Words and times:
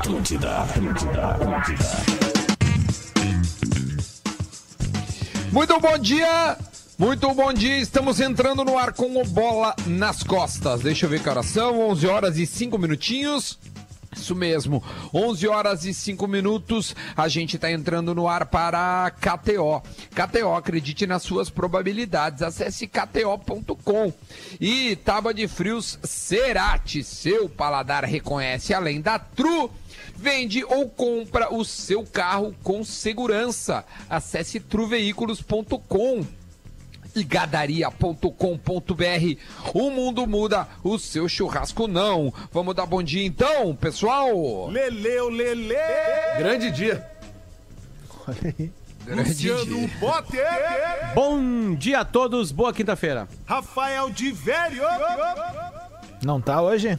Atlântida, 0.00 0.62
Atlântida, 0.62 1.26
Atlântida. 1.26 1.84
Muito 5.52 5.78
bom 5.78 5.98
dia! 5.98 6.56
Muito 6.98 7.34
bom 7.34 7.52
dia, 7.52 7.76
estamos 7.76 8.18
entrando 8.18 8.64
no 8.64 8.78
ar 8.78 8.94
com 8.94 9.20
o 9.20 9.24
Bola 9.26 9.76
nas 9.86 10.22
Costas. 10.22 10.80
Deixa 10.80 11.04
eu 11.04 11.10
ver 11.10 11.22
que 11.22 11.28
horas 11.28 11.46
são, 11.46 11.80
11 11.90 12.06
horas 12.06 12.38
e 12.38 12.46
5 12.46 12.78
minutinhos. 12.78 13.58
Isso 14.16 14.34
mesmo, 14.34 14.82
11 15.12 15.46
horas 15.46 15.84
e 15.84 15.92
5 15.92 16.26
minutos, 16.26 16.96
a 17.14 17.28
gente 17.28 17.56
está 17.56 17.70
entrando 17.70 18.14
no 18.14 18.26
ar 18.26 18.46
para 18.46 19.12
KTO. 19.20 19.82
KTO, 20.14 20.54
acredite 20.54 21.06
nas 21.06 21.22
suas 21.22 21.50
probabilidades, 21.50 22.42
acesse 22.42 22.86
kto.com. 22.86 24.12
E 24.58 24.96
tábua 24.96 25.34
de 25.34 25.46
frios 25.46 25.98
Cerati, 26.02 27.04
seu 27.04 27.50
paladar 27.50 28.04
reconhece 28.04 28.72
além 28.72 29.02
da 29.02 29.18
Tru. 29.18 29.70
Vende 30.14 30.64
ou 30.64 30.88
compra 30.88 31.52
o 31.52 31.64
seu 31.64 32.04
carro 32.04 32.54
com 32.62 32.84
segurança. 32.84 33.84
Acesse 34.08 34.60
truveículos.com 34.60 36.24
e 37.14 37.24
gadaria.com.br. 37.24 38.24
O 39.74 39.90
mundo 39.90 40.26
muda, 40.26 40.68
o 40.82 40.98
seu 40.98 41.28
churrasco 41.28 41.86
não. 41.86 42.32
Vamos 42.52 42.74
dar 42.74 42.86
bom 42.86 43.02
dia 43.02 43.24
então, 43.24 43.74
pessoal? 43.74 44.68
Leleu, 44.68 45.28
Lele! 45.28 45.74
Grande 46.38 46.70
dia. 46.70 47.06
Grande 49.04 49.30
Luciano 49.30 49.64
dia. 49.64 49.90
Potter! 49.98 51.14
Bom 51.14 51.74
dia 51.74 52.00
a 52.00 52.04
todos, 52.04 52.52
boa 52.52 52.72
quinta-feira. 52.72 53.28
Rafael 53.46 54.10
de 54.10 54.30
Velho! 54.30 54.82
Não 56.22 56.40
tá 56.40 56.60
hoje? 56.60 56.98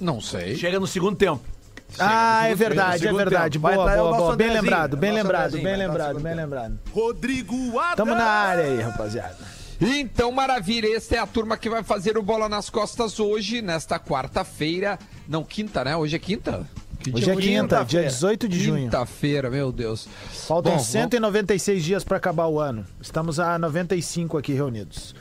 Não 0.00 0.20
sei. 0.20 0.56
Chega 0.56 0.80
no 0.80 0.86
segundo 0.86 1.16
tempo. 1.16 1.51
Ah, 1.98 2.48
é 2.48 2.54
verdade, 2.54 3.06
é 3.06 3.12
verdade. 3.12 3.58
Boa, 3.58 3.74
entrar 3.74 3.96
boa, 3.96 4.16
boa. 4.16 4.36
Bem 4.36 4.50
lembrado, 4.52 4.96
bem 4.96 5.10
nosso 5.10 5.22
lembrado, 5.22 5.52
bem 5.52 5.76
lembrado, 5.76 6.20
bem 6.20 6.34
lembrado. 6.34 6.78
Rodrigo 6.92 7.78
Adams! 7.78 7.96
Tamo 7.96 8.14
na 8.14 8.24
área 8.24 8.64
aí, 8.64 8.80
rapaziada. 8.80 9.36
Então, 9.80 10.30
maravilha, 10.30 10.96
esta 10.96 11.16
é 11.16 11.18
a 11.18 11.26
turma 11.26 11.56
que 11.56 11.68
vai 11.68 11.82
fazer 11.82 12.16
o 12.16 12.22
Bola 12.22 12.48
nas 12.48 12.70
Costas 12.70 13.18
hoje, 13.18 13.60
nesta 13.60 13.98
quarta-feira. 13.98 14.98
Não, 15.28 15.42
quinta, 15.42 15.82
né? 15.84 15.96
Hoje 15.96 16.14
é 16.14 16.18
quinta? 16.20 16.64
Que 17.00 17.12
Hoje 17.12 17.30
é 17.30 17.34
quinta, 17.34 17.84
dia 17.84 18.04
18 18.04 18.48
de 18.48 18.60
junho. 18.60 18.84
Quinta-feira, 18.84 19.50
meu 19.50 19.72
Deus. 19.72 20.08
Faltam 20.46 20.74
Bom, 20.74 20.78
196 20.78 21.82
dias 21.82 22.04
pra 22.04 22.16
acabar 22.16 22.46
o 22.46 22.60
ano. 22.60 22.86
Estamos 23.00 23.40
a 23.40 23.58
95 23.58 24.38
aqui 24.38 24.52
reunidos. 24.52 25.12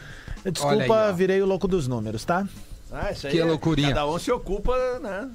Desculpa, 0.46 1.08
aí, 1.08 1.14
virei 1.14 1.42
o 1.42 1.46
louco 1.48 1.68
dos 1.68 1.88
números, 1.88 2.24
tá? 2.24 2.48
Ah, 2.92 3.12
isso 3.12 3.26
aí 3.26 3.34
Que 3.34 3.40
é- 3.40 3.46
loucurinha. 3.46 3.90
Cada 3.90 4.06
um 4.08 4.20
se 4.20 4.32
ocupa, 4.32 4.76
né? 5.00 5.30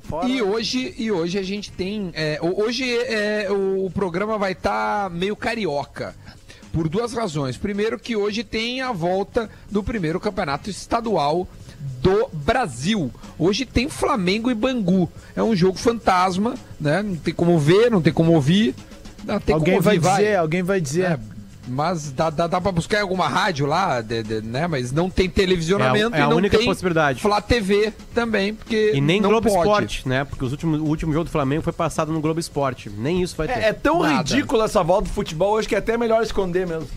Fora. 0.00 0.28
E 0.28 0.42
hoje, 0.42 0.94
e 0.98 1.10
hoje 1.10 1.38
a 1.38 1.42
gente 1.42 1.70
tem. 1.72 2.10
é, 2.14 2.38
ho- 2.40 2.62
hoje 2.62 2.84
é, 2.90 3.48
o, 3.50 3.90
programa 3.90 4.38
vai 4.38 4.52
estar 4.52 5.10
meio 5.10 5.34
carioca. 5.36 6.14
Por 6.72 6.88
duas 6.88 7.14
razões. 7.14 7.56
Primeiro, 7.56 7.98
que 7.98 8.14
hoje 8.16 8.44
tem 8.44 8.82
a 8.82 8.92
volta 8.92 9.48
do 9.70 9.82
primeiro 9.82 10.20
campeonato 10.20 10.68
estadual 10.68 11.48
do 12.02 12.28
Brasil. 12.32 13.10
Hoje 13.38 13.64
tem 13.64 13.88
Flamengo 13.88 14.50
e 14.50 14.54
Bangu. 14.54 15.10
É 15.34 15.42
um 15.42 15.56
jogo 15.56 15.78
fantasma, 15.78 16.54
né? 16.78 17.02
Não 17.02 17.16
tem 17.16 17.32
como 17.32 17.58
ver, 17.58 17.90
não 17.90 18.02
tem 18.02 18.12
como 18.12 18.32
ouvir. 18.32 18.74
Não 19.24 19.40
tem 19.40 19.54
alguém 19.54 19.74
como 19.74 19.82
vai 19.84 19.96
ouvir, 19.96 20.08
dizer, 20.10 20.36
alguém 20.36 20.62
vai 20.62 20.80
dizer. 20.80 21.18
É, 21.66 21.70
mas 21.70 22.10
dá, 22.12 22.30
dá, 22.30 22.46
dá 22.46 22.60
pra 22.60 22.70
buscar 22.72 22.98
em 22.98 23.02
alguma 23.02 23.28
rádio 23.28 23.66
lá, 23.66 24.00
de- 24.00 24.22
de- 24.22 24.40
né? 24.42 24.66
Mas 24.66 24.92
não 24.92 25.10
tem 25.10 25.28
televisionamento 25.28 26.14
É 26.14 26.18
a- 26.18 26.20
é 26.20 26.22
a 26.22 26.26
e 26.26 26.30
não 26.30 26.36
única 26.36 26.56
tem 26.56 26.66
possibilidade. 26.66 27.20
Flá 27.20 27.40
TV 27.40 27.92
também, 28.14 28.54
porque 28.54 28.92
E 28.94 29.00
nem 29.00 29.20
não 29.20 29.30
Globo 29.30 29.48
pode. 29.48 29.58
Esporte, 29.60 30.08
né? 30.08 30.24
Porque 30.24 30.44
os 30.44 30.52
últimos, 30.52 30.80
o 30.80 30.84
último 30.84 31.12
jogo 31.12 31.24
do 31.24 31.30
Flamengo 31.30 31.62
foi 31.62 31.72
passado 31.72 32.12
no 32.12 32.20
Globo 32.20 32.38
Esporte. 32.40 32.90
Nem 32.90 33.22
isso 33.22 33.36
vai 33.36 33.48
ter. 33.48 33.58
É, 33.58 33.68
é 33.68 33.72
tão 33.72 34.00
Nada. 34.02 34.16
ridícula 34.18 34.64
essa 34.64 34.82
volta 34.82 35.04
do 35.08 35.10
futebol 35.10 35.52
hoje 35.54 35.68
que 35.68 35.74
é 35.74 35.78
até 35.78 35.96
melhor 35.96 36.22
esconder 36.22 36.66
mesmo. 36.66 36.88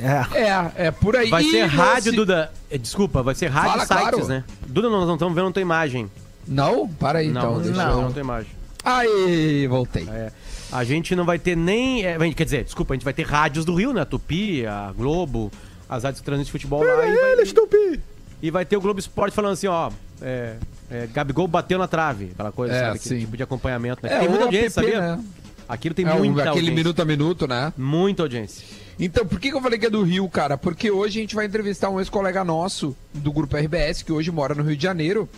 É. 0.00 0.24
É, 0.38 0.86
é 0.86 0.90
por 0.92 1.16
aí. 1.16 1.28
Vai 1.28 1.42
E 1.42 1.50
ser 1.50 1.64
rádio, 1.66 2.12
nesse- 2.12 2.16
Duda. 2.16 2.52
é, 2.70 2.78
Desculpa, 2.78 3.22
vai 3.22 3.34
ser 3.34 3.48
rádio 3.48 3.70
Fala, 3.72 3.86
sites, 3.86 4.10
claro. 4.10 4.28
né? 4.28 4.44
Duda, 4.66 4.88
nós 4.88 5.06
não 5.06 5.14
estamos 5.14 5.34
vendo 5.34 5.50
tua 5.52 5.62
imagem. 5.62 6.08
Não? 6.46 6.86
Para 6.88 7.18
aí, 7.18 7.26
então. 7.28 7.54
não, 7.54 7.60
Deixa 7.62 7.84
não, 7.84 7.90
eu... 7.96 8.02
não 8.02 8.12
tem 8.12 8.22
imagem. 8.22 8.50
Aí, 8.84 9.66
voltei. 9.66 10.08
É. 10.08 10.30
A 10.70 10.84
gente 10.84 11.14
não 11.16 11.24
vai 11.24 11.38
ter 11.38 11.56
nem. 11.56 12.04
é, 12.04 12.16
quer 12.34 12.44
dizer, 12.44 12.64
desculpa, 12.64 12.92
a 12.92 12.96
gente 12.96 13.04
vai 13.04 13.14
ter 13.14 13.22
rádios 13.26 13.64
do 13.64 13.74
Rio, 13.74 13.92
né? 13.92 14.02
A 14.02 14.04
Tupi, 14.04 14.66
a 14.66 14.92
Globo, 14.96 15.50
as 15.88 16.04
rádios 16.04 16.20
que 16.20 16.24
transmitem 16.26 16.46
de 16.46 16.52
futebol 16.52 16.82
lá. 16.84 17.06
E 17.06 17.14
vai, 17.16 17.94
e 18.42 18.50
vai 18.50 18.64
ter 18.64 18.76
o 18.76 18.80
Globo 18.80 19.00
Esporte 19.00 19.34
falando 19.34 19.52
assim, 19.52 19.66
ó. 19.66 19.90
É, 20.20 20.56
é, 20.90 21.06
Gabigol 21.06 21.46
bateu 21.46 21.78
na 21.78 21.86
trave, 21.86 22.30
aquela 22.32 22.50
coisa, 22.52 22.74
É, 22.74 22.80
sabe? 22.88 22.98
sim. 22.98 23.04
Aquele 23.08 23.20
tipo 23.22 23.36
de 23.36 23.42
acompanhamento, 23.42 24.00
né? 24.02 24.14
É, 24.14 24.18
tem 24.20 24.28
muita 24.28 24.44
audiência, 24.44 24.80
app, 24.80 24.90
sabia? 24.92 25.16
né? 25.16 25.24
Aquilo 25.68 25.94
tem 25.94 26.04
É, 26.06 26.08
muita 26.14 26.32
aquele 26.40 26.48
audiência. 26.48 26.74
minuto 26.74 27.02
a 27.02 27.04
minuto, 27.04 27.46
né? 27.46 27.72
Muita 27.76 28.22
audiência. 28.22 28.64
Então, 28.98 29.24
por 29.26 29.38
que, 29.38 29.50
que 29.50 29.56
eu 29.56 29.60
falei 29.60 29.78
que 29.78 29.86
é 29.86 29.90
do 29.90 30.02
Rio, 30.02 30.28
cara? 30.28 30.58
Porque 30.58 30.90
hoje 30.90 31.18
a 31.18 31.22
gente 31.22 31.34
vai 31.36 31.46
entrevistar 31.46 31.88
um 31.88 32.00
ex-colega 32.00 32.42
nosso 32.42 32.96
do 33.14 33.30
Grupo 33.30 33.56
RBS, 33.56 34.02
que 34.02 34.10
hoje 34.12 34.30
mora 34.32 34.54
no 34.54 34.62
Rio 34.64 34.76
de 34.76 34.82
Janeiro, 34.82 35.28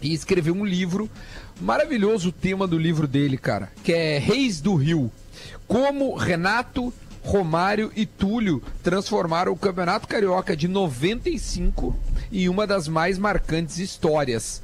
e 0.00 0.12
escreveu 0.14 0.54
um 0.54 0.64
livro. 0.64 1.10
Maravilhoso 1.60 2.30
o 2.30 2.32
tema 2.32 2.66
do 2.66 2.78
livro 2.78 3.06
dele, 3.06 3.36
cara, 3.36 3.70
que 3.84 3.92
é 3.92 4.18
Reis 4.18 4.60
do 4.60 4.74
Rio. 4.74 5.10
Como 5.66 6.14
Renato, 6.16 6.92
Romário 7.22 7.92
e 7.94 8.04
Túlio 8.04 8.62
transformaram 8.82 9.52
o 9.52 9.56
Campeonato 9.56 10.08
Carioca 10.08 10.56
de 10.56 10.66
95 10.66 11.96
em 12.32 12.48
uma 12.48 12.66
das 12.66 12.88
mais 12.88 13.18
marcantes 13.18 13.78
histórias. 13.78 14.62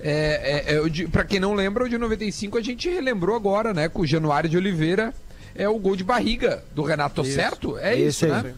É, 0.00 0.64
é, 0.66 0.76
é, 0.76 1.08
pra 1.08 1.24
quem 1.24 1.40
não 1.40 1.54
lembra, 1.54 1.84
o 1.84 1.88
de 1.88 1.98
95 1.98 2.58
a 2.58 2.62
gente 2.62 2.88
relembrou 2.88 3.34
agora, 3.34 3.74
né? 3.74 3.88
Com 3.88 4.02
o 4.02 4.06
Januário 4.06 4.48
de 4.48 4.56
Oliveira. 4.56 5.14
É 5.54 5.68
o 5.68 5.78
gol 5.78 5.96
de 5.96 6.04
barriga 6.04 6.62
do 6.72 6.82
Renato, 6.82 7.16
Tô 7.16 7.24
certo? 7.24 7.76
É 7.78 7.96
isso, 7.96 8.24
aí. 8.24 8.30
né? 8.30 8.54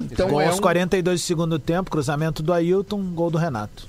Então 0.00 0.28
Gol 0.28 0.40
é 0.40 0.46
aos 0.46 0.58
um, 0.58 0.62
42 0.62 1.20
do 1.20 1.24
segundo 1.24 1.58
tempo, 1.58 1.90
cruzamento 1.90 2.42
do 2.42 2.52
Ailton, 2.52 3.02
gol 3.12 3.30
do 3.30 3.38
Renato. 3.38 3.86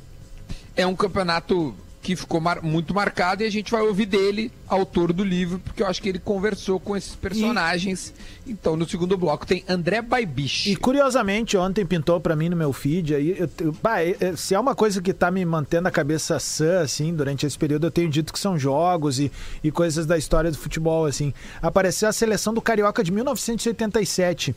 é 0.76 0.86
um 0.86 0.96
campeonato 0.96 1.74
que 2.02 2.16
ficou 2.16 2.42
mar- 2.42 2.62
muito 2.64 2.94
marcado 2.96 3.44
e 3.44 3.46
a 3.46 3.50
gente 3.52 3.72
vai 3.72 3.82
ouvir 3.84 4.08
dele, 4.08 4.52
autor 4.68 5.14
do 5.14 5.24
livro, 5.24 5.60
porque 5.60 5.84
eu 5.84 5.88
acho 5.88 6.02
que 6.02 6.10
ele 6.10 6.18
conversou 6.20 6.80
com 6.80 6.98
esses 6.98 7.14
personagens. 7.16 8.14
Então, 8.48 8.76
no 8.76 8.90
segundo 8.90 9.16
bloco 9.18 9.46
tem 9.46 9.64
André 9.70 10.02
Baibiche. 10.02 10.72
E 10.72 10.76
curiosamente, 10.76 11.56
ontem 11.58 11.86
pintou 11.86 12.20
pra 12.20 12.36
mim 12.36 12.50
no 12.50 12.56
meu 12.56 12.74
feed 12.74 13.14
aí, 13.14 13.36
eu- 13.38 13.72
bah, 13.84 14.02
é- 14.04 14.16
é- 14.20 14.36
se 14.36 14.56
é 14.56 14.60
uma 14.60 14.74
coisa 14.74 15.00
que 15.02 15.14
tá 15.14 15.30
me 15.30 15.46
mantendo 15.46 15.88
a 15.88 15.92
cabeça 15.92 16.40
sã, 16.40 16.82
assim, 16.82 17.14
durante 17.14 17.46
esse 17.46 17.58
período, 17.58 17.86
eu 17.88 17.92
tenho 17.92 18.10
dito 18.10 18.34
que 18.34 18.40
são 18.40 18.58
jogos 18.58 19.20
e, 19.20 19.32
e 19.64 19.70
coisas 19.72 20.06
da 20.08 20.18
história 20.18 20.50
do 20.50 20.58
futebol, 20.58 21.06
assim. 21.06 21.32
Apareceu 21.62 22.10
a 22.10 22.14
seleção 22.14 22.52
do 22.54 22.62
Carioca 22.62 23.04
de 23.04 23.12
1987. 23.12 24.56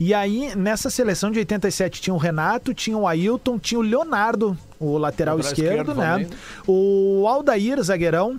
E 0.00 0.14
aí, 0.14 0.54
nessa 0.54 0.90
seleção 0.90 1.30
de 1.30 1.40
87, 1.40 2.00
tinha 2.00 2.14
o 2.14 2.18
Renato, 2.18 2.72
tinha 2.72 2.96
o 2.96 3.06
Ailton, 3.06 3.58
tinha 3.58 3.80
o 3.80 3.82
Leonardo, 3.82 4.56
o 4.78 4.96
lateral, 4.96 5.36
Lateral 5.36 5.38
esquerdo, 5.38 5.70
esquerdo 5.70 5.94
do 5.94 6.00
né? 6.00 6.06
Flamengo. 6.06 6.34
O 6.66 7.26
Aldair, 7.26 7.82
zagueirão, 7.82 8.38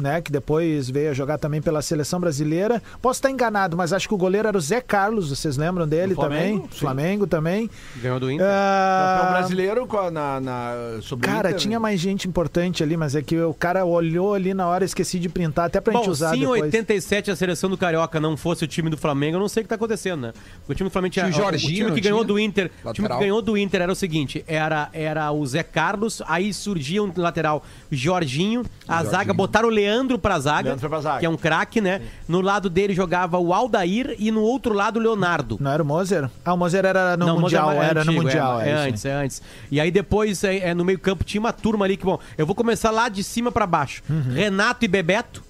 né? 0.00 0.20
Que 0.20 0.30
depois 0.32 0.88
veio 0.90 1.10
a 1.10 1.14
jogar 1.14 1.38
também 1.38 1.60
pela 1.60 1.82
seleção 1.82 2.20
brasileira. 2.20 2.82
Posso 3.00 3.18
estar 3.18 3.30
enganado, 3.30 3.76
mas 3.76 3.92
acho 3.92 4.08
que 4.08 4.14
o 4.14 4.18
goleiro 4.18 4.48
era 4.48 4.56
o 4.56 4.60
Zé 4.60 4.80
Carlos, 4.80 5.30
vocês 5.30 5.56
lembram 5.56 5.86
dele 5.86 6.14
Flamengo? 6.14 6.58
também? 6.58 6.70
Sim. 6.72 6.78
Flamengo 6.78 7.26
também. 7.26 7.70
Ganhou 7.96 8.20
do 8.20 8.30
Inter. 8.30 8.46
Ah, 8.48 9.16
Campeão 9.18 9.32
brasileiro 9.38 9.88
na, 10.12 10.40
na, 10.40 10.72
sobre 11.02 11.26
o 11.26 11.30
Cara, 11.30 11.50
Inter, 11.50 11.60
tinha 11.60 11.78
né? 11.78 11.82
mais 11.82 12.00
gente 12.00 12.26
importante 12.28 12.82
ali, 12.82 12.96
mas 12.96 13.14
é 13.14 13.22
que 13.22 13.38
o 13.40 13.54
cara 13.54 13.84
olhou 13.84 14.34
ali 14.34 14.54
na 14.54 14.66
hora, 14.66 14.84
esqueci 14.84 15.18
de 15.18 15.28
printar, 15.28 15.66
até 15.66 15.80
pra 15.80 15.92
gente 15.92 16.06
Bom, 16.06 16.10
usar 16.10 16.30
se 16.30 16.36
em 16.36 16.40
depois. 16.40 16.62
87 16.62 17.30
a 17.30 17.36
seleção 17.36 17.68
do 17.68 17.76
Carioca 17.76 18.18
não 18.20 18.36
fosse 18.36 18.64
o 18.64 18.66
time 18.66 18.88
do 18.88 18.96
Flamengo, 18.96 19.36
eu 19.36 19.40
não 19.40 19.48
sei 19.48 19.62
o 19.62 19.64
que 19.64 19.68
tá 19.68 19.74
acontecendo, 19.74 20.20
né? 20.22 20.32
O 20.68 20.74
time 20.74 20.88
do 20.88 20.92
Flamengo 20.92 21.12
tinha. 21.12 21.26
O 21.26 21.32
Jorginho, 21.32 21.74
time 21.74 21.88
não 21.88 21.94
que 21.94 22.00
ganhou 22.00 22.18
tinha? 22.20 22.28
do 22.28 22.38
Inter. 22.38 22.66
O 22.66 22.92
time 22.92 23.08
Lateral. 23.08 23.18
que 23.18 23.24
ganhou 23.24 23.42
do 23.42 23.58
Inter 23.58 23.82
era 23.82 23.92
o 23.92 23.96
seguinte: 23.96 24.44
era, 24.46 24.88
era 24.92 25.30
o 25.32 25.44
Zé 25.46 25.62
Carlos, 25.62 26.22
aí 26.26 26.52
surgia 26.52 27.02
um 27.02 27.12
lateral 27.16 27.62
Jorginho, 27.90 28.62
a 28.86 29.04
zaga, 29.04 29.32
botaram 29.34 29.68
o 29.68 29.70
Leandro 29.70 29.89
pra 30.18 30.38
zaga, 30.38 30.68
Leandro 30.70 30.80
foi 30.80 30.88
pra 30.88 31.00
zaga. 31.00 31.18
que 31.20 31.26
é 31.26 31.30
um 31.30 31.36
craque, 31.36 31.80
né? 31.80 32.00
No 32.28 32.40
lado 32.40 32.68
dele 32.70 32.94
jogava 32.94 33.38
o 33.38 33.52
Aldair 33.52 34.14
e 34.18 34.30
no 34.30 34.42
outro 34.42 34.72
lado 34.72 34.98
o 34.98 35.02
Leonardo. 35.02 35.56
Não 35.60 35.70
era 35.70 35.82
o 35.82 35.86
Moser? 35.86 36.30
Ah, 36.44 36.54
o 36.54 36.56
Moser 36.56 36.84
era 36.84 37.16
no 37.16 37.26
Não, 37.26 37.34
mas 37.34 37.42
Mundial, 37.42 37.72
é 37.72 37.76
mais 37.76 37.90
era 37.90 38.04
no 38.04 38.10
antigo, 38.10 38.24
Mundial. 38.24 38.60
É, 38.60 38.68
é 38.68 38.70
é 38.70 38.74
antes, 38.74 39.04
é 39.04 39.12
antes. 39.12 39.42
E 39.70 39.80
aí 39.80 39.90
depois, 39.90 40.42
é, 40.44 40.70
é, 40.70 40.74
no 40.74 40.84
meio 40.84 40.98
campo, 40.98 41.24
tinha 41.24 41.40
uma 41.40 41.52
turma 41.52 41.84
ali 41.84 41.96
que, 41.96 42.04
bom, 42.04 42.18
eu 42.36 42.46
vou 42.46 42.54
começar 42.54 42.90
lá 42.90 43.08
de 43.08 43.22
cima 43.22 43.50
pra 43.52 43.66
baixo. 43.66 44.02
Uhum. 44.08 44.32
Renato 44.34 44.84
e 44.84 44.88
Bebeto, 44.88 45.42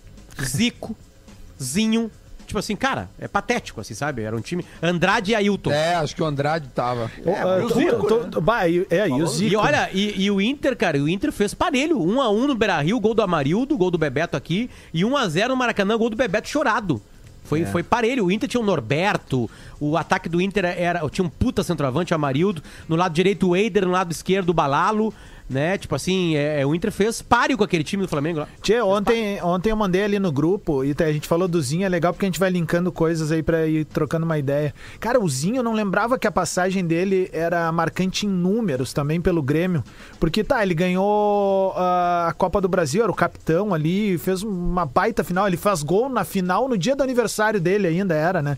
Zico, 0.42 0.96
Zinho. 1.62 2.10
Tipo 2.50 2.58
assim, 2.58 2.74
cara, 2.74 3.08
é 3.18 3.28
patético, 3.28 3.80
assim, 3.80 3.94
sabe? 3.94 4.22
Era 4.22 4.36
um 4.36 4.40
time. 4.40 4.64
Andrade 4.82 5.30
e 5.30 5.34
Ailton. 5.36 5.70
É, 5.70 5.94
acho 5.94 6.16
que 6.16 6.22
o 6.22 6.26
Andrade 6.26 6.68
tava. 6.74 7.08
Ah, 7.24 7.64
o 7.64 7.68
tô- 7.68 7.74
Zico, 7.78 8.06
tô- 8.08 8.18
né? 8.20 8.28
tô- 8.32 8.40
bah, 8.40 8.66
e- 8.68 8.84
é, 8.90 9.08
e 9.08 9.22
o 9.22 9.26
Zico. 9.28 9.52
E 9.52 9.56
olha, 9.56 9.88
e, 9.92 10.24
e 10.24 10.30
o 10.32 10.40
Inter, 10.40 10.76
cara, 10.76 10.98
o 10.98 11.08
Inter 11.08 11.30
fez 11.30 11.54
parelho. 11.54 12.00
1 12.02 12.20
a 12.20 12.28
1 12.28 12.48
no 12.48 12.54
Beira-Rio, 12.56 12.98
gol 12.98 13.14
do 13.14 13.22
Amarildo, 13.22 13.76
gol 13.78 13.90
do 13.90 13.96
Bebeto 13.96 14.36
aqui. 14.36 14.68
E 14.92 15.04
1 15.04 15.16
a 15.16 15.28
0 15.28 15.50
no 15.50 15.56
Maracanã, 15.56 15.96
gol 15.96 16.10
do 16.10 16.16
Bebeto 16.16 16.48
chorado. 16.48 17.00
Foi, 17.44 17.64
foi 17.64 17.82
parelho. 17.82 18.26
O 18.26 18.32
Inter 18.32 18.48
tinha 18.48 18.60
o 18.60 18.64
Norberto, 18.64 19.48
o 19.80 19.96
ataque 19.96 20.28
do 20.28 20.40
Inter 20.40 20.64
era. 20.64 21.08
Tinha 21.08 21.24
um 21.24 21.28
puta 21.30 21.62
centroavante, 21.62 22.12
o 22.12 22.16
Amarildo. 22.16 22.62
No 22.88 22.96
lado 22.96 23.12
direito, 23.14 23.48
o 23.48 23.56
Eider, 23.56 23.84
no 23.86 23.92
lado 23.92 24.10
esquerdo, 24.12 24.50
o 24.50 24.54
Balalo. 24.54 25.12
Né? 25.50 25.76
Tipo 25.76 25.96
assim, 25.96 26.36
é, 26.36 26.64
o 26.64 26.74
Inter 26.74 26.92
fez 26.92 27.20
páreo 27.20 27.58
com 27.58 27.64
aquele 27.64 27.82
time 27.82 28.04
do 28.04 28.08
Flamengo 28.08 28.38
lá. 28.38 28.48
Tchê, 28.62 28.80
ontem, 28.80 29.42
ontem 29.42 29.70
eu 29.70 29.76
mandei 29.76 30.04
ali 30.04 30.18
no 30.20 30.30
grupo 30.30 30.84
e 30.84 30.94
a 30.96 31.12
gente 31.12 31.26
falou 31.26 31.48
do 31.48 31.60
Zinho, 31.60 31.84
é 31.84 31.88
legal 31.88 32.12
porque 32.12 32.24
a 32.24 32.28
gente 32.28 32.38
vai 32.38 32.50
linkando 32.50 32.92
coisas 32.92 33.32
aí 33.32 33.42
pra 33.42 33.66
ir 33.66 33.84
trocando 33.84 34.24
uma 34.24 34.38
ideia. 34.38 34.72
Cara, 35.00 35.18
o 35.18 35.28
Zinho, 35.28 35.56
eu 35.56 35.62
não 35.64 35.72
lembrava 35.72 36.16
que 36.16 36.26
a 36.26 36.30
passagem 36.30 36.86
dele 36.86 37.28
era 37.32 37.70
marcante 37.72 38.26
em 38.26 38.28
números 38.28 38.92
também 38.92 39.20
pelo 39.20 39.42
Grêmio. 39.42 39.82
Porque 40.20 40.44
tá, 40.44 40.62
ele 40.62 40.74
ganhou 40.74 41.72
ah, 41.76 42.28
a 42.28 42.32
Copa 42.32 42.60
do 42.60 42.68
Brasil, 42.68 43.02
era 43.02 43.10
o 43.10 43.14
capitão 43.14 43.74
ali, 43.74 44.16
fez 44.18 44.44
uma 44.44 44.86
baita 44.86 45.24
final. 45.24 45.48
Ele 45.48 45.56
faz 45.56 45.82
gol 45.82 46.08
na 46.08 46.22
final 46.22 46.68
no 46.68 46.78
dia 46.78 46.94
do 46.94 47.02
aniversário 47.02 47.60
dele 47.60 47.88
ainda, 47.88 48.14
era, 48.14 48.40
né? 48.40 48.56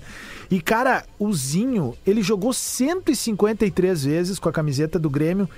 E, 0.50 0.60
cara, 0.60 1.04
o 1.18 1.32
Zinho, 1.32 1.94
ele 2.06 2.22
jogou 2.22 2.52
153 2.52 4.04
vezes 4.04 4.38
com 4.38 4.50
a 4.50 4.52
camiseta 4.52 4.98
do 4.98 5.08
Grêmio 5.08 5.48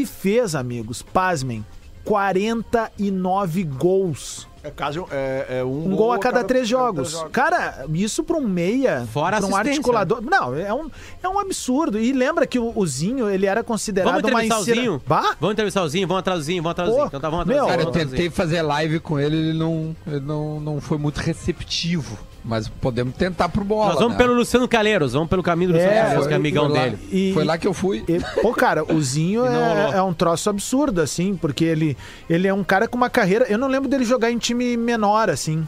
e 0.00 0.06
fez, 0.06 0.54
amigos, 0.54 1.02
pasmem, 1.02 1.64
49 2.04 3.64
gols. 3.64 4.48
É 4.64 4.70
caso 4.70 5.08
é, 5.10 5.58
é 5.58 5.64
um, 5.64 5.88
Um 5.92 5.96
gol 5.96 6.12
a 6.12 6.18
cada 6.18 6.44
três 6.44 6.68
jogos. 6.68 7.20
Cara, 7.32 7.84
isso 7.92 8.22
pra 8.22 8.36
um 8.36 8.46
meia, 8.46 9.06
Fora 9.12 9.38
pra 9.38 9.46
um 9.48 9.56
articulador. 9.56 10.22
Não, 10.22 10.54
é 10.54 10.72
um, 10.72 10.88
é 11.20 11.28
um 11.28 11.38
absurdo. 11.38 11.98
E 11.98 12.12
lembra 12.12 12.46
que 12.46 12.60
o, 12.60 12.72
o 12.74 12.86
Zinho, 12.86 13.28
ele 13.28 13.44
era 13.46 13.64
considerado 13.64 14.22
Vamos 14.22 14.30
uma 14.30 14.44
entrevistar 14.44 14.58
o 14.58 14.62
insira- 14.62 14.80
Zinho? 14.80 15.02
Bah? 15.04 15.36
Vamos 15.40 15.52
entrevistar 15.54 15.82
o 15.82 15.88
Zinho, 15.88 16.06
vamos 16.06 16.20
atrás 16.20 16.38
do 16.38 16.44
Zinho, 16.44 16.62
vamos 16.62 16.70
atrás 16.72 16.90
do 16.90 16.94
Zinho. 16.94 17.06
Então 17.08 17.20
tá, 17.20 17.28
vamos 17.28 17.42
atrás 17.42 17.56
meu, 17.58 17.66
do 17.66 17.72
Zinho. 17.72 17.92
Cara, 17.92 18.02
eu 18.04 18.08
tentei 18.10 18.30
fazer 18.30 18.62
live 18.62 19.00
com 19.00 19.18
ele, 19.18 19.36
ele 19.36 19.58
não, 19.58 19.96
ele 20.06 20.20
não, 20.20 20.60
não 20.60 20.80
foi 20.80 20.96
muito 20.96 21.18
receptivo. 21.18 22.16
Mas 22.44 22.66
podemos 22.68 23.14
tentar 23.14 23.48
pro 23.48 23.64
bola. 23.64 23.90
Nós 23.90 23.98
vamos 24.00 24.12
né? 24.12 24.18
pelo 24.18 24.34
Luciano 24.34 24.66
Calheiros, 24.66 25.12
vamos 25.12 25.28
pelo 25.28 25.42
caminho 25.44 25.70
do 25.70 25.74
Luciano 25.74 25.92
É, 25.94 25.98
Calheiros, 26.00 26.18
Foi- 26.24 26.28
que 26.28 26.34
é 26.34 26.36
amigão 26.36 26.68
foi 26.68 26.76
lá- 26.78 26.84
dele. 26.84 26.98
E- 27.12 27.30
Foi 27.32 27.44
lá 27.44 27.56
que 27.58 27.66
eu 27.68 27.72
fui. 27.72 28.04
E, 28.08 28.18
pô, 28.42 28.52
cara, 28.52 28.82
o 28.92 29.00
Zinho 29.00 29.44
é, 29.46 29.98
é 29.98 30.02
um 30.02 30.12
troço 30.12 30.50
absurdo, 30.50 31.00
assim, 31.00 31.36
porque 31.36 31.64
ele, 31.64 31.96
ele 32.28 32.48
é 32.48 32.52
um 32.54 32.64
cara 32.64 32.88
com 32.88 32.96
uma 32.96 33.08
carreira. 33.08 33.46
Eu 33.48 33.58
não 33.58 33.68
lembro 33.68 33.88
dele 33.88 34.04
jogar 34.04 34.30
em 34.32 34.38
time 34.38 34.76
menor, 34.76 35.30
assim. 35.30 35.64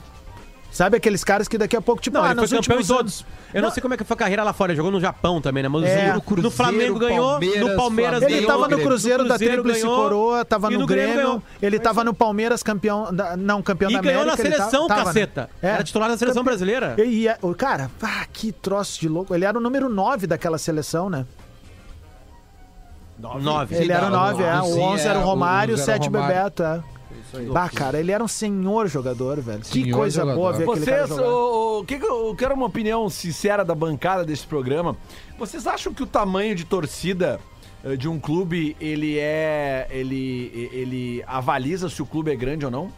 Sabe 0.74 0.96
aqueles 0.96 1.22
caras 1.22 1.46
que 1.46 1.56
daqui 1.56 1.76
a 1.76 1.80
pouco, 1.80 2.02
tipo, 2.02 2.16
Não, 2.16 2.24
ah, 2.24 2.32
ele 2.32 2.40
nos 2.40 2.50
foi 2.50 2.58
campeão 2.58 2.74
em 2.74 2.80
últimos 2.80 2.88
todos. 2.98 3.20
anos- 3.20 3.26
Eu 3.54 3.62
não, 3.62 3.70
sei 3.70 3.80
como 3.80 3.94
é 3.94 3.96
que 3.96 4.02
foi 4.02 4.14
a 4.16 4.18
carreira 4.18 4.42
lá 4.42 4.52
fora, 4.52 4.72
ele 4.72 4.76
jogou 4.76 4.90
no 4.90 5.00
Japão 5.00 5.40
também, 5.40 5.62
né? 5.62 5.68
Mas 5.68 5.84
É. 5.84 6.12
no, 6.12 6.20
Cruzeiro, 6.20 6.42
no 6.42 6.50
Flamengo 6.50 6.98
ganhou, 6.98 7.30
Palmeiras, 7.30 7.60
no 7.70 7.76
Palmeiras 7.76 8.18
Flamengo, 8.18 8.24
Ele 8.24 8.46
ganhou. 8.46 8.60
tava 8.62 8.76
no. 8.76 8.82
Cruzeiro 8.82 9.22
No 9.22 9.28
da 9.28 9.34
Cruzeiro 9.36 9.62
Tríplice 9.62 9.82
ganhou, 9.86 9.96
Coroa, 10.02 10.44
tava 10.44 10.66
e 10.68 10.74
no, 10.74 10.80
no 10.80 10.86
Grêmio 10.88 11.06
Grêmio, 11.14 11.26
ganhou. 11.28 11.42
ele 11.62 11.78
tava 11.78 12.02
no 12.02 12.12
Palmeiras 12.12 12.60
campeão, 12.64 13.14
da, 13.14 13.36
não, 13.36 13.62
campeão 13.62 13.88
E 13.88 13.94
da 13.94 14.00
ganhou 14.00 14.22
América. 14.22 14.42
na 14.42 14.48
ele 14.48 14.56
seleção, 14.56 14.86
tava, 14.88 15.00
né? 15.00 15.06
caceta. 15.06 15.50
É. 15.62 15.68
Era 15.68 15.84
titular 15.84 16.08
da 16.08 16.18
seleção 16.18 16.42
Campe- 16.42 16.50
brasileira. 16.50 16.96
E, 16.98 17.28
e, 17.28 17.36
o 17.40 17.54
cara, 17.54 17.88
ah, 18.02 18.26
que 18.32 18.50
troço 18.50 19.00
de 19.00 19.08
louco. 19.08 19.32
Ele 19.32 19.44
era 19.44 19.56
o 19.56 19.60
número 19.60 19.88
9 19.88 20.26
daquela 20.26 20.58
seleção, 20.58 21.08
né? 21.08 21.24
Nove. 23.16 23.76
Ele 23.76 23.92
era 23.92 24.06
o 24.06 24.10
não, 24.10 24.18
9, 24.18 24.42
é. 24.42 24.60
O 24.60 24.80
11 24.80 25.06
era 25.06 25.18
o 25.18 25.22
é, 25.22 25.24
Romário, 25.24 25.76
o 25.76 25.78
11 25.78 25.82
era 25.90 25.98
o 26.00 26.02
7 26.02 26.06
Romário. 26.12 26.34
Bebeto, 26.34 26.62
é. 26.64 26.82
Bah, 27.52 27.68
cara, 27.68 27.98
ele 28.00 28.12
era 28.12 28.22
um 28.22 28.28
senhor 28.28 28.86
jogador, 28.88 29.40
velho. 29.40 29.60
que 29.60 29.66
Senhor 29.82 29.96
coisa 29.96 30.20
jogador. 30.20 30.38
boa 30.38 30.52
ver 30.52 30.64
aquele 30.70 30.86
cara 30.86 31.06
Vocês, 31.06 31.18
jogar. 31.18 31.30
o, 31.30 31.78
o 31.80 31.84
que 31.84 31.98
que 31.98 32.04
eu 32.06 32.26
eu 32.28 32.34
quero 32.34 32.54
uma 32.54 32.66
opinião 32.66 33.08
sincera 33.10 33.64
da 33.64 33.74
bancada 33.74 34.24
desse 34.24 34.46
programa. 34.46 34.96
Vocês 35.38 35.66
acham 35.66 35.92
que 35.92 36.02
o 36.02 36.06
tamanho 36.06 36.54
de 36.54 36.64
torcida 36.64 37.38
eh, 37.84 37.96
de 37.96 38.08
um 38.08 38.18
clube, 38.18 38.76
ele 38.80 39.18
é. 39.18 39.86
ele, 39.90 40.70
ele 40.72 41.24
avaliza 41.26 41.88
se 41.88 42.00
o 42.02 42.06
clube 42.06 42.30
é 42.30 42.36
grande 42.36 42.64
ou 42.64 42.70
não? 42.70 42.90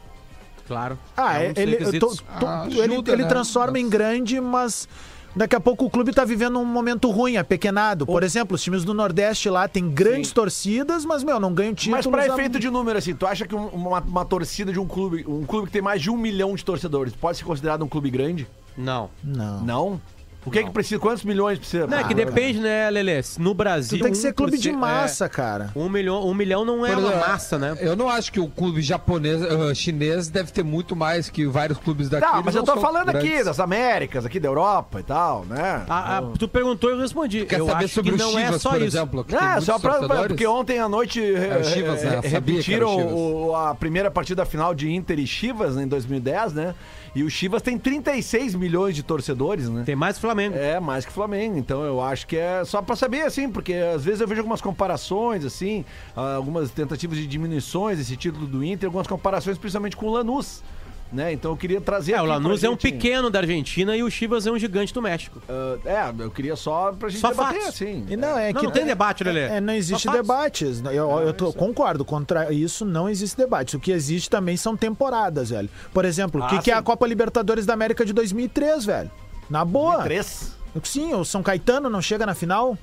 Claro. 0.66 0.98
Ah, 1.16 1.40
É 1.42 1.50
um 1.50 1.52
dos 1.52 1.62
ele, 1.62 1.70
requisitos. 1.72 2.16
to- 2.18 2.24
to- 2.40 2.46
Ah, 2.46 2.66
ele, 2.68 2.80
ajuda, 2.94 3.12
ele 3.12 3.22
né? 3.22 3.28
transforma 3.28 3.78
em 3.78 3.88
grande, 3.88 4.40
mas 4.40 4.88
daqui 5.36 5.54
a 5.54 5.60
pouco 5.60 5.84
o 5.84 5.90
clube 5.90 6.12
tá 6.12 6.24
vivendo 6.24 6.58
um 6.58 6.64
momento 6.64 7.10
ruim, 7.10 7.36
apequenado. 7.36 8.06
Por 8.06 8.22
exemplo, 8.22 8.54
os 8.54 8.62
times 8.62 8.82
do 8.84 8.94
Nordeste 8.94 9.48
lá 9.50 9.68
têm 9.68 9.88
grandes 9.90 10.28
Sim. 10.30 10.34
torcidas, 10.34 11.04
mas, 11.04 11.22
meu, 11.22 11.38
não 11.38 11.52
ganham 11.52 11.74
títulos. 11.74 12.06
Mas 12.06 12.26
pra 12.26 12.26
efeito 12.34 12.58
de 12.58 12.70
número, 12.70 12.98
assim, 12.98 13.14
tu 13.14 13.26
acha 13.26 13.46
que 13.46 13.54
um- 13.54 13.66
uma, 13.68 14.00
uma 14.00 14.24
torcida 14.24 14.72
de 14.72 14.80
um 14.80 14.86
clube, 14.86 15.24
um 15.28 15.44
clube 15.44 15.66
que 15.66 15.72
tem 15.72 15.82
mais 15.82 16.00
de 16.02 16.10
um 16.10 16.16
milhão 16.16 16.54
de 16.54 16.64
torcedores, 16.64 17.12
pode 17.14 17.38
ser 17.38 17.44
considerado 17.44 17.84
um 17.84 17.88
clube 17.88 18.10
grande? 18.10 18.46
Não. 18.76 19.10
Não. 19.22 19.62
Não? 19.62 20.00
O 20.46 20.50
que 20.50 20.60
é 20.60 20.62
que 20.62 20.70
precisa? 20.70 20.98
Quantos 21.00 21.24
milhões 21.24 21.58
precisa? 21.58 21.86
Não, 21.86 21.98
é 21.98 22.04
que 22.04 22.14
depende, 22.14 22.60
né, 22.60 22.88
Lelê? 22.88 23.20
No 23.38 23.52
Brasil. 23.52 23.98
Tu 23.98 24.02
tem 24.02 24.12
que 24.12 24.18
ser 24.18 24.32
clube 24.32 24.56
de 24.56 24.70
1%, 24.70 24.76
massa, 24.76 25.28
cara. 25.28 25.70
é, 25.74 25.78
um, 25.78 25.88
milhão, 25.88 26.24
um 26.26 26.32
milhão 26.32 26.64
não 26.64 26.86
é 26.86 26.90
Por 26.92 26.98
uma 27.00 27.08
exemplo, 27.10 27.28
massa, 27.28 27.58
né? 27.58 27.76
Eu 27.80 27.96
não 27.96 28.08
acho 28.08 28.30
que 28.32 28.38
o 28.40 28.46
clube 28.48 28.80
japonês, 28.80 29.42
ah, 29.42 29.74
chinês 29.74 30.28
deve 30.28 30.52
ter 30.52 30.62
muito 30.62 30.94
mais 30.94 31.28
que 31.28 31.46
vários 31.46 31.78
clubes 31.78 32.08
daqui. 32.08 32.26
Tá, 32.26 32.34
Eles 32.34 32.44
mas 32.46 32.54
eu 32.54 32.62
não 32.64 32.74
tô 32.74 32.80
falando 32.80 33.08
aqui 33.10 33.26
grandes. 33.28 33.44
das 33.46 33.58
Américas, 33.60 34.24
aqui 34.24 34.38
da 34.38 34.48
Europa 34.48 35.00
e 35.00 35.02
tal, 35.02 35.44
né? 35.44 35.84
Ah, 35.88 36.18
ah, 36.18 36.22
tu 36.38 36.46
perguntou 36.46 36.90
e 36.90 36.92
eu 36.92 37.00
respondi. 37.00 37.44
Quer 37.44 37.58
eu 37.60 37.66
saber 37.66 37.84
acho 37.86 37.94
sobre 37.94 38.12
que 38.12 38.16
o 38.16 38.24
não 38.24 38.30
Chivas, 38.32 38.54
é 38.54 38.58
só 38.58 38.70
por 38.70 38.76
isso. 38.82 38.86
exemplo? 38.96 39.24
que 39.24 39.36
tem 39.36 39.48
É, 39.48 39.60
só 39.60 39.78
pra, 39.78 39.92
torcedores? 39.94 40.26
porque 40.28 40.46
ontem 40.46 40.78
à 40.78 40.88
noite 40.88 41.20
É 41.20 41.58
o 41.58 41.64
Chivas, 41.64 42.02
né? 42.02 42.10
eh, 42.14 42.16
Eu 42.18 42.22
sabia 42.22 42.22
que 42.22 42.28
repetiram 42.28 42.94
o 42.94 42.98
Chivas. 42.98 43.12
o- 43.12 43.54
a 43.56 43.74
primeira 43.74 44.10
partida 44.10 44.44
final 44.46 44.74
de 44.74 44.92
Inter 44.94 45.18
e 45.18 45.26
Chivas 45.26 45.74
né, 45.76 45.82
em 45.82 45.88
2010, 45.88 46.52
né? 46.52 46.74
E 47.16 47.22
o 47.22 47.30
Chivas 47.30 47.62
tem 47.62 47.78
36 47.78 48.54
milhões 48.54 48.94
de 48.94 49.02
torcedores, 49.02 49.70
né? 49.70 49.84
Tem 49.86 49.96
mais 49.96 50.18
Flamengo. 50.18 50.54
É, 50.54 50.78
mais 50.78 51.02
que 51.02 51.10
o 51.10 51.14
Flamengo. 51.14 51.56
Então 51.56 51.82
eu 51.82 51.98
acho 52.02 52.26
que 52.26 52.36
é 52.36 52.62
só 52.62 52.82
pra 52.82 52.94
saber, 52.94 53.22
assim, 53.22 53.48
porque 53.48 53.72
às 53.72 54.04
vezes 54.04 54.20
eu 54.20 54.28
vejo 54.28 54.42
algumas 54.42 54.60
comparações, 54.60 55.42
assim, 55.42 55.82
algumas 56.14 56.70
tentativas 56.70 57.16
de 57.16 57.26
diminuições 57.26 57.96
desse 57.96 58.18
título 58.18 58.46
do 58.46 58.62
Inter, 58.62 58.88
algumas 58.88 59.06
comparações 59.06 59.56
principalmente 59.56 59.96
com 59.96 60.04
o 60.04 60.12
Lanús, 60.12 60.62
né? 61.12 61.32
Então 61.32 61.50
eu 61.52 61.56
queria 61.56 61.80
trazer. 61.80 62.12
É, 62.14 62.22
o 62.22 62.24
Lanús 62.24 62.62
é 62.64 62.68
um 62.70 62.76
pequeno 62.76 63.30
da 63.30 63.38
Argentina 63.40 63.96
e 63.96 64.02
o 64.02 64.10
Chivas 64.10 64.46
é 64.46 64.50
um 64.50 64.58
gigante 64.58 64.92
do 64.92 65.00
México. 65.00 65.40
ah, 65.48 65.76
é, 65.84 66.22
eu 66.22 66.30
queria 66.30 66.56
só 66.56 66.92
pra 66.92 67.08
gente 67.08 67.20
Só 67.20 67.30
debater, 67.30 67.60
fatos. 67.60 67.74
assim. 67.74 68.04
E 68.08 68.16
não, 68.16 68.38
é 68.38 68.52
Não, 68.52 68.60
que 68.60 68.66
não 68.66 68.72
tem 68.72 68.84
debate, 68.84 69.22
Lelê. 69.24 69.40
É, 69.42 69.60
não 69.60 69.72
existe 69.74 70.08
debates. 70.10 70.82
Eu, 70.92 71.10
eu 71.20 71.32
tô- 71.32 71.52
concordo, 71.52 72.04
contra 72.04 72.52
isso 72.52 72.84
não 72.84 73.08
existe 73.08 73.36
debate. 73.36 73.76
O 73.76 73.80
que 73.80 73.90
existe 73.92 74.28
também 74.30 74.56
são 74.56 74.76
temporadas, 74.76 75.50
velho. 75.50 75.68
Por 75.92 76.04
exemplo, 76.04 76.40
o 76.40 76.44
Ah, 76.44 76.48
que, 76.48 76.58
que 76.60 76.70
é 76.70 76.74
a. 76.74 76.82
Copa 76.82 77.06
Libertadores 77.06 77.66
da 77.66 77.72
América 77.74 78.04
de 78.04 78.12
2003, 78.12 78.84
velho? 78.84 79.10
Na 79.50 79.64
boa. 79.64 80.02
Três. 80.02 80.54
Sim, 80.84 81.14
o 81.14 81.24
São 81.24 81.42
Caetano 81.42 81.88
não 81.88 82.02
chega 82.02 82.26
na 82.26 82.34
final. 82.34 82.76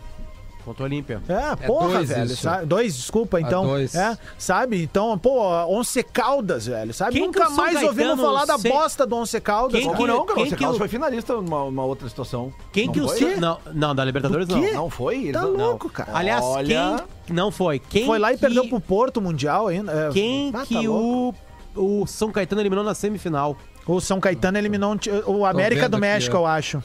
Contra 0.63 0.83
o 0.83 0.85
Olímpia. 0.85 1.21
É, 1.27 1.55
porra, 1.67 1.93
dois 1.95 2.09
velho. 2.09 2.37
sabe? 2.37 2.65
Dois, 2.65 2.95
desculpa, 2.95 3.41
então. 3.41 3.65
dois. 3.65 3.93
É, 3.95 4.17
sabe? 4.37 4.81
Então, 4.81 5.17
pô, 5.17 5.41
Once 5.67 6.01
Caldas, 6.03 6.67
velho. 6.67 6.93
Sabe? 6.93 7.13
Quem 7.19 7.31
que 7.31 7.39
Nunca 7.39 7.49
mais 7.51 7.83
ouvimos 7.83 8.19
falar 8.19 8.45
da 8.45 8.57
se- 8.57 8.69
bosta 8.69 9.05
do 9.05 9.15
Once 9.17 9.41
Caldas. 9.41 9.81
Quem 9.81 9.93
que- 9.93 10.07
não, 10.07 10.25
cara? 10.25 10.35
quem 10.35 10.43
O 10.45 10.49
que 10.49 10.55
Carlos 10.55 10.75
o- 10.75 10.79
foi 10.79 10.87
finalista 10.87 11.33
numa, 11.33 11.65
numa 11.65 11.83
outra 11.83 12.07
situação. 12.07 12.53
Quem 12.71 12.85
Não 12.85 12.93
que 12.93 13.01
o 13.01 13.07
foi? 13.07 13.19
São- 13.19 13.39
Não, 13.41 13.57
não, 13.73 13.93
da 13.95 14.05
Libertadores 14.05 14.47
não. 14.47 14.61
Não 14.73 14.89
foi? 14.89 15.17
Eles 15.23 15.33
Tá 15.33 15.41
não- 15.41 15.51
louco, 15.53 15.89
cara. 15.89 16.11
Aliás, 16.13 16.43
Olha- 16.43 17.05
quem. 17.27 17.35
Não 17.35 17.51
foi. 17.51 17.79
Quem 17.79 18.05
Foi 18.05 18.19
lá 18.19 18.31
e 18.31 18.35
que- 18.35 18.41
perdeu 18.41 18.67
pro 18.67 18.79
Porto 18.79 19.21
Mundial 19.21 19.67
ainda. 19.67 19.91
É, 19.91 20.09
Quem 20.11 20.49
ah, 20.53 20.59
tá 20.59 20.65
que 20.65 20.87
louco. 20.87 21.37
o, 21.75 22.01
o 22.01 22.07
São 22.07 22.31
Caetano 22.31 22.61
eliminou 22.61 22.83
na 22.83 22.93
semifinal? 22.93 23.57
O 23.85 23.99
São 23.99 24.19
Caetano 24.19 24.57
eliminou 24.57 24.93
um 24.93 24.97
ti- 24.97 25.09
o 25.25 25.45
América 25.45 25.89
do 25.89 25.97
México, 25.97 26.35
eu 26.37 26.45
acho. 26.45 26.81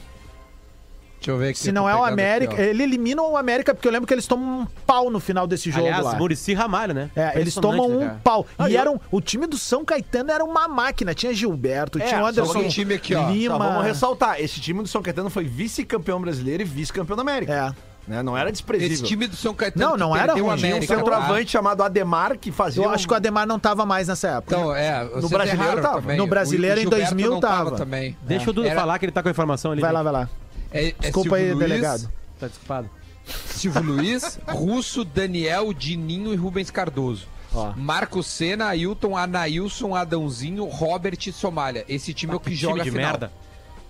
Deixa 1.19 1.31
eu 1.31 1.37
ver 1.37 1.49
aqui. 1.49 1.59
Se 1.59 1.71
não 1.71 1.87
é 1.89 1.93
o 1.95 2.03
América, 2.03 2.53
aqui, 2.53 2.61
ele 2.61 2.83
elimina 2.83 3.21
o 3.21 3.35
América 3.35 3.73
porque 3.75 3.87
eu 3.87 3.91
lembro 3.91 4.07
que 4.07 4.13
eles 4.13 4.25
tomam 4.25 4.61
um 4.61 4.67
pau 4.87 5.09
no 5.09 5.19
final 5.19 5.45
desse 5.45 5.69
jogo 5.69 5.85
Aliás, 5.85 6.05
lá. 6.05 6.15
Murici 6.15 6.53
Ramalho, 6.53 6.93
né? 6.93 7.09
É, 7.15 7.39
eles 7.39 7.53
tomam 7.55 7.89
né, 7.89 7.95
um 7.95 7.99
cara? 8.07 8.21
pau. 8.23 8.47
Ah, 8.57 8.69
e 8.69 8.73
eu- 8.75 8.79
eram, 8.81 9.01
o 9.11 9.19
time 9.19 9.45
do 9.45 9.57
São 9.57 9.83
Caetano 9.83 10.31
era 10.31 10.43
uma 10.43 10.67
máquina. 10.67 11.13
Tinha 11.13 11.33
Gilberto, 11.33 11.99
É, 11.99 12.05
tinha 12.05 12.19
o 12.19 12.23
só 12.23 12.29
Anderson 12.29 12.59
um 12.59 12.67
time 12.69 12.93
aqui, 12.93 13.13
ó. 13.15 13.29
Lima. 13.29 13.57
Só 13.57 13.63
vamos 13.63 13.83
ressaltar, 13.85 14.39
esse 14.39 14.61
time 14.61 14.81
do 14.81 14.87
São 14.87 15.01
Caetano 15.01 15.29
foi 15.29 15.43
vice-campeão 15.43 16.21
brasileiro 16.21 16.63
e 16.63 16.65
vice-campeão 16.65 17.15
da 17.17 17.21
América. 17.21 17.53
É. 17.75 17.89
Né? 18.09 18.23
Não 18.23 18.35
era 18.35 18.51
desprezível. 18.51 18.91
Esse 18.91 19.03
time 19.03 19.27
do 19.27 19.35
São 19.35 19.53
Caetano 19.53 19.85
Não, 19.91 19.95
não 19.97 20.15
era 20.17 20.33
ruim. 20.33 20.55
Tinha 20.55 20.75
um 20.77 20.81
centroavante 20.81 21.51
chamado 21.51 21.83
Ademar 21.83 22.39
que 22.39 22.51
fazia. 22.51 22.83
Eu 22.83 22.89
um- 22.89 22.93
acho 22.93 23.05
que 23.07 23.13
o 23.13 23.15
Ademar 23.15 23.45
não 23.45 23.59
tava 23.59 23.85
mais 23.85 24.07
nessa 24.07 24.29
época. 24.29 24.55
Então, 24.55 24.75
é, 24.75 25.05
vocês 25.05 25.29
brasileiro 25.29 25.79
tava. 25.81 26.01
também. 26.01 26.17
No 26.17 26.25
brasileiro 26.25 26.77
o 26.77 26.79
em 26.79 26.83
Gilberto 26.83 27.05
2000 27.15 27.29
não 27.29 27.39
tava 27.39 27.65
tava. 27.65 27.75
também. 27.77 28.17
Deixa 28.23 28.49
o 28.49 28.53
Duda 28.53 28.69
Era- 28.69 28.79
falar 28.79 28.97
que 28.97 29.05
ele 29.05 29.11
tá 29.11 29.21
com 29.21 29.27
a 29.27 29.31
informação 29.31 29.73
ali. 29.73 29.81
vai 29.81 29.91
lá, 29.91 30.01
vai 30.01 30.13
lá. 30.13 30.29
É, 30.71 30.89
é 30.89 30.93
Desculpa 30.99 31.35
aí, 31.35 31.53
Luiz, 31.53 31.59
delegado. 31.69 32.11
Tá 32.39 32.47
desculpado. 32.47 32.89
Silvio 33.47 33.81
Luiz, 33.83 34.39
Russo, 34.47 35.03
Daniel, 35.03 35.73
Dininho 35.73 36.33
e 36.33 36.35
Rubens 36.35 36.71
Cardoso. 36.71 37.27
Ó. 37.53 37.73
Marco 37.75 38.21
Senna, 38.23 38.67
Ailton, 38.67 39.17
Anailson, 39.17 39.95
Adãozinho, 39.95 40.65
Robert 40.65 41.17
e 41.27 41.31
Somália. 41.31 41.83
Esse 41.89 42.13
time 42.13 42.33
é 42.33 42.35
o 42.35 42.39
que 42.39 42.51
Que 42.51 42.55
joga 42.55 42.75
time 42.75 42.85
de 42.85 42.91
final. 42.91 43.11
merda. 43.11 43.31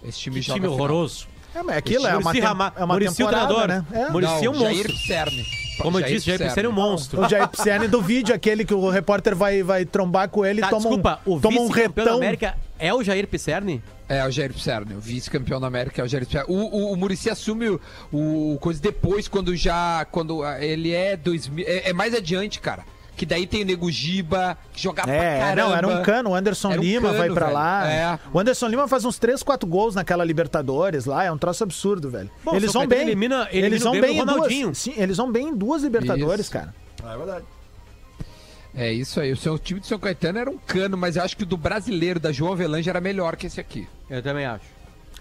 Esse 0.03 0.19
time 0.19 0.35
Que 0.37 0.41
joga 0.41 0.59
time 0.59 0.67
horroroso. 0.73 1.27
É, 1.53 1.63
mas 1.63 1.77
aquilo 1.77 2.05
é 2.07 2.15
uma, 2.17 2.31
tem- 2.31 2.41
Rama- 2.41 2.73
é 2.75 2.83
uma 2.83 2.93
Muricy 2.93 3.11
o 3.11 3.15
temporada, 3.27 3.47
treinador. 3.53 3.67
né? 3.67 3.85
É. 4.07 4.09
Muricy 4.11 4.45
é 4.45 4.49
um 4.49 4.53
Não, 4.53 4.59
Jair 4.59 4.75
monstro. 4.77 4.93
Pisserni. 4.93 5.45
Como 5.81 5.99
eu 5.99 6.03
disse, 6.05 6.25
Jair 6.27 6.39
Pisserni 6.39 6.65
é 6.67 6.69
um 6.69 6.73
monstro. 6.75 7.21
O 7.21 7.29
Jair 7.29 7.47
Pisserni 7.47 7.87
do 7.87 8.01
vídeo, 8.01 8.35
aquele 8.35 8.63
que 8.63 8.73
o 8.73 8.89
repórter 8.89 9.35
vai, 9.35 9.63
vai 9.63 9.83
trombar 9.85 10.29
com 10.29 10.45
ele 10.45 10.59
e 10.59 10.61
Tá, 10.61 10.69
toma 10.69 10.81
desculpa, 10.81 11.19
um, 11.25 11.33
o 11.35 11.39
toma 11.39 11.59
um 11.61 11.67
retão. 11.69 12.17
América 12.17 12.55
é 12.77 12.93
o 12.93 13.03
Jair 13.03 13.27
Pisserni? 13.27 13.81
É, 14.09 14.25
o 14.25 14.31
Jair 14.31 14.51
Pisserni, 14.51 14.95
o 14.95 14.99
vice-campeão 14.99 15.61
da 15.61 15.67
América 15.67 16.01
é 16.01 16.05
o. 16.47 16.51
O, 16.51 16.55
o, 16.55 16.93
o 16.93 16.97
Muricy 16.97 17.29
assume 17.29 17.69
o, 17.69 17.79
o 18.11 18.57
coisa 18.59 18.81
depois, 18.81 19.27
quando 19.27 19.55
já. 19.55 20.03
Quando 20.11 20.43
ah, 20.43 20.59
ele 20.59 20.91
é 20.91 21.15
2000. 21.15 21.63
É, 21.67 21.89
é 21.91 21.93
mais 21.93 22.15
adiante, 22.15 22.59
cara. 22.59 22.83
Que 23.15 23.25
daí 23.25 23.45
tem 23.45 23.63
o 23.63 23.65
Nego 23.65 23.91
Giba, 23.91 24.57
que 24.71 24.81
jogava 24.81 25.09
pra 25.09 25.15
É, 25.23 25.39
caramba. 25.39 25.61
não, 25.61 25.75
era 25.75 25.87
um 25.87 26.01
cano. 26.03 26.29
O 26.29 26.35
Anderson 26.35 26.71
Era 26.71 26.79
um 26.79 26.83
Lima 26.83 27.01
cano, 27.09 27.17
vai 27.19 27.29
pra 27.29 27.45
velho. 27.47 27.57
lá. 27.57 27.91
É. 27.91 28.19
O 28.33 28.39
Anderson 28.39 28.67
Lima 28.67 28.87
faz 28.87 29.03
uns 29.03 29.19
3, 29.19 29.43
4 29.43 29.67
gols 29.67 29.93
naquela 29.93 30.23
Libertadores 30.23 31.05
lá. 31.05 31.25
É 31.25 31.31
um 31.31 31.37
troço 31.37 31.61
absurdo, 31.63 32.09
velho. 32.09 32.31
Bom, 32.45 32.55
eles 32.55 32.71
vão 32.71 32.87
bem. 32.87 33.01
elimina- 33.01 33.47
elimina 33.51 33.67
eles 33.67 33.83
vão 33.83 33.91
bem 33.99 34.17
em 34.17 34.23
duas. 34.23 34.29
Ronaldinho. 34.35 34.73
Sim, 34.73 34.93
eles 34.95 35.17
vão 35.17 35.29
bem 35.31 35.49
em 35.49 35.55
duas 35.55 35.83
Libertadores, 35.83 36.45
Isso. 36.45 36.51
cara. 36.51 36.73
É 37.03 37.17
verdade. 37.17 37.45
É 38.75 38.91
isso 38.93 39.19
aí. 39.19 39.31
O 39.31 39.37
seu 39.37 39.57
time 39.57 39.79
de 39.79 39.87
São 39.87 39.97
Caetano 39.99 40.39
era 40.39 40.49
um 40.49 40.57
cano, 40.57 40.95
mas 40.97 41.15
eu 41.15 41.23
acho 41.23 41.35
que 41.35 41.43
o 41.43 41.45
do 41.45 41.57
brasileiro, 41.57 42.19
da 42.19 42.31
João 42.31 42.53
Avelange, 42.53 42.89
era 42.89 43.01
melhor 43.01 43.35
que 43.35 43.47
esse 43.47 43.59
aqui. 43.59 43.87
Eu 44.09 44.21
também 44.21 44.45
acho. 44.45 44.65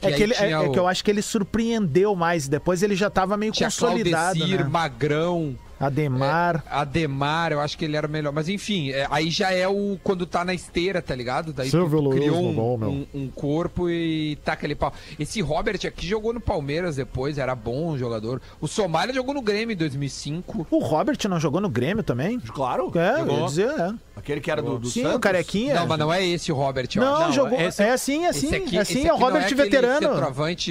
É 0.01 0.09
Que 0.11 0.15
que, 0.15 0.15
aí 0.15 0.23
ele, 0.23 0.35
é, 0.35 0.51
é 0.51 0.59
o- 0.59 0.71
que 0.71 0.79
eu 0.79 0.87
acho 0.87 1.03
que 1.03 1.11
ele 1.11 1.23
surpreendeu 1.23 2.15
mais. 2.15 2.47
Depois 2.47 2.83
ele 2.83 2.95
já 2.95 3.11
tava 3.11 3.37
meio 3.37 3.51
Tinha 3.53 3.69
consolidado, 3.69 4.39
Claudecir, 4.39 4.65
né? 4.65 4.71
Magrão, 4.71 5.57
Ademar. 5.81 6.65
Ademar, 6.71 7.53
eu 7.53 7.61
acho 7.61 7.77
que 7.79 7.85
ele 7.85 7.97
era 7.97 8.07
o 8.07 8.11
melhor. 8.11 8.33
Mas 8.33 8.49
enfim, 8.49 8.91
é, 8.91 9.07
aí 9.11 9.31
já 9.31 9.53
é 9.53 9.67
o 9.69 9.99
quando 10.03 10.27
tá 10.27 10.45
na 10.45 10.53
esteira, 10.55 11.01
tá 11.01 11.15
ligado? 11.15 11.53
Daí 11.53 11.69
tu, 11.69 11.73
Silvio 11.73 12.03
tu 12.03 12.11
criou 12.11 12.53
bom, 12.53 12.75
um, 12.75 12.79
meu. 12.79 12.91
um, 12.91 13.07
um 13.15 13.29
corpo 13.29 13.89
e 13.89 14.37
taca 14.45 14.59
aquele 14.59 14.75
pau. 14.75 14.93
Esse 15.19 15.41
Robert 15.41 15.79
aqui 15.87 16.07
jogou 16.07 16.33
no 16.33 16.41
Palmeiras 16.41 16.97
depois, 16.97 17.39
era 17.39 17.55
bom 17.55 17.97
jogador. 17.97 18.41
O 18.61 18.67
Somália 18.67 19.15
jogou 19.15 19.33
no 19.35 19.41
Grêmio 19.43 19.73
em 19.75 19.77
2005. 19.77 20.67
O 20.71 20.79
Robert 20.79 21.17
não 21.29 21.39
jogou 21.39 21.61
no 21.61 21.69
Grêmio 21.69 22.03
também? 22.03 22.41
Claro. 22.41 22.91
É, 22.97 23.13
eu 23.15 23.19
Jogou. 23.19 23.39
ia 23.41 23.47
dizer, 23.47 23.69
é. 23.71 23.95
Aquele 24.17 24.41
que 24.41 24.51
era 24.51 24.61
do, 24.61 24.79
do 24.81 24.89
Sim, 24.89 25.03
Santos. 25.03 25.17
o 25.17 25.21
Carequinha. 25.21 25.75
Não, 25.77 25.87
mas 25.87 25.99
não 25.99 26.13
é 26.13 26.27
esse 26.27 26.51
o 26.51 26.55
Robert, 26.57 26.89
eu 26.95 27.01
Não, 27.03 27.17
acho. 27.17 27.33
jogou. 27.35 27.61
esse- 27.61 27.83
é 27.83 27.91
assim, 27.93 28.25
é 28.25 28.29
assim. 28.31 28.53
aqui- 28.55 28.77
é 28.77 28.81
assim, 28.81 29.07
é 29.07 29.13
o 29.13 29.15
aqui 29.15 29.21
não 29.21 29.27
Robert 29.31 29.45
é 29.49 29.55
veterano. 29.55 30.09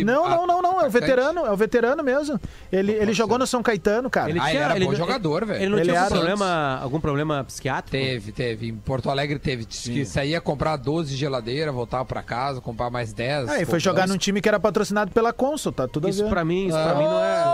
Não, 0.06 0.30
não, 0.30 0.48
não, 0.48 0.62
não. 0.62 0.82
É 0.82 0.88
o 0.88 0.90
veterano, 0.90 1.46
é 1.46 1.52
o 1.52 1.56
veterano 1.56 2.04
mesmo. 2.04 2.40
Ele, 2.72 2.92
ele 2.92 3.14
jogou 3.14 3.38
no 3.38 3.48
São 3.48 3.64
Caetano, 3.64 4.10
cara. 4.10 4.28
Ah, 4.42 4.50
ele 4.50 4.58
era 4.58 4.76
bom 4.80 4.94
jogador, 4.98 5.46
velho. 5.46 5.62
Ele 5.62 5.70
não 5.70 5.77
Ele 5.80 5.89
tinha 5.89 6.01
algum 6.01 6.16
problema, 6.16 6.80
algum 6.82 7.00
problema 7.00 7.44
psiquiátrico? 7.44 7.92
Teve, 7.92 8.32
teve. 8.32 8.68
Em 8.70 8.75
Porto 8.75 9.10
Alegre 9.10 9.39
teve. 9.39 9.66
Que 9.66 10.06
saía 10.06 10.42
comprar 10.42 10.75
12 10.77 11.16
geladeiras, 11.16 11.74
voltava 11.74 12.06
pra 12.06 12.22
casa, 12.22 12.62
comprar 12.62 12.89
mais 12.89 13.13
10. 13.13 13.50
Ah, 13.50 13.62
e 13.62 13.66
foi 13.66 13.80
jogar 13.80 14.08
num 14.08 14.18
time 14.18 14.42
que 14.42 14.50
era 14.50 14.60
patrocinado 14.60 15.12
pela 15.12 15.32
Consul, 15.32 15.72
tá 15.72 15.88
tudo 15.88 16.10
Isso 16.10 16.27
pra 16.27 16.44
mim, 16.44 16.68
isso 16.68 16.77
pra 16.77 16.96
mim 16.96 17.04
não 17.04 17.24
é... 17.24 17.46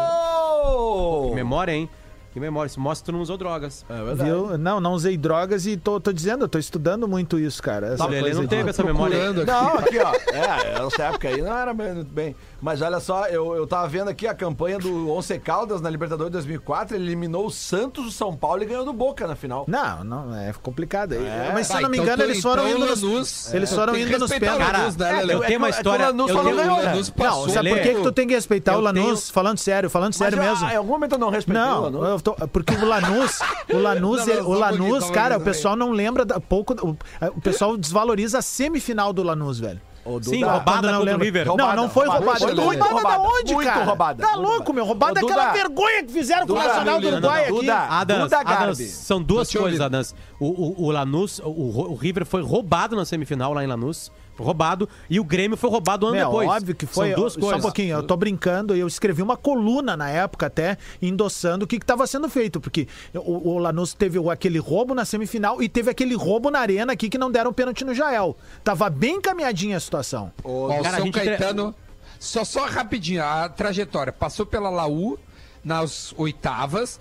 Oh! 0.66 1.28
Que 1.30 1.36
memória, 1.36 1.74
hein? 1.74 1.90
Que 2.34 2.40
memória. 2.40 2.68
Isso 2.68 2.80
mostra 2.80 3.04
que 3.06 3.12
tu 3.12 3.14
não 3.16 3.22
usou 3.22 3.38
drogas. 3.38 3.86
É 3.88 3.94
verdade. 4.04 4.24
Viu? 4.30 4.58
Não, 4.58 4.80
não 4.80 4.94
usei 4.94 5.16
drogas 5.16 5.68
e 5.68 5.78
tô, 5.78 6.00
tô 6.00 6.12
dizendo, 6.12 6.46
eu 6.46 6.50
tô 6.50 6.58
estudando 6.58 7.08
muito 7.08 7.38
isso, 7.40 7.62
cara. 7.62 7.94
Essa 7.94 8.04
O 8.06 8.08
Lelê 8.08 8.22
coisa 8.24 8.42
não 8.42 8.48
teve 8.48 8.70
essa 8.72 8.84
memória. 8.84 9.32
Não, 9.32 9.78
aqui, 9.78 10.00
ó. 10.00 10.12
É, 10.34 10.84
essa 10.86 11.04
época 11.04 11.28
aí 11.28 11.42
não 11.42 11.56
era 11.56 11.74
muito 11.74 12.06
bem. 12.12 12.36
Mas 12.60 12.82
olha 12.82 13.00
só, 13.00 13.28
eu, 13.28 13.56
eu 13.56 13.68
tava 13.68 13.88
vendo 13.88 14.08
aqui 14.10 14.28
a 14.28 14.34
campanha 14.34 14.80
do 14.80 15.10
Once 15.12 15.38
Caldas 15.40 15.80
na 15.80 15.90
Libertadores 15.90 16.32
2004. 16.34 16.96
Ele 16.96 17.06
eliminou 17.06 17.46
o 17.46 17.52
Santos, 17.52 18.08
o 18.08 18.12
São 18.12 18.36
Paulo 18.36 18.64
e 18.64 18.66
ganhou 18.66 18.84
do 18.84 18.94
Boca 18.94 19.28
na 19.28 19.36
final. 19.36 19.66
Não, 19.68 20.04
não, 20.04 20.36
é 20.36 20.52
complicado. 20.54 21.16
Mas 21.54 21.68
se 21.68 21.74
Vai, 21.74 21.82
eu 21.82 21.84
não 21.84 21.90
me 21.92 21.98
então 21.98 22.14
engano, 22.14 22.24
eles 22.24 22.42
foram 22.42 22.68
então 22.68 22.78
indo 22.80 22.88
nos, 22.90 23.02
Lanús- 23.04 23.54
eles 23.54 23.72
é, 23.72 23.76
foram 23.76 23.96
indo 23.98 24.18
nos 24.18 24.32
pênaltis. 24.32 24.72
Lanús, 24.74 24.96
né, 24.98 25.24
eu 25.30 25.40
tenho 25.42 25.58
uma 25.60 25.68
é 25.68 25.70
história- 25.70 26.06
eu 26.06 26.14
não 26.14 26.26
tenho-? 26.26 26.56
Lanús 26.56 27.10
Não, 27.10 27.26
passou. 27.26 27.50
sabe 27.50 27.70
por 27.70 27.80
que, 27.82 27.94
que 27.94 28.02
tu 28.02 28.12
tem 28.12 28.28
que 28.28 28.34
respeitar 28.34 28.76
o 28.78 28.82
Lanús? 28.82 29.30
Falando 29.30 29.58
sério, 29.60 29.90
falando 29.90 30.14
sério 30.14 30.38
mesmo. 30.40 30.68
Em 30.68 30.76
algum 30.76 30.94
momento 30.94 31.14
eu 31.14 31.20
não 31.20 31.30
respeitei 31.30 31.62
o 31.62 31.66
Não, 31.66 31.82
Lanús. 31.84 32.23
Tô- 32.24 32.34
porque 32.48 32.74
o 32.76 32.86
Lanús, 32.86 33.40
o 33.72 33.78
Lanús, 33.78 34.26
Não, 34.26 34.48
o 34.50 34.54
Lanús, 34.54 35.10
cara, 35.12 35.38
o 35.38 35.42
pessoal 35.42 35.76
não 35.76 35.92
lembra 35.92 36.24
da, 36.26 36.40
pouco, 36.40 36.74
o, 36.86 36.98
o 37.36 37.42
pessoal 37.42 37.76
desvaloriza 37.78 38.40
a 38.40 38.42
semifinal 38.42 39.12
do 39.14 39.22
Lanús, 39.24 39.60
velho. 39.60 39.82
Sim, 40.22 40.42
Duda- 40.42 40.52
roubada 40.52 40.92
não 40.92 41.00
contra. 41.00 41.18
River. 41.18 41.46
Não, 41.46 41.56
Roubada, 41.56 41.76
não 41.82 41.90
foi 41.90 42.06
roubada. 42.08 42.26
roubada. 42.26 42.40
Foi 42.40 42.50
Roubada, 42.54 42.66
muito 42.68 42.80
da 42.84 42.92
roubada, 42.92 43.20
onde, 43.40 43.54
muito 43.54 43.68
cara? 43.70 43.86
roubada. 43.86 44.28
Tá 44.28 44.36
louco, 44.36 44.60
Duda. 44.60 44.74
meu. 44.74 44.86
Roubada 44.86 45.20
é 45.20 45.24
aquela 45.24 45.44
Duda. 45.46 45.54
vergonha 45.54 46.04
que 46.04 46.12
fizeram 46.12 46.46
com 46.46 46.52
o 46.52 46.56
Duda, 46.58 46.68
Nacional 46.68 46.96
do 47.00 47.02
Duda, 47.06 47.16
Uruguai 47.20 47.42
aqui. 47.44 47.52
Duda. 47.54 47.76
Adams, 47.78 48.24
Duda 48.24 48.40
Adams, 48.42 48.78
são 48.92 49.24
duas 49.24 49.50
coisas. 49.54 49.80
Adams. 49.80 50.14
O, 50.42 50.48
o, 50.48 50.88
o 50.88 50.92
Lanús, 50.92 51.40
o, 51.40 51.50
o 51.92 51.96
River 51.96 52.26
foi 52.26 52.42
roubado 52.44 52.98
na 52.98 53.06
semifinal 53.06 53.54
lá 53.54 53.64
em 53.64 53.68
Lanús. 53.68 54.12
Roubado. 54.38 54.90
E 55.10 55.20
o 55.20 55.24
Grêmio 55.24 55.56
foi 55.56 55.70
roubado 55.70 56.06
um 56.06 56.10
ano 56.10 56.18
Meu, 56.18 56.28
depois. 56.28 56.50
óbvio 56.50 56.76
que 56.76 56.86
foi. 56.86 57.10
São 57.10 57.20
duas 57.20 57.34
só 57.34 57.40
coisas. 57.40 57.60
um 57.60 57.62
pouquinho, 57.62 57.98
eu 57.98 58.04
tô 58.04 58.18
brincando. 58.18 58.76
Eu 58.76 58.88
escrevi 58.88 59.22
uma 59.22 59.38
coluna 59.38 59.96
na 59.96 60.10
época 60.10 60.48
até, 60.48 60.78
endossando 61.02 61.66
o 61.66 61.68
que 61.68 61.76
estava 61.76 62.08
sendo 62.08 62.28
feito. 62.30 62.60
Porque 62.60 62.88
o, 63.14 63.52
o 63.54 63.58
Lanús 63.58 63.94
teve 63.94 64.20
aquele 64.30 64.58
roubo 64.60 64.94
na 64.96 65.06
semifinal 65.06 65.62
e 65.62 65.70
teve 65.70 65.90
aquele 65.90 66.16
roubo 66.16 66.50
na 66.50 66.60
arena 66.60 66.94
aqui 66.94 67.10
que 67.10 67.18
não 67.18 67.32
deram 67.32 67.54
pênalti 67.54 67.84
no 67.86 67.94
Jael. 67.94 68.36
Tava 68.64 68.90
bem 68.90 69.16
encaminhadinha 69.18 69.78
a 69.78 69.80
situação. 69.80 70.32
O 70.44 70.68
Cara, 70.82 70.98
São 70.98 71.06
gente 71.06 71.14
Caetano, 71.14 71.76
só, 72.20 72.44
só 72.44 72.66
rapidinho, 72.66 73.24
a 73.24 73.48
trajetória. 73.50 74.12
Passou 74.12 74.46
pela 74.46 74.70
Laú 74.70 75.18
nas 75.64 76.14
oitavas, 76.18 77.00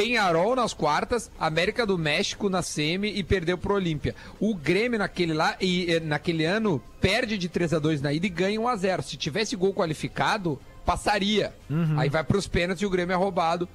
Penharol 0.00 0.56
nas 0.56 0.72
quartas, 0.72 1.30
América 1.38 1.84
do 1.84 1.98
México 1.98 2.48
na 2.48 2.62
semi 2.62 3.10
e 3.10 3.22
perdeu 3.22 3.58
pro 3.58 3.74
Olímpia. 3.74 4.14
O 4.40 4.54
Grêmio 4.54 4.98
naquele 4.98 5.34
lá 5.34 5.56
e 5.60 5.92
eh, 5.92 6.00
naquele 6.00 6.46
ano 6.46 6.82
perde 7.02 7.36
de 7.36 7.50
3 7.50 7.74
a 7.74 7.78
2 7.78 8.00
na 8.00 8.10
ida 8.10 8.24
e 8.24 8.30
ganha 8.30 8.58
1 8.58 8.66
a 8.66 8.76
0. 8.76 9.02
Se 9.02 9.18
tivesse 9.18 9.54
gol 9.56 9.74
qualificado, 9.74 10.58
passaria. 10.86 11.52
Uhum. 11.68 11.98
Aí 11.98 12.08
vai 12.08 12.24
pros 12.24 12.48
pênaltis 12.48 12.82
e 12.82 12.86
o 12.86 12.90
Grêmio 12.90 13.12
é 13.12 13.16
roubado. 13.16 13.68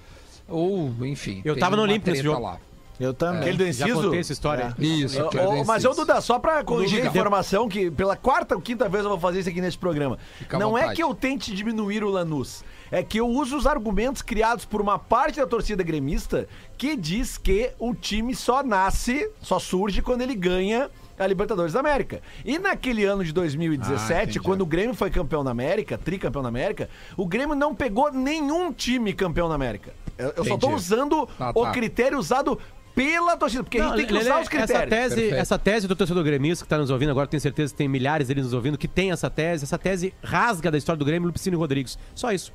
Ou, 0.48 0.92
enfim. 1.06 1.44
Eu 1.46 1.58
tava 1.60 1.76
no 1.76 1.84
Olímpia 1.84 2.12
nesse 2.12 2.24
jogo. 2.24 2.42
lá. 2.42 2.58
Eu 3.00 3.14
também. 3.14 3.42
Aquele 3.42 3.58
do 3.58 3.72
Já 3.72 3.86
Enciso? 3.86 4.04
contei 4.04 4.20
essa 4.20 4.34
história. 4.34 4.76
Isso, 4.80 5.22
Ô, 5.22 5.28
aquele 5.28 5.44
ô, 5.44 5.50
do 5.58 5.66
mas, 5.66 5.84
Enciso. 5.84 6.00
Duda, 6.00 6.22
só 6.22 6.40
pra 6.40 6.64
corrigir 6.64 7.04
a 7.04 7.08
informação, 7.08 7.68
que 7.68 7.92
pela 7.92 8.16
quarta 8.16 8.56
ou 8.56 8.62
quinta 8.62 8.88
vez 8.90 9.04
eu 9.04 9.10
vou 9.10 9.20
fazer 9.20 9.42
isso 9.42 9.50
aqui 9.50 9.62
nesse 9.62 9.78
programa. 9.78 10.18
Fica 10.40 10.58
não 10.58 10.78
é 10.78 10.94
que 10.94 11.04
eu 11.04 11.14
tente 11.14 11.54
diminuir 11.54 12.04
o 12.04 12.10
Lanús, 12.10 12.64
é 12.92 13.04
que 13.04 13.20
eu 13.20 13.28
uso 13.28 13.58
os 13.58 13.66
argumentos 13.68 14.22
criados 14.22 14.66
por 14.66 14.82
uma 14.82 14.98
parte 15.00 15.40
da 15.40 15.48
torcida 15.48 15.84
gremista 15.84 16.48
que 16.78 16.96
diz 16.96 17.38
que 17.38 17.72
o 17.80 17.94
time 17.94 18.36
só 18.36 18.64
nasce, 18.64 19.30
só 19.42 19.60
surge 19.60 20.02
quando 20.02 20.22
ele 20.22 20.36
ganha 20.36 20.90
a 21.18 21.26
Libertadores 21.26 21.72
da 21.74 21.80
América. 21.80 22.22
E 22.44 22.60
naquele 22.60 23.06
ano 23.06 23.24
de 23.24 23.30
Ah, 23.32 23.34
2017, 23.36 24.22
entendi. 24.24 24.40
quando 24.42 24.62
o 24.62 24.66
Grêmio 24.66 24.94
foi 24.94 25.10
campeão 25.10 25.44
da 25.44 25.52
América, 25.52 25.98
tricampeão 25.98 26.44
da 26.44 26.50
América, 26.50 26.90
o 27.16 27.26
Grêmio 27.26 27.56
não 27.56 27.74
pegou 27.74 28.12
nenhum 28.12 28.72
time 28.74 29.14
campeão 29.14 29.48
da 29.48 29.56
América. 29.56 29.94
Eu, 30.18 30.34
eu 30.38 30.46
só 30.46 30.58
tô 30.58 30.70
usando 30.72 31.26
Tá, 31.38 31.52
o 31.56 31.72
critério 31.72 32.18
usado 32.18 32.60
pela 32.94 33.36
torcida, 33.36 33.62
porque 33.62 33.78
a 33.78 33.82
Não, 33.82 33.90
gente 33.90 33.98
tem 33.98 34.06
que 34.08 34.14
Lelê, 34.14 34.26
usar 34.26 34.42
os 34.42 34.48
critérios. 34.48 34.72
Essa 34.72 34.88
tese, 34.88 35.16
Perfeito. 35.16 35.36
essa 35.36 35.60
tese 35.60 35.86
do 35.88 35.96
torcedor 35.98 36.24
gremista 36.24 36.64
que 36.64 36.70
tá 36.70 36.78
nos 36.78 36.90
ouvindo 36.90 37.10
agora, 37.12 37.28
tenho 37.28 37.42
certeza 37.42 37.74
que 37.74 37.78
tem 37.78 37.90
milhares 37.90 38.30
deles 38.30 38.46
nos 38.46 38.54
ouvindo 38.54 38.78
que 38.78 38.88
tem 38.88 39.12
essa 39.12 39.30
tese. 39.30 39.66
Essa 39.66 39.78
tese 39.78 40.14
rasga 40.24 40.72
da 40.72 40.78
história 40.78 40.98
do 40.98 41.04
Grêmio 41.04 41.28
Lupicínio 41.28 41.60
Rodrigues. 41.60 42.00
Só 42.14 42.32
isso. 42.32 42.54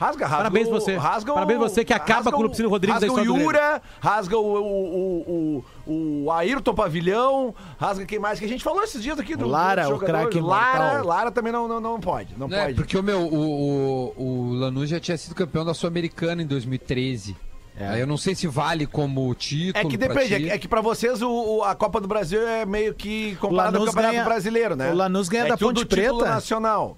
Rasga, 0.00 0.24
rasga. 0.24 0.36
Parabéns 0.38 0.66
o- 0.68 0.70
você. 0.70 0.96
Rasga 0.96 1.30
o- 1.30 1.34
Parabéns 1.34 1.58
você 1.58 1.84
que 1.84 1.92
acaba 1.92 2.14
rasga 2.20 2.30
com 2.32 2.38
o 2.38 2.42
Lupicínio 2.42 2.70
Rodrigues 2.70 3.00
da 3.00 3.06
Rasga 3.06 3.12
o 3.12 3.20
história 3.22 3.38
do 3.44 3.44
Yura, 3.44 3.82
rasga 4.00 4.38
o, 4.38 4.56
o, 4.56 5.64
o, 5.86 6.24
o 6.24 6.32
Ayrton 6.32 6.74
Pavilhão, 6.74 7.54
rasga 7.78 8.06
quem 8.06 8.18
mais 8.18 8.38
que 8.38 8.46
a 8.46 8.48
gente 8.48 8.64
falou 8.64 8.82
esses 8.82 9.02
dias 9.02 9.18
aqui 9.20 9.36
do 9.36 9.46
Lara, 9.46 9.84
do 9.84 9.94
o 9.96 9.98
craque 9.98 10.40
Lara. 10.40 11.02
Lara 11.02 11.30
também 11.30 11.52
não, 11.52 11.68
não, 11.68 11.80
não 11.80 12.00
pode, 12.00 12.34
não 12.38 12.46
É, 12.50 12.62
pode. 12.64 12.74
porque 12.76 12.96
o 12.96 13.02
meu, 13.02 13.20
o, 13.20 14.14
o, 14.16 14.22
o 14.22 14.52
Lanús 14.54 14.88
já 14.88 14.98
tinha 14.98 15.18
sido 15.18 15.34
campeão 15.34 15.64
da 15.66 15.74
Sul-Americana 15.74 16.42
em 16.42 16.46
2013. 16.46 17.36
Aí 17.78 18.00
eu 18.00 18.06
não 18.06 18.16
sei 18.18 18.34
se 18.34 18.46
vale 18.46 18.86
como 18.86 19.34
título. 19.34 19.86
É 19.86 19.88
que 19.88 19.96
pra 19.96 20.08
depende, 20.08 20.34
é 20.34 20.38
ti. 20.38 20.44
que, 20.44 20.50
é 20.50 20.58
que 20.58 20.68
pra 20.68 20.80
vocês 20.82 21.22
o, 21.22 21.30
o- 21.30 21.64
a 21.64 21.74
Copa 21.74 21.98
do 22.00 22.06
Brasil 22.08 22.46
é 22.46 22.66
meio 22.66 22.92
que 22.94 23.36
comparada 23.36 23.78
ao 23.78 23.86
Campeonato 23.86 24.12
ganha- 24.12 24.24
Brasileiro, 24.24 24.76
né? 24.76 24.90
o 24.90 24.94
Lanús 24.94 25.28
ganha 25.30 25.44
é 25.44 25.48
da 25.48 25.56
tudo 25.56 25.80
Ponte 25.80 25.86
Preta. 25.88 26.12
nacional. 26.26 26.96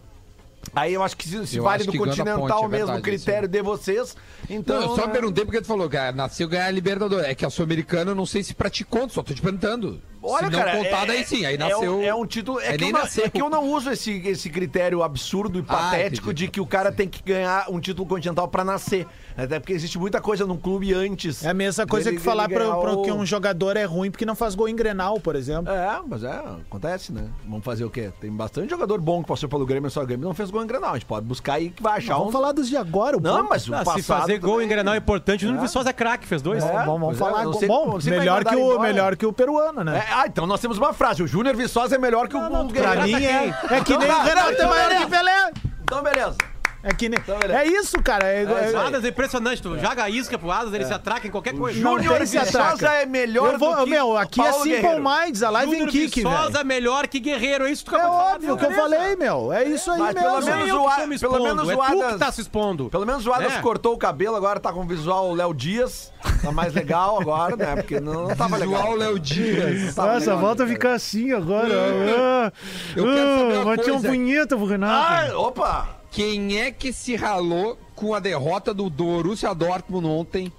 Aí 0.75 0.95
eu 0.95 1.03
acho 1.03 1.17
que 1.17 1.29
se, 1.29 1.47
se 1.47 1.57
Eu 1.59 1.65
vale 1.65 1.85
do 1.85 1.93
que 1.93 1.99
Continental 1.99 2.39
Ponte, 2.41 2.53
é 2.53 2.69
mesmo, 2.69 2.85
o 2.85 2.87
verdade, 2.87 3.03
critério 3.03 3.49
de 3.49 3.63
vocês, 3.63 4.17
então... 4.49 4.81
Não, 4.81 4.91
eu 4.91 4.97
só 4.97 5.07
né? 5.07 5.13
perguntei 5.13 5.45
porque 5.45 5.61
tu 5.61 5.67
falou, 5.67 5.89
cara, 5.89 6.13
nasceu 6.13 6.49
ganhar 6.49 6.67
a 6.67 6.71
Libertadores. 6.71 7.27
É 7.27 7.35
que 7.35 7.45
a 7.45 7.51
Sul-Americana 7.51 8.13
eu 8.13 8.15
não 8.15 8.25
sei 8.25 8.43
se 8.43 8.55
pra 8.55 8.71
ti 8.71 8.85
conta, 8.85 9.13
só 9.13 9.23
tô 9.23 9.35
te 9.35 9.43
perguntando. 9.43 10.01
Olha, 10.23 10.47
se 10.47 10.53
não 10.53 10.59
cara, 10.59 10.71
é, 10.79 11.07
daí 11.07 11.25
sim, 11.25 11.45
aí 11.45 11.55
é 11.55 11.59
nasceu. 11.59 11.99
um- 11.99 12.03
É 12.03 12.15
um, 12.15 12.27
título. 12.27 12.61
É, 12.61 12.75
É 12.75 12.79
que 12.79 12.85
eu 12.85 12.93
não, 12.93 13.01
nasceu. 13.01 13.25
é 13.25 13.29
que 13.29 13.43
eu 13.43 13.51
não 13.51 13.65
uso 13.73 13.91
esse, 13.91 14.13
esse 14.27 14.49
critério 14.51 15.03
absurdo 15.03 15.59
e 15.59 15.65
Ah, 15.69 15.73
patético 15.75 16.29
entendi. 16.29 16.45
de 16.47 16.51
que 16.53 16.61
o 16.61 16.67
cara 16.67 16.93
tem 16.93 17.09
que 17.09 17.23
ganhar 17.23 17.67
um 17.71 17.81
título 17.81 18.07
continental 18.09 18.47
pra 18.49 18.65
nascer. 18.65 19.07
Até 19.37 19.59
porque 19.59 19.73
existe 19.73 19.99
muita 19.99 20.21
coisa 20.21 20.47
num 20.47 20.57
clube 20.57 20.93
antes. 20.95 21.45
É 21.45 21.51
a 21.51 21.55
mesma 21.55 21.87
coisa 21.87 22.07
dele- 22.11 22.19
que 22.19 22.23
falar 22.23 22.49
pra, 22.49 22.59
ganhar 22.65 22.77
pra 22.77 22.93
o- 22.93 23.03
que 23.03 23.11
um 23.11 23.25
jogador 23.27 23.77
é 23.77 23.85
ruim 23.85 24.11
porque 24.11 24.25
não 24.27 24.35
faz 24.35 24.55
gol 24.55 24.69
em 24.69 24.77
Grenal, 24.77 25.19
por 25.21 25.35
exemplo. 25.35 25.73
É, 25.73 26.01
mas 26.07 26.23
é, 26.23 26.31
acontece, 26.69 27.13
né? 27.13 27.25
Vamos 27.47 27.65
fazer 27.65 27.85
o 27.85 27.91
quê? 27.91 28.11
Tem 28.21 28.31
bastante 28.31 28.71
jogador 28.71 29.01
bom 29.01 29.23
que 29.23 29.29
passou 29.29 29.49
pelo 29.49 29.65
Grêmio, 29.67 29.91
só 29.91 30.03
o 30.03 30.07
Grêmio 30.07 30.27
não 30.27 30.35
fez 30.35 30.51
gol 30.51 30.63
em 30.63 30.67
Grenal. 30.67 30.91
A 30.91 30.95
gente 30.95 31.07
pode 31.07 31.27
buscar 31.27 31.55
aí 31.55 31.71
que 31.71 31.83
vai 31.83 31.99
achar 31.99 32.15
Vamos 32.15 32.29
um. 32.29 32.33
falar 32.33 32.53
dos 32.53 32.69
de 32.69 32.77
agora, 32.77 33.17
o 33.17 33.21
Não, 33.21 33.43
bom. 33.43 33.49
mas 33.51 33.69
o 33.69 33.75
Ah, 33.75 33.79
passado. 33.79 33.97
se 33.97 34.03
fazer 34.03 34.39
gol 34.39 34.53
em 34.53 34.55
também- 34.65 34.69
Grenal 34.69 34.95
é 34.95 34.99
importante, 34.99 35.45
o 35.45 35.49
Nuno 35.49 35.61
Viçosa 35.63 35.91
é 35.91 35.93
craque, 35.93 36.27
fez 36.27 36.43
dois. 36.43 36.63
É. 36.63 36.73
Vamos, 36.85 37.01
vamos 37.01 37.17
é, 37.17 37.19
falar. 37.19 37.45
não 37.45 37.53
sei- 37.55 37.69
bom, 37.69 37.87
não 37.87 37.99
melhor, 38.05 38.45
que 38.45 38.55
o, 38.55 38.79
melhor 38.79 39.17
que 39.17 39.27
o 39.27 39.33
peruano, 39.33 39.83
né? 39.83 40.05
Ah, 40.13 40.25
então 40.27 40.47
nós 40.47 40.61
temos 40.61 40.79
uma 40.79 40.93
frase. 40.93 41.23
O 41.23 41.27
Júnior 41.27 41.57
Viçosa 41.57 41.97
é 41.97 41.99
melhor 41.99 42.29
que 42.29 42.37
o, 42.37 42.41
o 42.41 42.69
Pra 42.69 43.03
mim 43.03 43.25
é. 43.25 43.49
É 43.71 43.81
que 43.81 43.93
Então 43.93 43.99
nem 43.99 44.11
o 44.11 44.23
Renato 44.23 44.53
então 44.53 44.75
é 44.75 44.89
maior 44.89 45.05
que 45.05 45.11
Pelé. 45.11 45.53
Então, 45.83 46.03
beleza. 46.03 46.52
É 46.85 46.93
que 46.93 47.09
nem. 47.09 47.19
Então. 47.19 47.37
É 47.57 47.65
isso, 47.65 48.03
cara. 48.03 48.27
É, 48.27 48.39
É 48.41 48.43
isso 48.43 48.77
é-. 48.77 48.87
Adas 48.87 49.05
é 49.05 49.09
impressionante, 49.09 49.63
tu 49.63 49.79
joga 49.79 50.03
a 50.03 50.11
isca 50.11 50.37
pro 50.37 50.51
Adas, 50.51 50.75
ele 50.75 50.85
se 50.85 50.93
atraca 50.93 51.27
em 51.27 51.31
qualquer 51.31 51.55
coisa. 51.55 51.79
Júnior 51.79 52.19
Viçosa 52.19 52.61
atraca. 52.61 52.95
é 52.95 53.07
melhor 53.07 53.53
eu 53.53 53.59
vou, 53.59 53.77
do 53.77 53.85
que 53.85 53.91
Meu, 53.91 54.17
aqui 54.17 54.41
é 54.41 54.45
Paulo 54.51 54.63
Simple 54.65 54.81
Guerreiro. 54.81 55.03
Minds, 55.05 55.43
a 55.45 55.51
live 55.51 55.71
em 55.73 55.75
Júnior 55.77 55.91
kick, 55.93 56.23
Viçosa 56.23 56.43
velho. 56.49 56.59
é 56.59 56.65
melhor 56.65 57.07
que 57.07 57.21
Guerreiro, 57.21 57.67
é 57.67 57.71
isso 57.71 57.85
que 57.85 57.91
tu 57.91 57.97
É 57.97 57.99
acabou 58.01 58.17
de 58.19 58.23
falar, 58.25 58.35
óbvio 58.35 58.57
que 58.57 58.65
eu 58.65 58.69
beleza. 58.71 58.83
falei, 58.97 59.17
meu. 59.17 59.53
É 59.53 59.65
isso 59.65 59.91
aí 59.93 59.99
Mas 60.01 60.15
mesmo. 60.15 60.29
pelo 60.29 60.43
é 60.43 60.45
menos 60.57 60.69
eu 60.69 60.77
o 60.83 60.83
que 60.83 60.91
A- 60.93 60.97
tô 60.97 61.07
me 61.07 61.19
pelo 61.19 61.33
expondo, 61.37 61.45
menos 61.45 61.69
é 61.71 61.75
o 61.75 61.77
tu 61.77 61.83
Adas- 61.83 62.13
que 62.15 62.19
tá 62.19 62.33
se 62.33 62.41
expondo. 62.41 62.91
Pelo 62.91 63.07
menos 63.07 63.27
o 63.27 63.33
Adas 63.33 63.53
É. 63.53 63.61
cortou 63.61 63.95
o 63.95 63.99
cabelo, 63.99 64.35
agora 64.35 64.59
tá 64.59 64.73
com 64.73 64.85
visual 64.85 65.33
Léo 65.35 65.55
Dias. 65.55 66.13
Tá 66.43 66.51
mais 66.51 66.75
legal 66.75 67.21
agora, 67.21 67.55
né? 67.57 67.77
Porque 67.77 68.01
não, 68.01 68.29
não 68.29 68.35
tava 68.37 68.57
legal. 68.57 68.81
Visual 68.81 68.97
Léo 68.97 69.19
Dias. 69.21 69.95
Tava 69.95 70.15
Nossa, 70.15 70.21
legal, 70.27 70.39
volta 70.39 70.63
a 70.65 70.67
né, 70.67 70.73
ficar 70.73 70.93
assim 70.95 71.33
agora. 71.33 71.69
Ah, 71.73 72.53
Eu 72.97 73.05
quero 73.05 73.17
saber 73.17 73.55
uma 73.59 73.65
Bati 73.77 73.91
uma 73.91 74.01
coisa. 74.01 74.09
punheta 74.09 74.57
pro 74.57 74.67
Renato. 74.67 75.33
Ah, 75.33 75.39
opa! 75.39 76.02
Quem 76.13 76.61
é 76.61 76.71
que 76.71 76.93
se 76.93 77.17
ralou 77.17 77.79
com 77.97 78.15
a 78.15 78.21
derrota 78.21 78.73
do 78.75 78.89
Borussia 78.91 79.55
Dortmund 79.55 80.07
ontem 80.07 80.53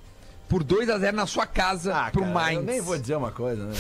por 0.50 0.64
2 0.64 0.88
a 0.90 1.00
0 1.00 1.16
na 1.16 1.26
sua 1.26 1.46
casa 1.48 1.92
pro 2.12 2.22
Ah, 2.22 2.26
Cara, 2.28 2.34
Mainz. 2.34 2.58
Eu 2.60 2.64
nem 2.64 2.82
vou 2.82 2.98
dizer 2.98 3.16
uma 3.16 3.32
coisa, 3.32 3.64
né? 3.66 3.74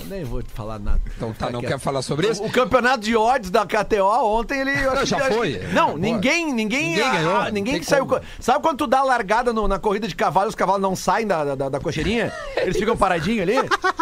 eu 0.00 0.06
nem 0.06 0.22
vou 0.24 0.42
te 0.42 0.52
falar 0.52 0.78
nada. 0.78 1.00
Então 1.16 1.32
tá, 1.32 1.46
não 1.50 1.60
Tá 1.60 1.66
quer 1.66 1.72
quieto. 1.74 1.80
falar 1.80 2.02
sobre 2.02 2.28
isso? 2.28 2.42
O, 2.42 2.46
o 2.46 2.52
campeonato 2.52 3.00
de 3.00 3.16
odds 3.16 3.50
da 3.50 3.64
KTO 3.66 4.04
ontem 4.24 4.60
ele. 4.60 4.70
acho 4.72 5.06
já 5.06 5.20
que- 5.28 5.34
foi. 5.34 5.58
que- 5.58 5.66
Não, 5.68 5.96
ninguém, 5.96 6.52
ninguém. 6.52 6.90
Ninguém 6.90 7.02
ah, 7.04 7.12
ganhou, 7.12 7.36
ah, 7.36 7.44
não 7.46 7.50
ninguém 7.52 7.78
que 7.80 7.86
saiu. 7.86 8.06
como. 8.06 8.20
Sabe 8.38 8.60
quando 8.62 8.78
tu 8.78 8.86
dá 8.86 8.98
a 9.00 9.04
largada 9.04 9.52
no- 9.52 9.66
na 9.66 9.78
corrida 9.78 10.06
de 10.06 10.14
cavalo 10.14 10.48
os 10.48 10.54
cavalos 10.54 10.82
não 10.82 10.94
saem 10.94 11.26
da, 11.26 11.54
da, 11.56 11.68
da 11.68 11.80
cocheirinha? 11.80 12.32
Eles 12.56 12.76
ficam 12.76 12.96
paradinhos 12.96 13.42
ali, 13.42 13.54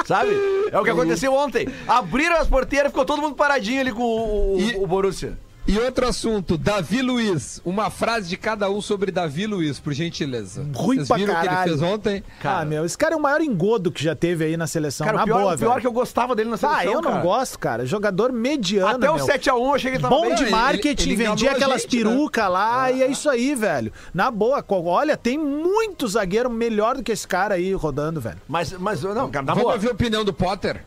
sabe? 0.07 0.31
É 0.71 0.79
o 0.79 0.85
que 0.85 0.91
aconteceu 0.91 1.33
ontem. 1.33 1.67
Abriram 1.87 2.37
as 2.37 2.49
porteiras, 2.49 2.91
ficou 2.91 3.05
todo 3.07 3.23
mundo 3.23 3.37
paradinho 3.37 3.81
ali 3.81 3.93
com 3.93 4.03
o, 4.03 4.57
o, 4.57 4.61
E- 4.61 4.77
o 4.77 4.87
Borussia. 4.87 5.39
E 5.69 5.77
outro 5.81 6.07
assunto, 6.07 6.57
Davi 6.57 7.03
Luiz. 7.03 7.61
Uma 7.65 7.91
frase 7.91 8.29
de 8.29 8.37
cada 8.37 8.71
um 8.71 8.81
sobre 8.81 9.11
Davi 9.11 9.49
Luiz, 9.49 9.81
por 9.81 9.93
gentileza. 9.93 10.65
Ruim 10.73 10.99
Vocês 10.99 11.09
pra 11.09 11.17
viram 11.17 11.35
o 11.35 11.41
que 11.41 11.47
ele 11.49 11.57
fez 11.57 11.83
ontem? 11.83 12.23
ah, 12.45 12.65
meu, 12.65 12.85
esse 12.85 12.97
cara 12.97 13.15
é 13.15 13.17
o 13.17 13.21
maior 13.21 13.41
engodo 13.41 13.91
que 13.91 14.01
já 14.03 14.15
teve 14.15 14.45
aí 14.45 14.57
na 14.57 14.69
seleção. 14.69 15.05
Cara, 15.05 15.17
na 15.19 15.23
o 15.25 15.27
pior, 15.27 15.41
boa, 15.41 15.55
o 15.55 15.59
pior 15.59 15.69
velho. 15.71 15.81
que 15.81 15.87
eu 15.89 15.93
gostava 15.93 16.37
dele 16.37 16.51
na 16.51 16.57
seleção. 16.57 16.79
Ah, 16.81 16.85
eu 16.85 17.03
não 17.03 17.11
cara. 17.11 17.23
gosto, 17.23 17.59
cara. 17.59 17.85
Jogador 17.85 18.33
mediano, 18.33 18.95
Até 18.97 19.11
o 19.11 19.17
meu. 19.17 19.27
7x1 19.27 19.49
eu 19.57 19.75
achei 19.75 19.91
que 19.91 19.97
ele 19.97 20.03
tava 20.03 20.15
Bom 20.15 20.27
bem. 20.27 20.35
de 20.37 20.43
ele- 20.45 20.51
marketing, 20.53 21.03
ele 21.03 21.15
enganou 21.15 21.35
vendia 21.35 21.51
aquelas 21.51 21.83
gente, 21.83 21.97
né? 22.05 22.11
perucas 22.11 22.49
lá 22.51 22.93
e 22.93 23.03
é 23.03 23.07
isso 23.09 23.29
aí, 23.29 23.55
velho. 23.57 23.93
Na 24.15 24.31
boa, 24.31 24.65
olha, 24.69 25.17
tem 25.17 25.37
muito 25.37 26.07
zagueiro 26.07 26.49
melhor 26.49 26.97
do 26.97 27.03
que 27.03 27.11
esse 27.11 27.27
cara 27.27 27.57
aí 27.57 27.73
rodando, 27.73 28.21
velho. 28.21 28.39
Mas, 28.47 28.73
mas 28.79 29.03
não, 29.03 29.29
cara, 29.29 29.45
na 29.45 29.53
Vamos 29.53 29.63
boa. 29.65 29.75
ouvir 29.75 29.89
a 29.89 29.93
opinião 29.93 30.25
do 30.25 30.33
Potter? 30.33 30.85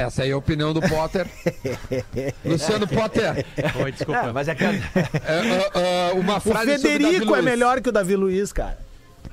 Essa 0.00 0.22
aí 0.22 0.30
é 0.30 0.32
a 0.32 0.36
opinião 0.36 0.72
do 0.72 0.80
Potter. 0.80 1.26
Luciano 2.44 2.86
Potter, 2.86 3.44
Oi, 3.82 3.92
desculpa. 3.92 4.20
É, 4.28 4.32
mas 4.32 4.48
é 4.48 4.54
que. 4.54 4.64
é, 4.64 4.68
é, 4.70 6.10
é, 6.10 6.12
uma 6.14 6.38
O 6.38 6.40
frase 6.40 6.76
sobre 6.78 6.98
Davi 6.98 7.04
Federico 7.04 7.32
é 7.34 7.40
Luiz. 7.40 7.44
melhor 7.44 7.80
que 7.80 7.88
o 7.88 7.92
Davi 7.92 8.16
Luiz, 8.16 8.52
cara. 8.52 8.78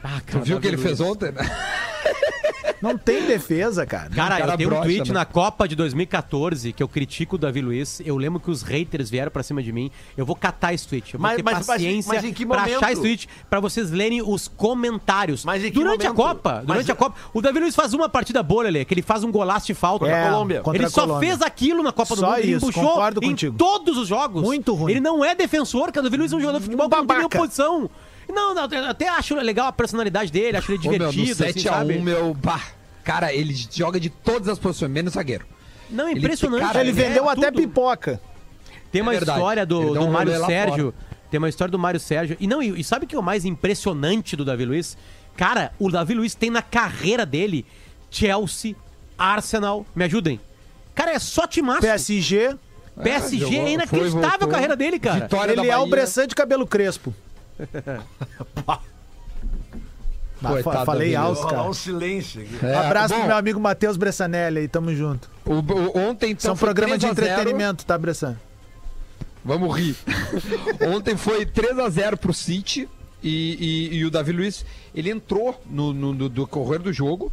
Ah, 0.03 0.19
Tu 0.25 0.33
cara, 0.33 0.43
viu 0.45 0.57
o 0.57 0.59
que 0.61 0.67
ele 0.67 0.75
Davi 0.77 0.87
fez 0.87 0.99
Luiz. 0.99 1.11
ontem? 1.11 1.31
né? 1.31 1.41
Não 2.81 2.97
tem 2.97 3.25
defesa, 3.25 3.85
cara. 3.85 4.09
Cara, 4.09 4.37
cara 4.37 4.53
eu 4.53 4.57
tenho 4.57 4.75
um 4.77 4.81
tweet 4.81 5.07
né? 5.09 5.13
na 5.13 5.25
Copa 5.25 5.67
de 5.67 5.75
2014 5.75 6.73
que 6.73 6.81
eu 6.83 6.87
critico 6.87 7.35
o 7.35 7.37
Davi 7.39 7.61
Luiz. 7.61 8.01
Eu 8.05 8.17
lembro 8.17 8.39
que 8.39 8.51
os 8.51 8.61
haters 8.61 9.09
vieram 9.09 9.31
pra 9.31 9.41
cima 9.43 9.63
de 9.63 9.71
mim. 9.71 9.89
Eu 10.15 10.25
vou 10.25 10.35
catar 10.35 10.73
esse 10.73 10.87
tweet. 10.87 11.13
Eu 11.13 11.19
vou 11.19 11.27
Mas- 11.27 11.37
ter 11.37 11.43
mas- 11.43 11.53
mas- 11.57 11.65
paciência 11.67 12.13
mas 12.13 12.23
em 12.23 12.33
que 12.33 12.45
pra 12.45 12.63
achar 12.63 12.91
esse 12.91 13.01
tweet 13.01 13.29
pra 13.49 13.59
vocês 13.59 13.89
lerem 13.91 14.21
os 14.21 14.47
comentários. 14.47 15.43
Mas 15.43 15.63
em 15.63 15.67
que 15.71 15.73
durante 15.73 16.05
a 16.05 16.13
momento? 16.13 16.35
Copa, 16.35 16.53
Mas- 16.57 16.65
durante 16.67 16.91
a 16.91 16.95
Copa, 16.95 17.15
o 17.33 17.41
Davi 17.41 17.59
Luiz 17.59 17.75
faz 17.75 17.93
uma 17.93 18.07
partida 18.09 18.41
boa, 18.43 18.63
Lelê, 18.63 18.85
que 18.85 18.93
ele 18.93 19.01
faz 19.01 19.23
um 19.23 19.31
golaço 19.31 19.67
de 19.67 19.73
falta. 19.73 20.05
Contra 20.05 20.15
a 20.15 20.19
É, 20.19 20.29
Colômbia. 20.29 20.61
contra 20.61 20.77
ele 20.77 20.85
a 20.85 20.89
só 20.89 21.01
Colômbia. 21.01 21.29
fez 21.29 21.41
aquilo 21.41 21.83
na 21.83 21.91
Copa 21.91 22.15
do 22.15 22.19
Só 22.19 22.27
Mundo. 22.29 22.39
Ele 22.39 22.51
isso, 22.53 22.65
embuchou 22.65 22.83
concordo 22.83 23.19
em 23.23 23.29
contigo. 23.29 23.57
todos 23.57 23.97
os 23.97 24.07
jogos. 24.07 24.41
Muito 24.43 24.73
ruim. 24.73 24.91
Ele 24.91 24.99
não 25.01 25.23
é 25.23 25.33
defensor, 25.35 25.91
cara. 25.91 26.01
O 26.01 26.03
Davi 26.09 26.17
Luiz 26.17 26.31
é 26.31 26.35
um 26.35 26.39
jogador 26.39 26.59
de 26.59 26.65
futebol 26.65 26.89
que 26.89 26.95
não 26.95 27.05
tem 27.05 27.07
nenhuma 27.15 27.29
babaca. 27.29 27.39
posição. 27.39 27.89
Não, 28.29 28.53
não, 28.53 28.67
eu 28.69 28.85
até 28.85 29.07
acho 29.09 29.35
legal 29.35 29.67
a 29.67 29.71
personalidade 29.71 30.31
dele, 30.31 30.57
acho 30.57 30.71
ele 30.71 30.87
Ô, 30.87 30.91
meu, 30.91 30.99
no 31.07 31.11
divertido, 31.11 31.43
assim, 31.45 31.59
7x1, 31.59 31.63
sabe? 31.63 31.99
meu, 31.99 32.33
bah, 32.33 32.61
cara, 33.03 33.33
ele 33.33 33.53
joga 33.71 33.99
de 33.99 34.09
todas 34.09 34.47
as 34.49 34.59
posições, 34.59 34.91
menos 34.91 35.13
zagueiro. 35.13 35.45
Não, 35.89 36.07
é 36.07 36.11
Ele- 36.11 36.19
impressionante. 36.19 36.61
cara, 36.61 36.81
Ele 36.81 36.89
ele 36.89 37.01
vendeu 37.01 37.29
é 37.29 37.33
até 37.33 37.49
tudo. 37.51 37.61
pipoca. 37.61 38.21
Tem 38.91 39.01
uma 39.01 39.13
É 39.13 39.17
verdade. 39.17 39.39
história 39.39 39.65
do, 39.65 39.93
do 39.93 40.01
um 40.01 40.11
Mário 40.11 40.45
Sérgio. 40.45 40.93
Tem 41.31 41.37
uma 41.37 41.49
história 41.49 41.71
do 41.71 41.79
Mário 41.79 41.99
Sérgio. 41.99 42.35
E 42.39 42.47
não, 42.47 42.61
e, 42.61 42.79
e 42.79 42.83
sabe 42.83 43.05
o 43.05 43.07
que 43.07 43.15
é 43.15 43.19
o 43.19 43.23
mais 43.23 43.45
impressionante 43.45 44.35
do 44.35 44.43
Davi 44.45 44.65
Luiz? 44.65 44.97
Cara, 45.35 45.71
o 45.79 45.89
Davi 45.89 46.13
Luiz 46.13 46.33
tem 46.35 46.49
na 46.49 46.61
carreira 46.61 47.25
dele 47.25 47.65
Chelsea, 48.09 48.75
Arsenal. 49.17 49.85
Me 49.95 50.03
ajudem. 50.05 50.39
Cara, 50.95 51.11
é 51.11 51.19
só 51.19 51.45
timaço. 51.45 51.81
PSG, 51.81 52.55
PSG 53.03 53.37
jogou, 53.39 53.53
é 53.55 53.61
foi, 53.61 53.71
inacreditável 53.73 54.29
voltou. 54.29 54.47
a 54.49 54.51
carreira 54.51 54.75
dele, 54.75 54.99
cara. 54.99 55.19
Vitória 55.21 55.55
da 55.55 55.61
ele 55.61 55.71
é 55.71 55.77
o. 55.77 55.87
Bressan 55.87 56.27
de 56.27 56.33
cabelo 56.35 56.65
crespo. 56.65 57.13
Coitado 60.41 60.85
falei 60.85 61.15
alto, 61.15 61.47
cara. 61.47 61.63
Um 61.63 61.73
silêncio 61.73 62.41
aqui. 62.41 62.63
É, 62.65 62.75
Abraço 62.75 63.13
bom, 63.13 63.19
pro 63.21 63.27
meu 63.29 63.37
amigo 63.37 63.59
Matheus 63.59 63.97
Bressanelli 63.97 64.59
aí, 64.59 64.67
tamo 64.67 64.93
junto. 64.93 65.29
o- 65.45 65.53
o- 65.53 65.97
ontem, 65.97 66.31
então, 66.31 66.41
São 66.49 66.55
foi 66.55 66.67
programa 66.67 66.95
de 66.97 67.07
3 67.07 67.11
a 67.11 67.15
0. 67.15 67.31
entretenimento, 67.41 67.85
tá, 67.85 67.97
Bressan? 67.97 68.37
Vamos 69.43 69.75
rir. 69.77 69.95
Ontem 70.93 71.15
foi 71.17 71.45
3x0 71.45 72.17
pro 72.17 72.33
City 72.33 72.87
e, 73.23 73.89
e- 73.93 73.97
e 73.97 74.05
o 74.05 74.11
Davi 74.11 74.31
Luiz, 74.33 74.65
ele 74.93 75.09
entrou 75.09 75.59
no, 75.65 75.93
no- 75.93 76.13
no- 76.13 76.29
do 76.29 76.45
correr 76.45 76.79
do 76.79 76.91
jogo. 76.93 77.31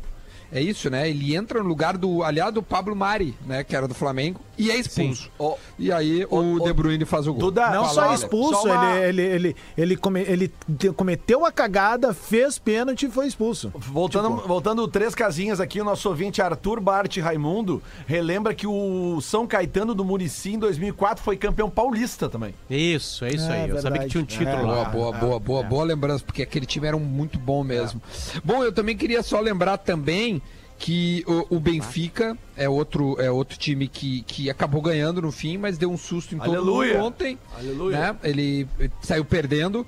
É 0.52 0.60
isso, 0.60 0.88
né? 0.88 1.10
Ele 1.10 1.34
entra 1.34 1.60
no 1.60 1.68
lugar 1.68 1.98
do, 1.98 2.22
aliado 2.22 2.52
do 2.52 2.62
Pablo 2.62 2.94
Mari, 2.94 3.34
né? 3.44 3.64
Que 3.64 3.74
era 3.74 3.88
do 3.88 3.94
Flamengo, 3.94 4.40
e 4.58 4.70
é 4.70 4.76
expulso. 4.76 5.30
E 5.78 5.90
aí 5.92 6.26
o, 6.30 6.60
De 6.60 6.72
Bruyne 6.72 7.04
faz 7.04 7.26
o 7.26 7.32
gol. 7.32 7.40
Duda, 7.40 7.70
Não 7.70 7.88
só 7.88 8.06
olha, 8.08 8.14
expulso, 8.14 8.62
só 8.62 8.64
uma- 8.72 8.96
ele, 8.98 9.22
ele, 9.22 9.34
ele, 9.34 9.56
ele, 9.76 9.96
come- 9.96 10.22
ele 10.22 10.52
te- 10.78 10.90
cometeu 10.92 11.44
a 11.44 11.52
cagada, 11.52 12.14
fez 12.14 12.58
pênalti 12.58 13.06
e 13.06 13.10
foi 13.10 13.26
expulso. 13.26 13.72
Voltando, 13.74 14.30
voltando 14.46 14.86
três 14.88 15.14
casinhas 15.14 15.60
aqui, 15.60 15.80
o 15.80 15.84
nosso 15.84 16.08
ouvinte 16.08 16.40
Arthur 16.42 16.80
Bart 16.80 17.16
Raimundo 17.18 17.82
relembra 18.06 18.54
que 18.54 18.66
o 18.66 19.20
São 19.20 19.46
Caetano 19.46 19.94
do 19.94 20.04
Murici 20.04 20.54
em 20.54 20.58
2004 20.58 21.22
foi 21.24 21.36
campeão 21.36 21.68
paulista 21.70 22.28
também. 22.28 22.54
Isso, 22.70 23.24
é 23.24 23.30
isso 23.34 23.50
É, 23.50 23.62
aí. 23.64 23.70
Eu 23.70 23.76
sabia 23.80 24.00
que 24.02 24.08
verdade. 24.08 24.10
tinha 24.10 24.22
um 24.22 24.26
título 24.26 24.70
É. 24.72 24.74
lá. 24.76 24.84
Boa, 24.84 25.12
boa, 25.12 25.12
boa, 25.12 25.40
boa, 25.40 25.62
boa 25.62 25.84
lembrança, 25.84 26.24
porque 26.24 26.42
aquele 26.42 26.66
time 26.66 26.86
era 26.86 26.96
um 26.96 27.00
muito 27.00 27.38
bom 27.38 27.62
mesmo. 27.64 28.00
Bom, 28.44 28.62
eu 28.62 28.72
também 28.72 28.96
queria 28.96 29.22
só 29.22 29.40
lembrar 29.40 29.78
também 29.78 30.40
que 30.78 31.24
o, 31.26 31.56
o 31.56 31.60
Benfica 31.60 32.36
é 32.56 32.68
outro, 32.68 33.20
é 33.20 33.30
outro 33.30 33.58
time 33.58 33.88
que, 33.88 34.22
que 34.22 34.50
acabou 34.50 34.82
ganhando 34.82 35.22
no 35.22 35.32
fim, 35.32 35.56
mas 35.56 35.78
deu 35.78 35.90
um 35.90 35.96
susto 35.96 36.34
em 36.34 36.38
todo 36.38 36.56
Aleluia. 36.56 36.94
mundo 36.94 37.06
ontem. 37.06 37.38
Aleluia. 37.56 37.98
Né? 37.98 38.16
Ele 38.22 38.68
saiu 39.00 39.24
perdendo 39.24 39.86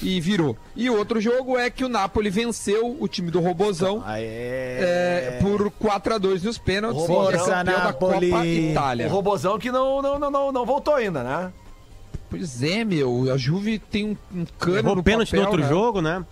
e 0.00 0.20
virou. 0.20 0.56
E 0.74 0.88
outro 0.90 1.20
jogo 1.20 1.58
é 1.58 1.70
que 1.70 1.84
o 1.84 1.88
Napoli 1.88 2.30
venceu 2.30 2.96
o 3.00 3.08
time 3.08 3.30
do 3.30 3.40
Robozão 3.40 4.04
é, 4.06 5.38
por 5.40 5.70
4 5.70 6.14
a 6.14 6.18
2 6.18 6.42
nos 6.42 6.58
pênaltis 6.58 7.02
e 7.08 7.34
é 7.34 7.64
da 7.64 7.64
Napoli. 7.64 8.30
Copa 8.30 8.46
Itália. 8.46 9.06
O 9.06 9.10
Robozão 9.10 9.58
que 9.58 9.70
não, 9.72 10.00
não, 10.00 10.18
não, 10.18 10.30
não, 10.30 10.52
não 10.52 10.66
voltou 10.66 10.94
ainda, 10.94 11.22
né? 11.22 11.52
Pois 12.28 12.62
é, 12.62 12.84
meu, 12.84 13.32
a 13.32 13.36
Juve 13.36 13.78
tem 13.78 14.04
um, 14.32 14.40
um 14.40 14.44
cano 14.58 14.78
Errou 14.78 14.96
no 14.96 15.02
pênalti 15.02 15.30
papel, 15.30 15.42
no 15.42 15.48
outro 15.48 15.62
né? 15.62 15.68
jogo, 15.68 16.02
né? 16.02 16.24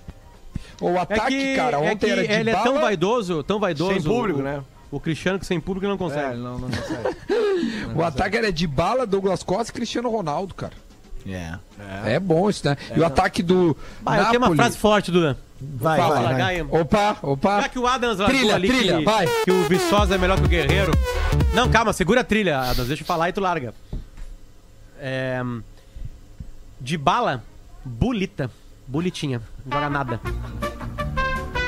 O 0.81 0.89
É 0.91 0.99
ataque, 0.99 1.31
que, 1.39 1.57
cara, 1.57 1.77
é 1.77 1.81
ontem 1.81 2.07
que 2.07 2.11
era 2.13 2.27
de 2.27 2.33
ele 2.33 2.51
é 2.51 2.55
tão 2.55 2.65
bala. 2.75 2.81
vaidoso, 2.81 3.43
tão 3.43 3.59
vaidoso. 3.61 3.93
Sem 3.95 4.03
público, 4.03 4.41
o- 4.41 4.43
né? 4.43 4.63
O 4.91 5.01
Cristiano 5.01 5.39
que 5.41 5.47
sem 5.47 5.59
público 5.61 5.87
não 5.89 5.99
consegue. 5.99 6.37
não, 6.37 6.59
não 6.59 6.69
consegue. 6.71 7.17
O 7.97 8.03
ataque 8.03 8.37
era 8.37 8.53
de 8.53 8.67
bala, 8.67 9.07
Douglas 9.07 9.43
Costa 9.43 9.71
e 9.71 9.75
Cristiano 9.75 10.09
Ronaldo, 10.11 10.55
cara. 10.55 10.73
É. 11.27 11.55
É, 12.15 12.21
bom 12.21 12.51
isso, 12.51 12.67
né? 12.69 12.77
E 12.95 13.01
o 13.01 13.05
ataque 13.05 13.43
do 13.43 13.77
Bah, 14.03 14.19
eu 14.19 14.25
tenho 14.27 14.33
uma 14.39 14.41
Napoli- 14.41 14.57
frase 14.59 14.77
forte, 14.79 15.11
Duda. 15.11 15.39
Vai, 15.61 15.99
Fala, 15.99 16.21
vai, 16.23 16.35
vai. 16.63 16.81
Opa, 16.81 17.17
opa. 17.23 17.63
Já 17.63 17.69
que 17.71 17.79
o 17.79 17.87
Adams 17.87 18.19
Trilha, 18.27 18.55
ali 18.55 18.69
trilha, 18.69 18.99
que, 18.99 19.05
vai. 19.05 19.27
que 19.45 19.51
o 19.51 19.63
Viçosa 19.69 20.17
é 20.17 20.19
melhor 20.19 20.39
que 20.39 20.45
o 20.45 20.49
Guerreiro. 20.49 20.93
Não, 21.55 21.71
calma, 21.71 21.93
segura 21.95 22.21
a 22.21 22.25
trilha, 22.25 22.59
Adams. 22.61 22.89
Deixa 22.89 23.03
eu 23.03 23.07
falar 23.07 23.31
e 23.31 23.33
tu 23.33 23.41
larga. 23.41 23.73
É, 25.01 25.41
de 26.81 26.99
bala, 26.99 27.43
bolita. 27.85 28.51
Bolitinha. 28.87 29.41
Não 29.65 29.73
joga 29.79 29.89
nada. 29.89 30.21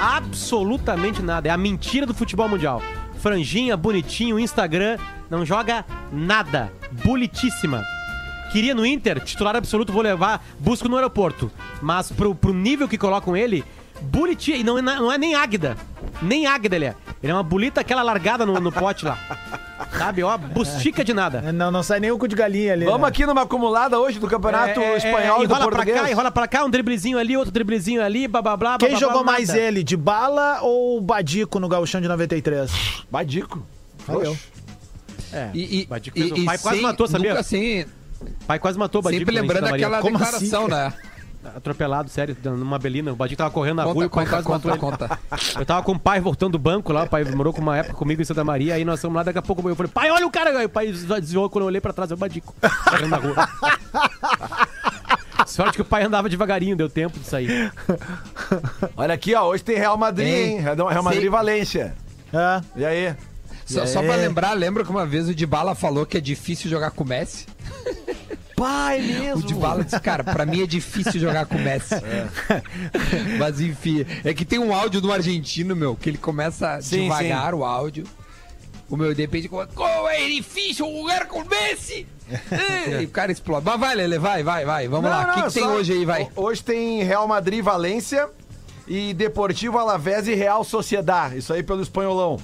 Absolutamente 0.00 1.22
nada. 1.22 1.48
É 1.48 1.50
a 1.50 1.56
mentira 1.56 2.06
do 2.06 2.14
futebol 2.14 2.48
mundial. 2.48 2.82
Franjinha, 3.18 3.76
bonitinho, 3.76 4.38
Instagram, 4.38 4.98
não 5.30 5.44
joga 5.44 5.84
nada. 6.12 6.72
Bolitíssima. 7.04 7.84
Queria 8.52 8.74
no 8.74 8.86
Inter, 8.86 9.20
titular 9.20 9.56
absoluto, 9.56 9.92
vou 9.92 10.02
levar, 10.02 10.44
busco 10.58 10.88
no 10.88 10.96
aeroporto. 10.96 11.50
Mas 11.82 12.12
pro, 12.12 12.34
pro 12.34 12.54
nível 12.54 12.88
que 12.88 12.98
colocam 12.98 13.36
ele, 13.36 13.64
bonitinha. 14.00 14.56
E 14.56 14.64
não, 14.64 14.78
é 14.78 14.82
não 14.82 15.10
é 15.10 15.18
nem 15.18 15.34
águida. 15.34 15.76
Nem 16.22 16.46
águida 16.46 16.76
ele 16.76 16.86
é. 16.86 16.94
Ele 17.22 17.32
é 17.32 17.34
uma 17.34 17.42
bolita 17.42 17.80
aquela 17.80 18.02
largada 18.02 18.46
no, 18.46 18.60
no 18.60 18.70
pote 18.70 19.04
lá. 19.04 19.18
Sabe? 19.98 20.22
Ó, 20.22 20.36
bustica 20.38 21.04
de 21.04 21.12
nada. 21.12 21.52
Não, 21.52 21.70
não 21.70 21.82
sai 21.82 22.00
nem 22.00 22.10
o 22.10 22.18
cu 22.18 22.26
de 22.26 22.34
galinha 22.34 22.72
ali. 22.72 22.84
Vamos 22.86 23.02
né? 23.02 23.08
aqui 23.08 23.26
numa 23.26 23.42
acumulada 23.42 23.98
hoje 24.00 24.18
do 24.18 24.26
Campeonato 24.26 24.80
É, 24.80 24.94
é, 24.94 24.96
Espanhol 24.96 25.40
é, 25.40 25.44
e 25.44 25.46
do 25.46 25.54
enrola 25.54 25.70
pra 25.70 25.84
cá, 25.86 26.10
enrola 26.10 26.30
pra 26.30 26.48
cá, 26.48 26.64
um 26.64 26.70
driblezinho 26.70 27.18
ali, 27.18 27.36
outro 27.36 27.52
driblezinho 27.52 28.02
ali, 28.02 28.26
blá 28.26 28.40
blá 28.40 28.56
blá. 28.56 28.78
Quem 28.78 28.90
blá, 28.90 28.98
jogou 28.98 29.22
blá, 29.22 29.32
mais 29.32 29.48
nada. 29.48 29.60
ele, 29.60 29.82
de 29.84 29.96
bala 29.96 30.60
ou 30.62 31.00
Badico 31.00 31.60
no 31.60 31.68
Gauchão 31.68 32.00
de 32.00 32.08
93? 32.08 32.70
Badico. 33.10 33.66
Valeu. 34.06 34.36
É, 35.32 35.50
E, 35.52 35.80
e, 35.82 35.86
Badico 35.86 36.16
e, 36.18 36.20
fez- 36.22 36.32
o 36.32 36.36
e 36.36 36.44
pai 36.44 36.58
quase 36.58 36.76
sem- 36.78 36.86
matou, 36.86 37.06
sabia? 37.08 37.28
Nunca, 37.30 37.40
assim, 37.40 37.82
O 38.22 38.44
pai 38.46 38.58
quase 38.58 38.78
matou 38.78 39.00
o 39.00 39.02
Badico. 39.02 39.20
sempre 39.20 39.34
na 39.34 39.40
lembrando 39.42 39.74
aquela 39.74 40.00
Como 40.00 40.16
declaração, 40.18 40.62
assim? 40.66 40.70
né? 40.74 40.92
Atropelado, 41.54 42.08
sério, 42.08 42.36
numa 42.44 42.78
belina. 42.78 43.12
O 43.12 43.16
Badico 43.16 43.38
tava 43.38 43.50
correndo 43.50 43.76
na 43.76 43.84
rua 43.84 44.06
e 44.06 44.08
Conta, 44.08 44.08
o 44.08 44.10
pai 44.10 44.24
conta, 44.24 44.42
quase 44.42 44.66
matou 44.66 44.78
conta, 44.90 45.04
ele. 45.04 45.08
conta. 45.38 45.38
Eu 45.60 45.66
tava 45.66 45.82
com 45.82 45.92
o 45.92 45.98
pai 45.98 46.20
voltando 46.20 46.52
do 46.52 46.58
banco 46.58 46.92
lá, 46.92 47.04
o 47.04 47.08
pai 47.08 47.24
morou 47.24 47.52
com 47.52 47.60
uma 47.60 47.76
época 47.76 47.94
comigo 47.94 48.20
em 48.22 48.24
Santa 48.24 48.42
Maria, 48.44 48.74
aí 48.74 48.84
nós 48.84 49.00
fomos 49.00 49.16
lá, 49.16 49.22
daqui 49.22 49.38
a 49.38 49.42
pouco 49.42 49.68
eu 49.68 49.76
falei, 49.76 49.90
pai, 49.92 50.10
olha 50.10 50.26
o 50.26 50.30
cara, 50.30 50.50
aí 50.58 50.66
o 50.66 50.68
pai 50.68 50.86
desviou 50.90 51.48
quando 51.50 51.62
eu 51.64 51.66
olhei 51.68 51.80
pra 51.80 51.92
trás, 51.92 52.10
é 52.10 52.14
o 52.14 52.16
Badico, 52.16 52.54
correndo 52.88 53.08
na 53.10 53.16
rua. 53.16 53.48
Sorte 55.46 55.76
que 55.76 55.82
o 55.82 55.84
pai 55.84 56.02
andava 56.02 56.28
devagarinho, 56.28 56.76
deu 56.76 56.88
tempo 56.88 57.18
de 57.20 57.26
sair. 57.26 57.72
Olha 58.96 59.14
aqui, 59.14 59.34
ó. 59.34 59.44
Hoje 59.46 59.62
tem 59.62 59.76
Real 59.76 59.96
Madrid, 59.96 60.26
Hein? 60.28 60.56
hein? 60.56 60.60
Real 60.60 61.02
Madrid 61.02 61.20
Sei. 61.20 61.26
e 61.26 61.30
Valência. 61.30 61.94
É. 62.32 62.60
E 62.80 62.84
aí? 62.84 63.14
Só, 63.64 63.84
E 63.84 63.86
só 63.86 64.00
aí? 64.00 64.06
pra 64.06 64.16
lembrar, 64.16 64.52
lembra 64.54 64.84
que 64.84 64.90
uma 64.90 65.06
vez 65.06 65.28
o 65.28 65.34
Dybala 65.34 65.74
falou 65.74 66.04
que 66.04 66.16
é 66.18 66.20
difícil 66.20 66.68
jogar 66.70 66.90
com 66.90 67.04
o 67.04 67.06
Messi? 67.06 67.46
Pai 68.56 69.02
mesmo. 69.02 69.42
O 69.44 69.46
Dybala 69.46 69.84
disse, 69.84 70.00
cara, 70.00 70.24
pra 70.24 70.46
mim 70.46 70.62
é 70.62 70.66
difícil 70.66 71.20
jogar 71.20 71.44
com 71.44 71.56
o 71.56 71.60
Messi. 71.60 71.94
Mas 73.38 73.60
enfim, 73.60 74.06
é 74.24 74.32
que 74.32 74.46
tem 74.46 74.58
um 74.58 74.74
áudio 74.74 75.00
do 75.02 75.12
argentino, 75.12 75.76
meu, 75.76 75.94
que 75.94 76.08
ele 76.08 76.16
começa 76.18 76.80
Sim, 76.80 77.02
devagar 77.02 77.54
o 77.54 77.62
áudio. 77.62 78.04
O 78.88 78.96
meu 78.96 79.12
de 79.12 79.20
repente, 79.20 79.48
como 79.48 80.08
é 80.08 80.26
difícil 80.26 80.90
jogar 80.90 81.26
com 81.26 81.40
o 81.40 81.46
Messi? 81.46 82.06
e 83.00 83.04
o 83.04 83.08
cara 83.10 83.30
explode. 83.30 83.64
Mas 83.66 83.78
vai, 83.78 83.94
Lele, 83.94 84.18
vai, 84.18 84.42
vai, 84.42 84.64
vai. 84.64 84.88
Vamos 84.88 85.10
lá. 85.10 85.30
O 85.30 85.34
que, 85.34 85.42
que 85.42 85.52
tem 85.52 85.66
hoje 85.66 85.92
aí, 85.92 86.04
vai? 86.04 86.28
Hoje 86.34 86.64
tem 86.64 87.02
Real 87.02 87.28
Madrid, 87.28 87.62
Valência 87.62 88.28
e 88.88 89.12
Deportivo 89.12 89.78
Alavés 89.78 90.26
e 90.26 90.34
Real 90.34 90.64
Sociedad. 90.64 91.36
Isso 91.36 91.52
aí 91.52 91.62
pelo 91.62 91.82
espanholão. 91.82 92.40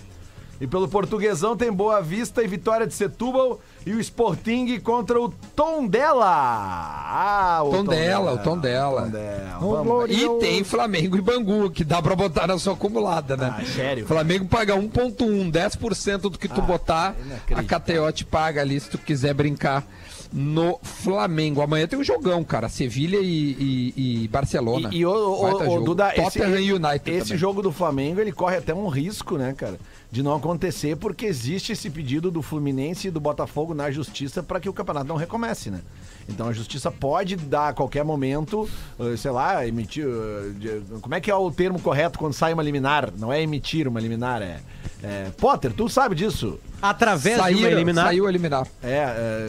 E 0.62 0.66
pelo 0.68 0.86
portuguesão 0.86 1.56
tem 1.56 1.72
Boa 1.72 2.00
Vista 2.00 2.40
e 2.40 2.46
Vitória 2.46 2.86
de 2.86 2.94
Setúbal 2.94 3.58
e 3.84 3.92
o 3.94 3.98
Sporting 4.00 4.78
contra 4.78 5.20
o 5.20 5.28
Tondela. 5.56 6.24
Ah, 6.24 7.62
o 7.64 7.70
Tondela, 7.72 8.32
o 8.34 8.38
Tondela. 8.38 9.02
Tondela. 9.02 9.58
O 9.60 9.70
Vamos. 9.72 10.10
E 10.10 10.28
tem 10.38 10.62
Flamengo 10.62 11.16
e 11.16 11.20
Bangu, 11.20 11.68
que 11.68 11.82
dá 11.82 12.00
pra 12.00 12.14
botar 12.14 12.46
na 12.46 12.56
sua 12.60 12.74
acumulada, 12.74 13.36
né? 13.36 13.56
Ah, 13.58 13.64
sério? 13.64 14.06
Flamengo 14.06 14.46
paga 14.46 14.74
1,1, 14.76 15.50
10% 15.50 16.18
do 16.30 16.38
que 16.38 16.46
tu 16.46 16.62
botar, 16.62 17.16
a. 17.54 17.62
KTO 17.64 18.12
te 18.12 18.24
paga 18.24 18.60
ali 18.60 18.78
se 18.78 18.88
tu 18.88 18.98
quiser 18.98 19.34
brincar 19.34 19.84
no 20.32 20.78
Flamengo. 20.82 21.60
Amanhã 21.60 21.88
tem 21.88 21.98
um 21.98 22.04
jogão, 22.04 22.44
cara. 22.44 22.68
Sevilha 22.68 23.18
e, 23.18 23.92
e- 23.96 24.22
e 24.24 24.28
Barcelona. 24.28 24.90
E, 24.92 24.98
e 24.98 25.06
o, 25.06 25.10
o- 25.10 25.76
o. 25.76 25.84
Duda, 25.84 26.12
esse, 26.14 26.22
Tottenham 26.38 26.60
e 26.60 26.72
United 26.72 27.10
esse 27.10 27.24
também. 27.26 27.38
jogo 27.38 27.62
do 27.62 27.72
Flamengo, 27.72 28.20
ele 28.20 28.30
corre 28.32 28.56
até 28.58 28.72
um 28.72 28.86
risco, 28.88 29.36
né, 29.36 29.52
cara? 29.56 29.76
De 30.12 30.22
não 30.22 30.36
acontecer, 30.36 30.94
porque 30.96 31.24
existe 31.24 31.72
esse 31.72 31.88
pedido 31.88 32.30
do 32.30 32.42
Fluminense 32.42 33.08
e 33.08 33.10
do 33.10 33.18
Botafogo 33.18 33.72
na 33.72 33.90
justiça 33.90 34.42
para 34.42 34.60
que 34.60 34.68
o 34.68 34.72
campeonato 34.72 35.06
não 35.06 35.16
recomece, 35.16 35.70
né? 35.70 35.80
Então 36.28 36.48
a 36.48 36.52
justiça 36.52 36.90
pode 36.90 37.36
dar 37.36 37.68
a 37.68 37.72
qualquer 37.72 38.04
momento, 38.04 38.68
eh, 38.98 39.16
sei 39.16 39.30
lá, 39.30 39.66
emitir. 39.66 40.06
eh, 40.06 40.50
de- 40.58 40.82
Como 41.00 41.14
é 41.14 41.20
que 41.20 41.30
é 41.30 41.34
o 41.34 41.50
termo 41.50 41.78
correto 41.80 42.18
quando 42.18 42.32
sai 42.32 42.52
uma 42.52 42.62
liminar? 42.62 43.10
Não 43.18 43.32
é 43.32 43.42
emitir 43.42 43.86
uma 43.88 44.00
liminar, 44.00 44.40
é. 44.42 44.58
é 45.02 45.26
Potter, 45.38 45.72
tu 45.72 45.88
sabe 45.88 46.14
disso. 46.14 46.58
Através 46.80 47.36
de 47.36 47.40
uma 47.40 47.48
Saíram, 47.48 47.70
eliminar. 47.70 48.04
Saiu 48.06 48.28
eliminar. 48.28 48.66
É, 48.82 48.88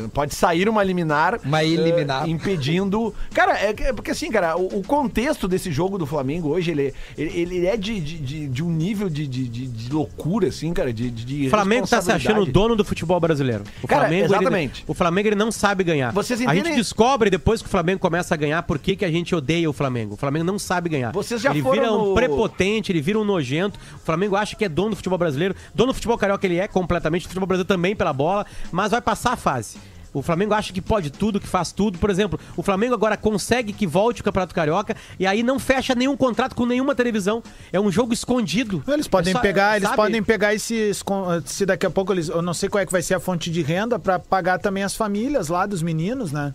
é, 0.03 0.07
pode 0.13 0.35
sair 0.35 0.69
uma 0.69 0.83
liminar. 0.83 1.39
Uma 1.43 1.63
eliminar. 1.63 2.27
eh, 2.27 2.29
impedindo. 2.29 3.11
Cara, 3.33 3.57
é, 3.57 3.69
é 3.75 3.91
porque 3.93 4.11
assim, 4.11 4.29
cara, 4.29 4.55
o, 4.55 4.67
o 4.79 4.83
contexto 4.83 5.47
desse 5.47 5.71
jogo 5.71 5.97
do 5.97 6.05
Flamengo 6.05 6.49
hoje, 6.49 6.69
ele, 6.69 6.93
ele, 7.17 7.39
ele 7.55 7.65
é 7.65 7.75
de, 7.75 7.99
de, 7.99 8.17
de- 8.19 8.47
de 8.47 8.63
um 8.63 8.69
nível 8.69 9.09
de, 9.09 9.25
de, 9.27 9.47
de- 9.47 9.91
loucura, 9.91 10.49
assim, 10.49 10.71
cara, 10.73 10.93
de, 10.93 11.09
de 11.09 11.49
Flamengo 11.49 11.87
tá 11.87 12.01
se 12.03 12.11
achando 12.11 12.41
o 12.41 12.45
dono 12.45 12.75
do 12.75 12.85
futebol 12.85 13.19
brasileiro. 13.19 13.63
O 13.81 13.87
Cara, 13.87 14.01
Flamengo, 14.01 14.25
ele- 14.25 14.35
exatamente. 14.35 14.83
o 14.87 14.93
Flamengo 14.93 15.27
ele 15.29 15.35
não 15.35 15.51
sabe 15.51 15.83
ganhar. 15.83 16.11
Vocês 16.13 16.39
a 16.39 16.43
entendem- 16.43 16.62
gente 16.63 16.75
descobre 16.77 17.29
depois 17.29 17.61
que 17.61 17.67
o 17.67 17.71
Flamengo 17.71 17.99
começa 17.99 18.33
a 18.33 18.37
ganhar 18.37 18.63
por 18.63 18.79
que, 18.79 18.95
que 18.95 19.05
a 19.05 19.11
gente 19.11 19.33
odeia 19.35 19.69
o 19.69 19.73
Flamengo. 19.73 20.13
O 20.13 20.17
Flamengo 20.17 20.45
não 20.45 20.57
sabe 20.59 20.89
ganhar. 20.89 21.11
Vocês 21.11 21.41
já 21.41 21.51
ele 21.51 21.61
vira 21.61 21.91
um 21.93 22.09
no- 22.09 22.13
prepotente, 22.13 22.91
ele 22.91 23.01
vira 23.01 23.19
um 23.19 23.23
nojento. 23.23 23.79
O 23.95 23.99
Flamengo 24.05 24.35
acha 24.35 24.55
que 24.55 24.65
é 24.65 24.69
dono 24.69 24.91
do 24.91 24.95
futebol 24.95 25.17
brasileiro. 25.17 25.55
Dono 25.73 25.91
do 25.91 25.95
futebol 25.95 26.17
carioca 26.17 26.45
ele 26.45 26.57
é 26.57 26.67
completamente, 26.67 27.23
do 27.23 27.27
futebol 27.29 27.47
brasileiro 27.47 27.67
também 27.67 27.95
pela 27.95 28.13
bola, 28.13 28.45
mas 28.71 28.91
vai 28.91 29.01
passar 29.01 29.33
a 29.33 29.37
fase. 29.37 29.77
O 30.13 30.21
Flamengo 30.21 30.53
acha 30.53 30.71
que 30.71 30.81
pode 30.81 31.09
tudo, 31.09 31.39
que 31.39 31.47
faz 31.47 31.71
tudo. 31.71 31.97
Por 31.97 32.09
exemplo, 32.09 32.39
o 32.55 32.61
Flamengo 32.61 32.93
agora 32.93 33.17
consegue 33.17 33.73
que 33.73 33.87
volte 33.87 34.21
o 34.21 34.23
Campeonato 34.23 34.53
Carioca 34.53 34.95
e 35.19 35.25
aí 35.25 35.41
não 35.41 35.57
fecha 35.59 35.95
nenhum 35.95 36.15
contrato 36.15 36.55
com 36.55 36.65
nenhuma 36.65 36.93
televisão. 36.93 37.41
É 37.71 37.79
um 37.79 37.91
jogo 37.91 38.13
escondido. 38.13 38.83
Eles 38.87 39.07
podem 39.07 39.31
É 39.31 39.35
só- 39.35 39.41
pegar, 39.41 39.75
eles 39.77 39.87
sabe? 39.89 39.95
podem 39.95 40.21
pegar 40.21 40.53
esses. 40.53 41.03
Se 41.45 41.65
daqui 41.65 41.85
a 41.85 41.89
pouco 41.89 42.13
eles. 42.13 42.29
Eu 42.29 42.41
não 42.41 42.53
sei 42.53 42.69
qual 42.69 42.81
é 42.81 42.85
que 42.85 42.91
vai 42.91 43.01
ser 43.01 43.15
a 43.15 43.19
fonte 43.19 43.49
de 43.49 43.61
renda 43.61 43.97
pra 43.97 44.19
pagar 44.19 44.59
também 44.59 44.83
as 44.83 44.95
famílias 44.95 45.47
lá 45.47 45.65
dos 45.65 45.81
meninos, 45.81 46.31
né? 46.31 46.53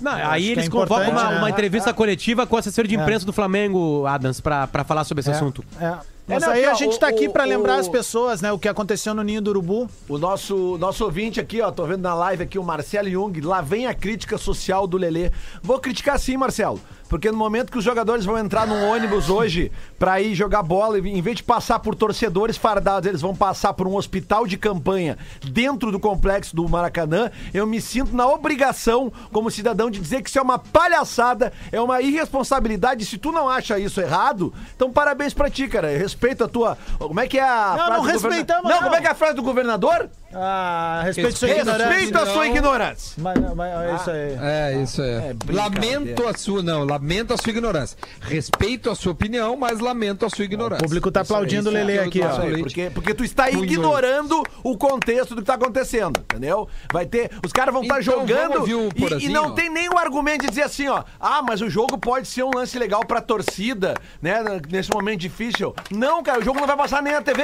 Não, 0.00 0.12
aí 0.12 0.48
eles 0.48 0.64
é 0.66 0.68
convocam 0.70 1.10
uma, 1.10 1.30
né? 1.30 1.38
uma 1.38 1.50
entrevista 1.50 1.92
coletiva 1.92 2.46
com 2.46 2.56
o 2.56 2.58
assessor 2.58 2.86
de 2.86 2.94
imprensa 2.94 3.26
do 3.26 3.32
Flamengo, 3.34 4.06
Adams, 4.06 4.40
pra 4.40 4.66
falar 4.86 5.04
sobre 5.04 5.20
esse 5.20 5.30
assunto. 5.30 5.62
É. 5.78 5.94
Mas 6.34 6.42
não, 6.42 6.50
aí 6.50 6.60
aqui, 6.60 6.68
a 6.70 6.72
ó, 6.72 6.74
gente 6.76 6.96
o- 6.96 6.98
tá 6.98 7.08
aqui 7.08 7.28
pra 7.28 7.44
lembrar 7.44 7.76
o- 7.76 7.80
as 7.80 7.88
pessoas, 7.88 8.40
né? 8.40 8.52
O 8.52 8.58
que 8.58 8.68
aconteceu 8.68 9.14
no 9.14 9.22
Ninho 9.22 9.40
do 9.42 9.50
Urubu. 9.50 9.88
O 10.08 10.18
nosso, 10.18 10.76
nosso 10.78 11.04
ouvinte 11.04 11.40
aqui, 11.40 11.60
ó, 11.60 11.70
tô 11.70 11.84
vendo 11.86 12.02
na 12.02 12.14
live 12.14 12.42
aqui 12.42 12.58
o 12.58 12.62
Marcelo 12.64 13.08
Jung, 13.10 13.40
lá 13.40 13.60
vem 13.60 13.86
a 13.86 13.94
crítica 13.94 14.38
social 14.38 14.86
do 14.86 14.96
Lelê. 14.96 15.30
Vou 15.62 15.78
criticar 15.78 16.18
sim, 16.18 16.36
Marcelo, 16.36 16.80
porque 17.08 17.30
no 17.30 17.36
momento 17.36 17.72
que 17.72 17.78
os 17.78 17.84
jogadores 17.84 18.24
vão 18.24 18.38
entrar 18.38 18.66
num 18.66 18.88
ônibus 18.88 19.28
hoje 19.28 19.72
pra 19.98 20.20
ir 20.20 20.34
jogar 20.34 20.62
bola, 20.62 20.98
em 20.98 21.20
vez 21.22 21.36
de 21.38 21.42
passar 21.42 21.78
por 21.80 21.94
torcedores 21.94 22.56
fardados, 22.56 23.08
eles 23.08 23.20
vão 23.20 23.34
passar 23.34 23.72
por 23.74 23.86
um 23.88 23.96
hospital 23.96 24.46
de 24.46 24.56
campanha 24.56 25.18
dentro 25.44 25.90
do 25.90 25.98
complexo 25.98 26.54
do 26.54 26.68
Maracanã, 26.68 27.30
eu 27.52 27.66
me 27.66 27.80
sinto 27.80 28.14
na 28.14 28.26
obrigação, 28.28 29.12
como 29.32 29.50
cidadão, 29.50 29.90
de 29.90 29.98
dizer 29.98 30.22
que 30.22 30.28
isso 30.30 30.38
é 30.38 30.42
uma 30.42 30.58
palhaçada, 30.58 31.52
é 31.72 31.80
uma 31.80 32.00
irresponsabilidade. 32.00 33.04
Se 33.04 33.18
tu 33.18 33.32
não 33.32 33.48
acha 33.48 33.78
isso 33.78 34.00
errado, 34.00 34.52
então 34.76 34.90
parabéns 34.92 35.34
pra 35.34 35.50
ti, 35.50 35.66
cara. 35.66 35.92
Eu 35.92 35.98
respeito 35.98 36.19
a 36.44 36.48
tua. 36.48 36.78
Como 36.98 37.18
é 37.20 37.26
que 37.26 37.38
é 37.38 37.42
a 37.42 37.74
Não, 37.76 37.86
frase 37.86 37.90
não 37.90 38.02
respeitamos, 38.02 38.62
Não, 38.64 38.70
não. 38.76 38.82
como 38.82 38.94
é 38.96 39.00
que 39.00 39.06
é 39.06 39.10
a 39.10 39.14
frase 39.14 39.34
do 39.34 39.42
governador? 39.42 40.10
Ah, 40.32 41.02
respeito 41.04 41.36
sua 41.38 41.48
ignorância. 41.50 41.88
Respeito 41.88 42.18
a 42.18 42.26
sua 42.26 42.46
ignorância. 42.46 43.22
Mas, 43.22 43.54
mas 43.54 43.72
é 43.72 43.94
isso 43.96 44.10
aí. 44.10 44.38
É, 44.40 44.82
isso 44.82 45.02
é. 45.02 45.30
É 45.30 45.34
lamento 45.52 46.26
a 46.28 46.34
sua, 46.34 46.62
não, 46.62 46.84
lamento 46.84 47.34
a 47.34 47.36
sua 47.36 47.50
ignorância. 47.50 47.98
Respeito 48.20 48.90
a 48.90 48.94
sua 48.94 49.12
opinião, 49.12 49.56
mas 49.56 49.80
lamento 49.80 50.24
a 50.24 50.30
sua 50.30 50.44
ignorância. 50.44 50.82
O 50.84 50.86
público 50.86 51.10
tá 51.10 51.22
Isso 51.22 51.32
aí, 51.32 51.36
aplaudindo 51.36 51.68
o 51.70 51.76
é 51.76 51.82
Lelê 51.84 51.98
aquilo 51.98 52.26
aqui, 52.28 52.40
ó. 52.40 52.58
Porque, 52.58 52.90
porque 52.90 53.14
tu 53.14 53.24
está 53.24 53.46
Punho. 53.46 53.64
ignorando 53.64 54.42
o 54.62 54.76
contexto 54.78 55.34
do 55.34 55.40
que 55.42 55.46
tá 55.46 55.54
acontecendo, 55.54 56.20
entendeu? 56.20 56.68
Vai 56.92 57.06
ter. 57.06 57.30
Os 57.44 57.52
caras 57.52 57.72
vão 57.74 57.82
estar 57.82 58.00
Então, 58.00 58.20
jogando 58.20 58.62
o 58.62 58.88
e- 59.20 59.24
e, 59.24 59.28
não 59.28 59.54
tem 59.54 59.70
o 59.88 59.98
argumento 59.98 60.42
de 60.42 60.48
dizer 60.48 60.62
assim, 60.62 60.86
ó. 60.88 61.02
Ah, 61.18 61.42
mas 61.42 61.60
o 61.60 61.68
jogo 61.68 61.98
pode 61.98 62.28
ser 62.28 62.44
um 62.44 62.50
lance 62.54 62.78
legal 62.78 63.04
pra 63.04 63.20
torcida, 63.20 63.94
né? 64.22 64.42
Nesse 64.70 64.90
momento 64.90 65.20
difícil. 65.20 65.74
Não, 65.90 66.22
cara, 66.22 66.38
o 66.38 66.42
jogo 66.44 66.60
não 66.60 66.66
vai 66.66 66.76
passar 66.76 67.02
nem 67.02 67.12
na 67.12 67.22
TV. 67.22 67.42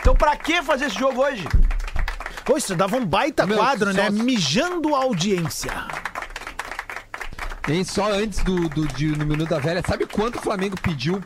Então 0.00 0.14
pra 0.14 0.36
que 0.36 0.62
fazer 0.62 0.86
esse 0.86 0.98
jogo 0.98 1.22
hoje? 1.22 1.44
Pô, 2.50 2.56
isso 2.58 2.74
dava 2.74 2.96
um 2.96 3.06
baita 3.06 3.46
Meu, 3.46 3.56
quadro, 3.58 3.92
né? 3.92 4.06
só- 4.06 4.10
Mijando 4.10 4.92
a 4.96 4.98
audiência. 5.04 5.70
Hein, 7.68 7.84
só 7.84 8.10
antes 8.10 8.40
do, 8.42 8.68
do, 8.68 8.88
de- 8.88 9.16
no 9.16 9.24
Minuto 9.24 9.50
da 9.50 9.60
Velha, 9.60 9.80
sabe 9.86 10.04
quanto 10.04 10.40
o 10.40 10.42
Flamengo 10.42 10.74
pediu 10.80 11.22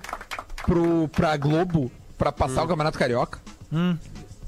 pro, 0.67 1.09
pra 1.09 1.35
Globo 1.39 1.91
pra 2.19 2.31
passar 2.31 2.61
Hum. 2.61 2.65
o 2.67 2.69
Campeonato 2.69 2.99
Carioca? 2.99 3.39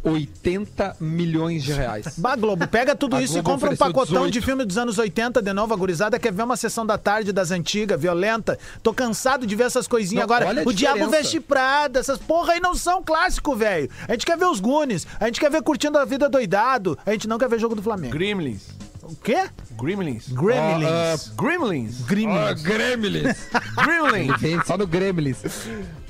80 0.07 0.97
milhões 1.01 1.65
de 1.65 1.73
reais. 1.73 2.15
Bah, 2.17 2.37
Globo, 2.37 2.67
pega 2.69 2.95
tudo 2.95 3.17
A 3.17 3.23
isso 3.23 3.37
e 3.39 3.43
Globo 3.43 3.61
compra 3.61 3.75
um 3.75 3.77
pacotão 3.77 4.23
18. 4.29 4.33
de 4.33 4.41
filme 4.41 4.65
dos 4.65 4.79
anos 4.79 4.99
80 4.99 5.43
de 5.43 5.53
novo. 5.53 5.75
A 5.75 5.77
gurizada 5.77 6.19
quer 6.19 6.33
ver 6.33 6.45
uma 6.45 6.57
sessão 6.57 6.87
da 6.87 6.97
tarde 6.97 7.33
das 7.33 7.51
antigas, 7.51 8.01
violenta. 8.01 8.59
Tô 8.83 8.95
cansado 8.95 9.47
de 9.47 9.57
ver 9.57 9.65
essas 9.65 9.89
coisinhas 9.89 10.27
Não, 10.27 10.37
agora. 10.37 10.63
O 10.67 10.73
Diabo. 10.73 11.11
Veste 11.11 11.41
Prada, 11.41 12.01
essas 12.01 12.19
porra 12.19 12.55
aí 12.55 12.61
não 12.61 12.75
são 12.75 13.03
clássico, 13.03 13.55
velho. 13.57 13.91
A 14.09 14.13
gente 14.13 14.27
quer 14.27 14.37
ver 14.37 14.47
os 14.47 14.61
Goonies, 14.61 15.07
a 15.19 15.27
gente 15.27 15.41
quer 15.41 15.51
ver 15.51 15.63
Curtindo 15.63 15.99
a 15.99 16.05
Vida 16.05 16.29
Doidado, 16.29 16.99
a 17.05 17.13
gente 17.13 17.27
não 17.27 17.39
quer 17.39 17.49
ver 17.49 17.59
jogo 17.59 17.75
do 17.75 17.83
Flamengo. 17.83 18.13
Gremlins. 18.13 18.63
O 19.03 19.15
quê? 19.15 19.49
Gremlins. 19.81 20.29
Gremlins. 20.29 21.29
Gremlins. 21.37 21.37
Ó, 21.37 21.43
Gremlins. 21.43 22.63
Gremlins. 22.63 23.37
Gremlins. 23.77 24.41
Vem 24.41 24.61
só 24.65 24.77
no 24.77 24.87
Gremlins. 24.87 25.39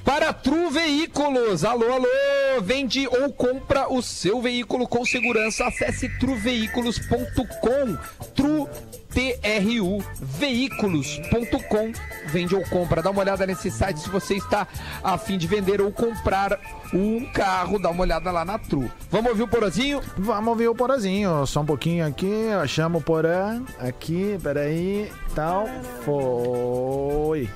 Para 0.06 0.32
Tru 0.32 0.70
Veículos. 0.70 1.64
Alô, 1.64 1.92
alô. 1.92 2.06
Vende 2.62 3.08
ou 3.08 3.32
compra 3.32 3.92
o 3.92 4.00
seu 4.00 4.40
veículo 4.40 4.86
com 4.86 5.04
segurança. 5.04 5.66
Acesse 5.66 6.08
truveículos.com. 6.20 7.96
Tru 8.32 8.68
TRU 9.10 10.04
veículos.com 10.20 11.92
vende 12.26 12.54
ou 12.54 12.62
compra. 12.68 13.02
Dá 13.02 13.10
uma 13.10 13.20
olhada 13.20 13.44
nesse 13.46 13.68
site 13.68 13.98
se 13.98 14.08
você 14.08 14.36
está 14.36 14.68
a 15.02 15.18
fim 15.18 15.36
de 15.36 15.48
vender 15.48 15.80
ou 15.80 15.90
comprar 15.90 16.56
um 16.94 17.24
carro. 17.32 17.80
Dá 17.80 17.90
uma 17.90 18.02
olhada 18.02 18.30
lá 18.30 18.44
na 18.44 18.60
Tru. 18.60 18.88
Vamos 19.10 19.30
ouvir 19.32 19.42
o 19.42 19.48
Porozinho? 19.48 20.00
Vamos 20.16 20.48
ouvir 20.50 20.68
o 20.68 20.74
Porazinho. 20.74 21.44
Só 21.46 21.62
um 21.62 21.66
pouquinho 21.66 22.06
aqui. 22.06 22.46
Chamo 22.68 22.98
o 22.98 23.02
Porã. 23.02 23.60
Aqui, 23.80 24.38
peraí. 24.40 25.10
Tal. 25.34 25.66
Foi. 26.04 27.50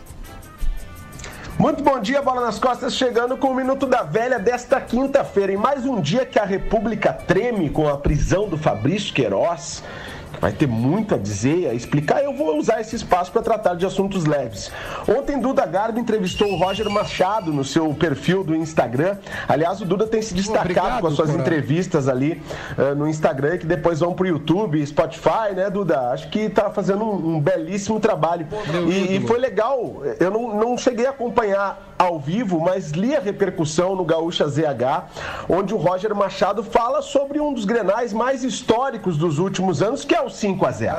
Muito 1.60 1.84
bom 1.84 2.00
dia, 2.00 2.22
Bola 2.22 2.40
nas 2.40 2.58
Costas, 2.58 2.96
chegando 2.96 3.36
com 3.36 3.48
o 3.48 3.54
Minuto 3.54 3.84
da 3.84 4.02
Velha 4.02 4.38
desta 4.38 4.80
quinta-feira. 4.80 5.52
Em 5.52 5.58
mais 5.58 5.84
um 5.84 6.00
dia 6.00 6.24
que 6.24 6.38
a 6.38 6.44
República 6.46 7.12
treme 7.12 7.68
com 7.68 7.86
a 7.86 7.98
prisão 7.98 8.48
do 8.48 8.56
Fabrício 8.56 9.12
Queiroz, 9.12 9.82
que 9.82 10.09
vai 10.40 10.52
ter 10.52 10.66
muito 10.66 11.14
a 11.14 11.18
dizer 11.18 11.68
a 11.68 11.74
explicar, 11.74 12.22
eu 12.22 12.34
vou 12.34 12.58
usar 12.58 12.80
esse 12.80 12.96
espaço 12.96 13.32
para 13.32 13.42
tratar 13.42 13.74
de 13.74 13.84
assuntos 13.84 14.24
leves. 14.24 14.70
Ontem, 15.08 15.38
Duda 15.38 15.66
Garbi 15.66 16.00
entrevistou 16.00 16.52
o 16.52 16.56
Roger 16.56 16.88
Machado 16.90 17.52
no 17.52 17.64
seu 17.64 17.92
perfil 17.94 18.44
do 18.44 18.54
Instagram. 18.54 19.16
Aliás, 19.48 19.80
o 19.80 19.84
Duda 19.84 20.06
tem 20.06 20.22
se 20.22 20.34
destacado 20.34 20.60
Obrigado, 20.60 21.00
com 21.00 21.06
as 21.06 21.14
suas 21.14 21.30
Porã. 21.30 21.42
entrevistas 21.42 22.08
ali 22.08 22.42
eh, 22.78 22.94
no 22.94 23.08
Instagram, 23.08 23.58
que 23.58 23.66
depois 23.66 24.00
vão 24.00 24.14
pro 24.14 24.26
YouTube, 24.26 24.84
Spotify, 24.86 25.54
né, 25.54 25.68
Duda? 25.70 26.10
Acho 26.10 26.28
que 26.28 26.48
tá 26.48 26.70
fazendo 26.70 27.04
um, 27.04 27.36
um 27.36 27.40
belíssimo 27.40 27.98
trabalho. 28.00 28.46
E, 28.88 29.16
e 29.16 29.26
foi 29.26 29.38
legal. 29.38 30.02
Eu 30.18 30.30
não, 30.30 30.54
não 30.54 30.78
cheguei 30.78 31.06
a 31.06 31.10
acompanhar 31.10 31.89
ao 32.00 32.18
vivo, 32.18 32.58
mas 32.58 32.92
li 32.92 33.14
a 33.14 33.20
repercussão 33.20 33.94
no 33.94 34.06
Gaúcha 34.06 34.48
ZH, 34.48 35.04
onde 35.46 35.74
o 35.74 35.76
Roger 35.76 36.14
Machado 36.14 36.64
fala 36.64 37.02
sobre 37.02 37.38
um 37.38 37.52
dos 37.52 37.66
grenais 37.66 38.10
mais 38.10 38.42
históricos 38.42 39.18
dos 39.18 39.38
últimos 39.38 39.82
anos, 39.82 40.02
que 40.02 40.14
é 40.14 40.22
o 40.22 40.30
5 40.30 40.64
a 40.64 40.70
0 40.70 40.96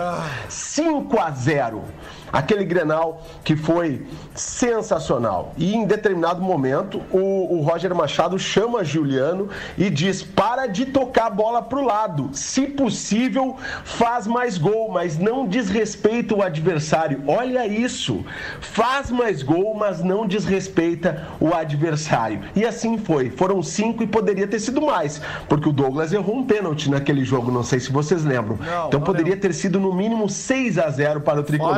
5 0.48 1.20
a 1.20 1.32
0 1.32 1.84
Aquele 2.32 2.64
Grenal 2.64 3.24
que 3.44 3.56
foi 3.56 4.06
sensacional. 4.34 5.54
E 5.58 5.76
em 5.76 5.86
determinado 5.86 6.42
momento, 6.42 7.02
o, 7.12 7.58
o 7.58 7.62
Roger 7.62 7.94
Machado 7.94 8.38
chama 8.40 8.84
Juliano 8.84 9.50
e 9.78 9.90
diz: 9.90 10.22
para 10.22 10.68
de 10.68 10.86
tocar 10.86 11.28
a 11.28 11.30
bola 11.30 11.62
pro 11.62 11.84
lado. 11.84 12.30
Se 12.34 12.68
possível, 12.68 13.58
faz 13.84 14.26
mais 14.28 14.58
gol, 14.58 14.90
mas 14.92 15.18
não 15.18 15.46
desrespeita 15.46 16.36
o 16.36 16.42
adversário. 16.42 17.24
Olha 17.28 17.68
isso. 17.68 18.26
Faz 18.60 19.12
mais 19.12 19.44
gol, 19.44 19.76
mas 19.76 20.02
não 20.04 20.26
desrespeita 20.26 21.28
o 21.40 21.54
adversário. 21.54 22.42
E 22.56 22.66
assim 22.66 22.98
foi. 22.98 23.30
Foram 23.30 23.62
cinco 23.62 24.04
e 24.04 24.08
poderia 24.08 24.48
ter 24.48 24.60
sido 24.60 24.82
mais, 24.82 25.22
porque 25.48 25.70
o 25.70 25.74
Douglas 25.74 26.14
errou 26.14 26.38
um 26.38 26.44
pênalti 26.44 26.90
naquele 26.90 27.24
jogo, 27.24 27.52
não 27.52 27.64
sei 27.64 27.80
se 27.80 27.92
vocês 27.92 28.24
lembram. 28.24 28.58
Não, 28.58 28.88
então 28.88 29.00
não 29.00 29.06
poderia 29.06 29.34
lembro. 29.34 29.42
ter 29.50 29.54
sido 29.54 29.80
no 29.80 29.94
mínimo 29.94 30.30
6 30.30 30.78
a 30.78 30.90
0 30.90 31.22
para 31.22 31.40
o 31.40 31.44
tricolor. 31.44 31.74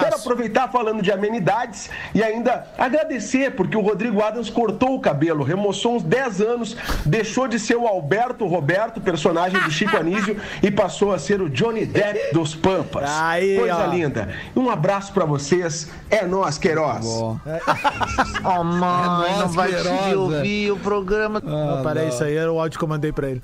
Quero 0.00 0.16
aproveitar 0.16 0.68
falando 0.68 1.02
de 1.02 1.10
amenidades 1.12 1.90
e 2.14 2.22
ainda 2.22 2.66
agradecer, 2.78 3.52
porque 3.52 3.76
o 3.76 3.80
Rodrigo 3.80 4.22
Adams 4.22 4.50
cortou 4.50 4.94
o 4.94 5.00
cabelo, 5.00 5.42
remoçou 5.44 5.96
uns 5.96 6.02
10 6.02 6.40
anos, 6.40 6.76
deixou 7.04 7.46
de 7.48 7.58
ser 7.58 7.76
o 7.76 7.86
Alberto 7.86 8.46
Roberto, 8.46 9.00
personagem 9.00 9.60
do 9.60 9.70
Chico 9.70 9.96
Anísio, 9.96 10.36
e 10.62 10.70
passou 10.70 11.12
a 11.12 11.18
ser 11.18 11.40
o 11.40 11.48
Johnny 11.48 11.84
Depp 11.86 12.32
dos 12.32 12.54
Pampas. 12.54 13.08
Aí, 13.08 13.58
Coisa 13.58 13.86
ó. 13.86 13.86
linda. 13.86 14.28
Um 14.54 14.70
abraço 14.70 15.12
pra 15.12 15.24
vocês. 15.24 15.90
É 16.10 16.24
nós, 16.26 16.58
Queiroz. 16.58 17.06
Oh, 17.06 17.36
mãe, 18.64 19.28
É 19.28 19.32
não 19.32 19.38
nós, 19.40 19.54
vai 19.54 19.68
Queiroz, 19.68 19.88
conseguir 19.88 20.12
é. 20.12 20.16
ouvir 20.16 20.70
o 20.72 20.76
programa. 20.78 21.42
Ah, 21.46 21.80
peraí, 21.82 22.08
isso 22.08 22.22
aí 22.24 22.36
era 22.36 22.52
o 22.52 22.60
áudio 22.60 22.78
que 22.78 22.84
eu 22.84 22.88
mandei 22.88 23.12
pra 23.12 23.28
ele. 23.30 23.42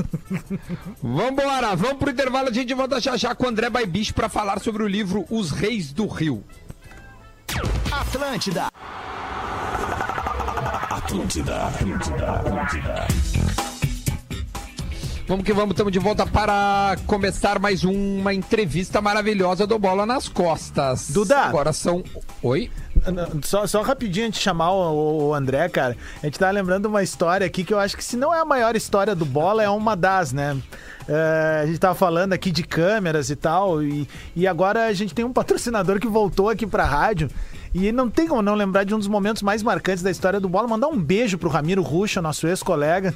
Vambora, 1.02 1.74
vamos 1.76 1.98
pro 1.98 2.10
intervalo, 2.10 2.48
a 2.48 2.52
gente 2.52 2.74
volta 2.74 3.00
já 3.00 3.16
já 3.16 3.34
com 3.34 3.46
o 3.46 3.48
André 3.48 3.68
Baibicho 3.70 4.14
pra 4.14 4.28
falar 4.28 4.60
sobre 4.60 4.82
o 4.82 4.88
livro 4.88 5.24
Os 5.30 5.50
Reis 5.50 5.92
do 5.92 6.06
Rio. 6.06 6.44
Atlântida, 7.90 8.68
Atlântida, 10.90 11.66
Atlântida. 11.66 13.06
Vamos 15.28 15.46
que 15.46 15.52
vamos, 15.52 15.70
estamos 15.70 15.92
de 15.92 15.98
volta 15.98 16.26
para 16.26 16.96
começar 17.06 17.58
mais 17.58 17.84
uma 17.84 18.34
entrevista 18.34 19.00
maravilhosa 19.00 19.66
do 19.66 19.78
Bola 19.78 20.04
nas 20.04 20.28
Costas. 20.28 21.10
Duda. 21.10 21.38
Agora 21.38 21.72
são. 21.72 22.02
Oi? 22.42 22.70
Só, 23.42 23.66
só 23.66 23.82
rapidinho 23.82 24.26
antes 24.26 24.38
de 24.38 24.44
chamar 24.44 24.72
o, 24.72 25.28
o 25.28 25.34
André, 25.34 25.68
cara. 25.68 25.96
A 26.22 26.26
gente 26.26 26.38
tá 26.38 26.50
lembrando 26.50 26.86
uma 26.86 27.02
história 27.02 27.46
aqui 27.46 27.64
que 27.64 27.74
eu 27.74 27.78
acho 27.78 27.96
que 27.96 28.04
se 28.04 28.16
não 28.16 28.32
é 28.34 28.40
a 28.40 28.44
maior 28.44 28.76
história 28.76 29.14
do 29.14 29.24
bola, 29.24 29.62
é 29.62 29.68
uma 29.68 29.96
das, 29.96 30.32
né? 30.32 30.56
É, 31.08 31.60
a 31.62 31.66
gente 31.66 31.78
tava 31.78 31.94
falando 31.94 32.32
aqui 32.32 32.50
de 32.50 32.62
câmeras 32.62 33.28
e 33.28 33.36
tal, 33.36 33.82
e, 33.82 34.08
e 34.36 34.46
agora 34.46 34.86
a 34.86 34.92
gente 34.92 35.14
tem 35.14 35.24
um 35.24 35.32
patrocinador 35.32 35.98
que 35.98 36.06
voltou 36.06 36.48
aqui 36.48 36.66
pra 36.66 36.84
rádio. 36.84 37.28
E 37.74 37.90
não 37.90 38.08
tem 38.08 38.28
como 38.28 38.42
não 38.42 38.54
lembrar 38.54 38.84
de 38.84 38.94
um 38.94 38.98
dos 38.98 39.08
momentos 39.08 39.42
mais 39.42 39.62
marcantes 39.62 40.02
da 40.02 40.10
história 40.10 40.38
do 40.38 40.48
bola. 40.48 40.68
Mandar 40.68 40.88
um 40.88 41.00
beijo 41.00 41.38
pro 41.38 41.48
Ramiro 41.48 41.82
Ruxa, 41.82 42.20
nosso 42.20 42.46
ex-colega. 42.46 43.14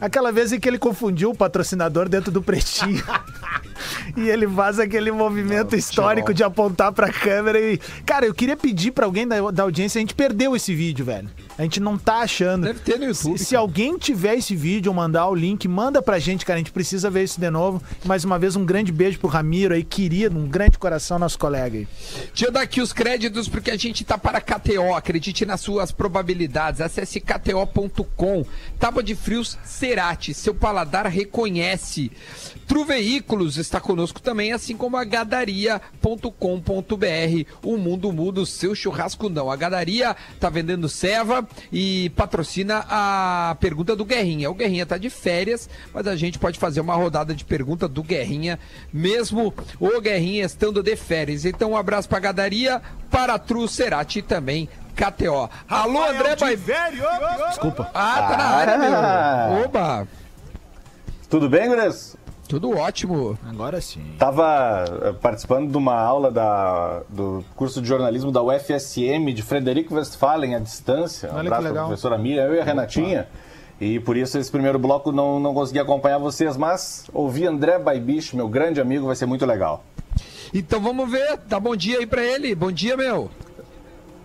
Aquela 0.00 0.32
vez 0.32 0.52
em 0.52 0.58
que 0.58 0.68
ele 0.68 0.78
confundiu 0.78 1.30
o 1.30 1.36
patrocinador 1.36 2.08
dentro 2.08 2.32
do 2.32 2.42
pretinho. 2.42 3.02
e 4.16 4.28
ele 4.28 4.46
faz 4.48 4.78
aquele 4.78 5.10
movimento 5.10 5.76
histórico 5.76 6.32
de 6.32 6.42
apontar 6.42 6.92
pra 6.92 7.12
câmera 7.12 7.60
e. 7.60 7.78
Cara, 8.04 8.26
eu 8.26 8.34
queria 8.34 8.56
pedir 8.56 8.92
pra 8.92 9.06
alguém 9.06 9.26
da, 9.26 9.50
da 9.50 9.62
audiência, 9.62 9.98
a 9.98 10.00
gente 10.00 10.14
perdeu 10.14 10.54
esse 10.56 10.74
vídeo, 10.74 11.04
velho. 11.04 11.28
A 11.56 11.62
gente 11.62 11.80
não 11.80 11.98
tá 11.98 12.18
achando. 12.20 12.64
Deve 12.64 12.80
ter 12.80 12.98
no 12.98 13.06
YouTube, 13.06 13.38
Se, 13.38 13.44
se 13.46 13.56
alguém 13.56 13.98
tiver 13.98 14.36
esse 14.36 14.56
vídeo 14.56 14.90
ou 14.90 14.96
mandar 14.96 15.28
o 15.28 15.34
link, 15.34 15.68
manda 15.68 16.00
pra 16.02 16.18
gente, 16.18 16.44
cara. 16.44 16.56
A 16.56 16.58
gente 16.58 16.72
precisa 16.72 17.10
ver 17.10 17.24
isso 17.24 17.40
de 17.40 17.50
novo. 17.50 17.82
Mais 18.04 18.24
uma 18.24 18.38
vez, 18.38 18.56
um 18.56 18.64
grande 18.64 18.90
beijo 18.90 19.18
pro 19.18 19.28
Ramiro 19.28 19.74
aí, 19.74 19.84
querido, 19.84 20.38
um 20.38 20.46
grande 20.46 20.78
coração, 20.78 21.18
nosso 21.18 21.38
colega 21.38 21.78
aí. 21.78 21.88
Deixa 22.28 22.46
eu 22.46 22.52
dar 22.52 22.62
aqui 22.62 22.80
os 22.80 22.92
créditos 22.92 23.48
porque 23.48 23.70
a 23.70 23.76
gente 23.76 24.04
tá 24.04 24.16
para 24.16 24.40
KTO. 24.40 24.94
Acredite 24.94 25.44
nas 25.44 25.60
suas 25.60 25.92
probabilidades. 25.92 26.80
Acesse 26.80 27.20
kto.com. 27.20 28.44
Tábua 28.78 29.02
de 29.02 29.14
frios 29.14 29.58
Cerati. 29.64 30.34
Seu 30.34 30.54
paladar 30.54 31.06
reconhece. 31.06 32.10
Tru 32.66 32.84
Veículos 32.84 33.58
está 33.72 33.80
conosco 33.80 34.20
também, 34.20 34.52
assim 34.52 34.76
como 34.76 34.98
a 34.98 35.04
gadaria.com.br. 35.04 36.26
O 37.64 37.78
mundo 37.78 38.12
muda 38.12 38.42
o 38.42 38.46
seu 38.46 38.74
churrasco 38.74 39.30
não. 39.30 39.50
A 39.50 39.56
Gadaria 39.56 40.14
tá 40.38 40.50
vendendo 40.50 40.90
ceva 40.90 41.48
e 41.72 42.10
patrocina 42.10 42.84
a 42.86 43.56
pergunta 43.58 43.96
do 43.96 44.04
Guerrinha. 44.04 44.50
O 44.50 44.54
Guerrinha 44.54 44.84
tá 44.84 44.98
de 44.98 45.08
férias, 45.08 45.70
mas 45.94 46.06
a 46.06 46.14
gente 46.14 46.38
pode 46.38 46.58
fazer 46.58 46.82
uma 46.82 46.94
rodada 46.94 47.34
de 47.34 47.46
pergunta 47.46 47.88
do 47.88 48.02
Guerrinha, 48.02 48.58
mesmo 48.92 49.54
o 49.80 50.00
Guerrinha 50.02 50.44
estando 50.44 50.82
de 50.82 50.94
férias. 50.94 51.46
Então, 51.46 51.70
um 51.70 51.76
abraço 51.76 52.10
pra 52.10 52.18
Gadaria, 52.18 52.82
para 53.10 53.34
a 53.34 53.38
Tru 53.38 53.66
Cerati 53.66 54.18
e 54.18 54.22
também 54.22 54.68
KTO. 54.94 55.48
Alô, 55.66 56.02
André 56.02 56.36
Bai... 56.36 56.56
Velho. 56.56 57.04
Desculpa. 57.48 57.90
Ah, 57.94 58.28
tá 58.28 58.36
na 58.36 58.44
área, 58.44 58.78
meu. 58.78 59.64
Oba, 59.64 60.06
Tudo 61.30 61.48
bem, 61.48 61.68
Gures? 61.68 62.20
Tudo 62.52 62.76
ótimo. 62.76 63.38
Agora 63.48 63.80
sim. 63.80 64.04
Tava 64.18 64.84
eh, 65.04 65.12
participando 65.22 65.70
de 65.70 65.76
uma 65.78 65.94
aula 65.98 66.30
da, 66.30 67.00
do 67.08 67.42
curso 67.56 67.80
de 67.80 67.88
jornalismo 67.88 68.30
da 68.30 68.42
UFSM 68.42 69.32
de 69.34 69.42
Frederico 69.42 69.94
Westphalen 69.94 70.54
à 70.54 70.58
distância. 70.58 71.30
Um 71.30 71.36
Olha 71.36 71.40
que 71.40 71.46
abraço 71.46 71.62
legal. 71.62 71.74
pra 71.76 71.86
professora 71.86 72.18
Miriam, 72.18 72.44
eu 72.44 72.54
e 72.56 72.60
a 72.60 72.64
Renatinha. 72.64 73.26
E 73.80 73.98
por 74.00 74.18
isso 74.18 74.36
esse 74.36 74.50
primeiro 74.50 74.78
bloco 74.78 75.10
não, 75.10 75.40
não 75.40 75.54
consegui 75.54 75.78
acompanhar 75.78 76.18
vocês, 76.18 76.54
mas 76.58 77.06
ouvir 77.14 77.46
André 77.46 77.78
Baibicho, 77.78 78.36
meu 78.36 78.48
grande 78.48 78.82
amigo, 78.82 79.06
vai 79.06 79.16
ser 79.16 79.24
muito 79.24 79.46
legal. 79.46 79.82
Então 80.52 80.78
vamos 80.78 81.10
ver, 81.10 81.38
dá 81.46 81.58
bom 81.58 81.74
dia 81.74 82.00
aí 82.00 82.06
pra 82.06 82.22
ele. 82.22 82.54
Bom 82.54 82.70
dia, 82.70 82.98
meu. 82.98 83.30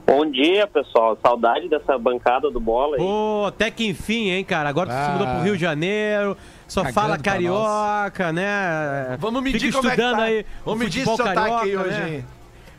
Bom 0.06 0.30
dia, 0.30 0.68
pessoal. 0.68 1.18
Saudade 1.22 1.68
dessa 1.70 1.98
bancada 1.98 2.50
do 2.52 2.60
bola 2.60 2.98
aí. 2.98 3.02
Pô, 3.02 3.46
até 3.48 3.72
que 3.72 3.88
enfim, 3.88 4.30
hein, 4.32 4.44
cara? 4.44 4.68
Agora 4.70 4.90
tu 4.90 4.94
se 4.94 5.00
Ah. 5.00 5.12
mudou 5.14 5.28
pro 5.28 5.44
Rio 5.44 5.56
de 5.56 5.62
Janeiro, 5.62 6.36
só 6.68 6.82
Cagando 6.82 6.94
fala 6.94 7.18
carioca, 7.18 8.34
né? 8.34 9.18
Vamos 9.20 9.42
medir 9.42 9.60
Fica 9.60 9.78
como 9.78 9.88
é 9.90 9.96
que 9.96 10.02
estudando 10.02 10.18
tá. 10.18 10.24
aí. 10.24 10.46
Vamos 10.66 10.80
o 10.80 10.84
medir 10.84 11.04
futebol 11.06 11.14
esse 11.16 11.24
sotaque 11.24 11.40
aí 11.40 11.60
carioca, 11.60 11.88
hoje, 11.88 12.00
né? 12.00 12.10
hein? 12.10 12.26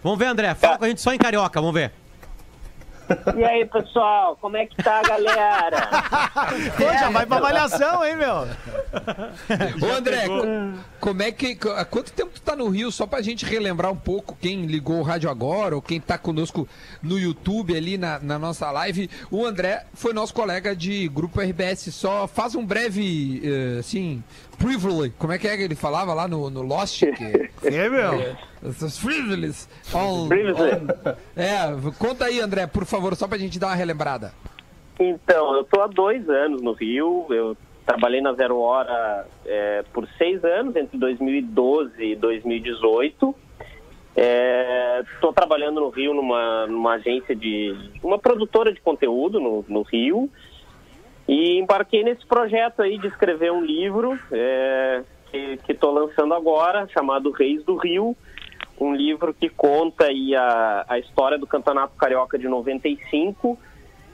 Vamos 0.03 0.19
ver, 0.19 0.27
André. 0.27 0.55
Fala 0.55 0.79
com 0.79 0.85
a 0.85 0.89
gente 0.89 1.01
só 1.01 1.13
em 1.13 1.19
carioca, 1.19 1.61
vamos 1.61 1.75
ver. 1.75 1.93
E 3.37 3.45
aí, 3.45 3.65
pessoal, 3.67 4.37
como 4.41 4.57
é 4.57 4.67
que 4.67 4.77
tá 4.83 5.01
a 5.01 5.03
galera? 5.03 5.89
Pô, 6.77 6.85
já 6.85 7.11
vai 7.11 7.25
pra 7.27 7.37
avaliação, 7.39 8.05
hein, 8.05 8.17
meu? 8.17 8.47
Ô 9.89 9.93
André, 9.93 10.27
co- 10.27 10.45
como 11.01 11.23
é 11.23 11.33
que. 11.33 11.59
Há 11.77 11.85
quanto 11.85 12.13
tempo 12.13 12.31
tu 12.35 12.41
tá 12.43 12.55
no 12.57 12.69
Rio? 12.69 12.91
Só 12.93 13.07
pra 13.07 13.23
gente 13.23 13.45
relembrar 13.45 13.91
um 13.91 13.97
pouco 13.97 14.37
quem 14.41 14.67
ligou 14.67 14.99
o 15.01 15.03
rádio 15.03 15.31
agora, 15.31 15.75
ou 15.75 15.83
quem 15.83 16.01
tá 16.01 16.19
conosco 16.19 16.69
no 17.03 17.19
YouTube 17.19 17.77
ali 17.77 17.97
na, 17.97 18.19
na 18.19 18.39
nossa 18.39 18.71
live. 18.71 19.09
O 19.31 19.45
André 19.45 19.85
foi 19.95 20.13
nosso 20.13 20.35
colega 20.35 20.75
de 20.77 21.09
grupo 21.09 21.41
RBS. 21.41 21.95
Só 21.95 22.27
faz 22.27 22.55
um 22.55 22.65
breve, 22.65 23.43
assim, 23.79 24.23
privilege. 24.59 25.15
Como 25.19 25.33
é 25.33 25.39
que 25.39 25.47
é 25.47 25.57
que 25.57 25.63
ele 25.63 25.75
falava 25.75 26.13
lá 26.13 26.27
no, 26.27 26.51
no 26.51 26.63
Lost? 26.63 27.01
Que, 27.01 27.51
É, 27.67 27.89
meu? 27.89 28.37
Essas 28.67 28.99
privileges. 28.99 29.69
É, 31.37 31.59
conta 31.99 32.27
aí, 32.27 32.41
André, 32.41 32.67
por 32.67 32.85
favor, 32.85 33.15
só 33.15 33.29
pra 33.29 33.39
gente 33.39 33.59
dar 33.59 33.69
uma 33.69 33.75
relembrada. 33.77 34.33
Então, 34.99 35.55
eu 35.55 35.65
tô 35.65 35.81
há 35.81 35.87
dois 35.87 36.29
anos 36.29 36.61
no 36.61 36.73
Rio. 36.73 37.27
Eu 37.31 37.57
trabalhei 37.87 38.21
na 38.21 38.33
Zero 38.35 38.59
Hora 38.59 39.27
é, 39.47 39.85
por 39.93 40.07
seis 40.19 40.43
anos, 40.45 40.75
entre 40.75 40.99
2012 40.99 42.03
e 42.03 42.17
2018. 42.17 43.35
Estou 45.15 45.33
trabalhando 45.33 45.81
no 45.81 45.91
Rio 45.91 46.13
numa, 46.13 46.67
numa 46.67 46.95
agência 46.95 47.37
de. 47.37 47.77
uma 48.03 48.19
produtora 48.19 48.73
de 48.73 48.81
conteúdo 48.81 49.39
no, 49.39 49.65
no 49.69 49.83
Rio. 49.83 50.29
E 51.29 51.59
embarquei 51.59 52.03
nesse 52.03 52.25
projeto 52.25 52.81
aí 52.81 52.97
de 52.97 53.07
escrever 53.07 53.53
um 53.53 53.63
livro 53.63 54.19
é, 54.33 55.03
que 55.31 55.73
estou 55.73 55.93
lançando 55.93 56.33
agora, 56.33 56.89
chamado 56.89 57.31
Reis 57.31 57.63
do 57.65 57.77
Rio. 57.77 58.17
Um 58.81 58.95
livro 58.95 59.35
que 59.35 59.51
conta 59.51 60.07
aí 60.07 60.35
a, 60.35 60.87
a 60.89 60.99
história 60.99 61.37
do 61.37 61.47
Campeonato 61.47 61.95
Carioca 61.97 62.39
de 62.39 62.49
95, 62.49 63.59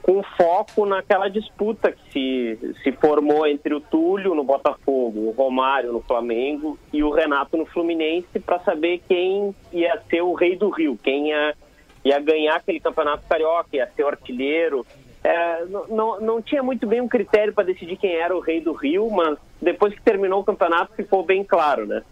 com 0.01 0.21
foco 0.37 0.85
naquela 0.85 1.29
disputa 1.29 1.91
que 1.91 2.11
se, 2.11 2.75
se 2.83 2.91
formou 2.91 3.47
entre 3.47 3.73
o 3.73 3.79
Túlio 3.79 4.35
no 4.35 4.43
Botafogo, 4.43 5.29
o 5.29 5.31
Romário 5.31 5.93
no 5.93 6.01
Flamengo 6.01 6.77
e 6.91 7.01
o 7.01 7.11
Renato 7.11 7.55
no 7.55 7.65
Fluminense 7.65 8.39
para 8.39 8.59
saber 8.59 9.01
quem 9.07 9.55
ia 9.71 10.01
ser 10.09 10.21
o 10.21 10.33
rei 10.33 10.57
do 10.57 10.69
Rio, 10.69 10.99
quem 11.01 11.29
ia, 11.29 11.55
ia 12.03 12.19
ganhar 12.19 12.57
aquele 12.57 12.79
campeonato 12.79 13.23
carioca, 13.27 13.69
ia 13.71 13.89
ser 13.95 14.03
o 14.03 14.09
artilheiro. 14.09 14.85
É, 15.27 15.65
não, 15.65 15.87
não, 15.87 16.21
não 16.21 16.41
tinha 16.41 16.61
muito 16.61 16.85
bem 16.85 17.01
um 17.01 17.07
critério 17.07 17.51
para 17.51 17.63
decidir 17.63 17.97
quem 17.97 18.13
era 18.15 18.35
o 18.35 18.39
rei 18.39 18.61
do 18.61 18.73
Rio, 18.73 19.09
mas 19.09 19.37
depois 19.59 19.93
que 19.95 20.01
terminou 20.01 20.41
o 20.41 20.43
campeonato 20.43 20.93
ficou 20.95 21.25
bem 21.25 21.43
claro, 21.43 21.87
né? 21.87 22.03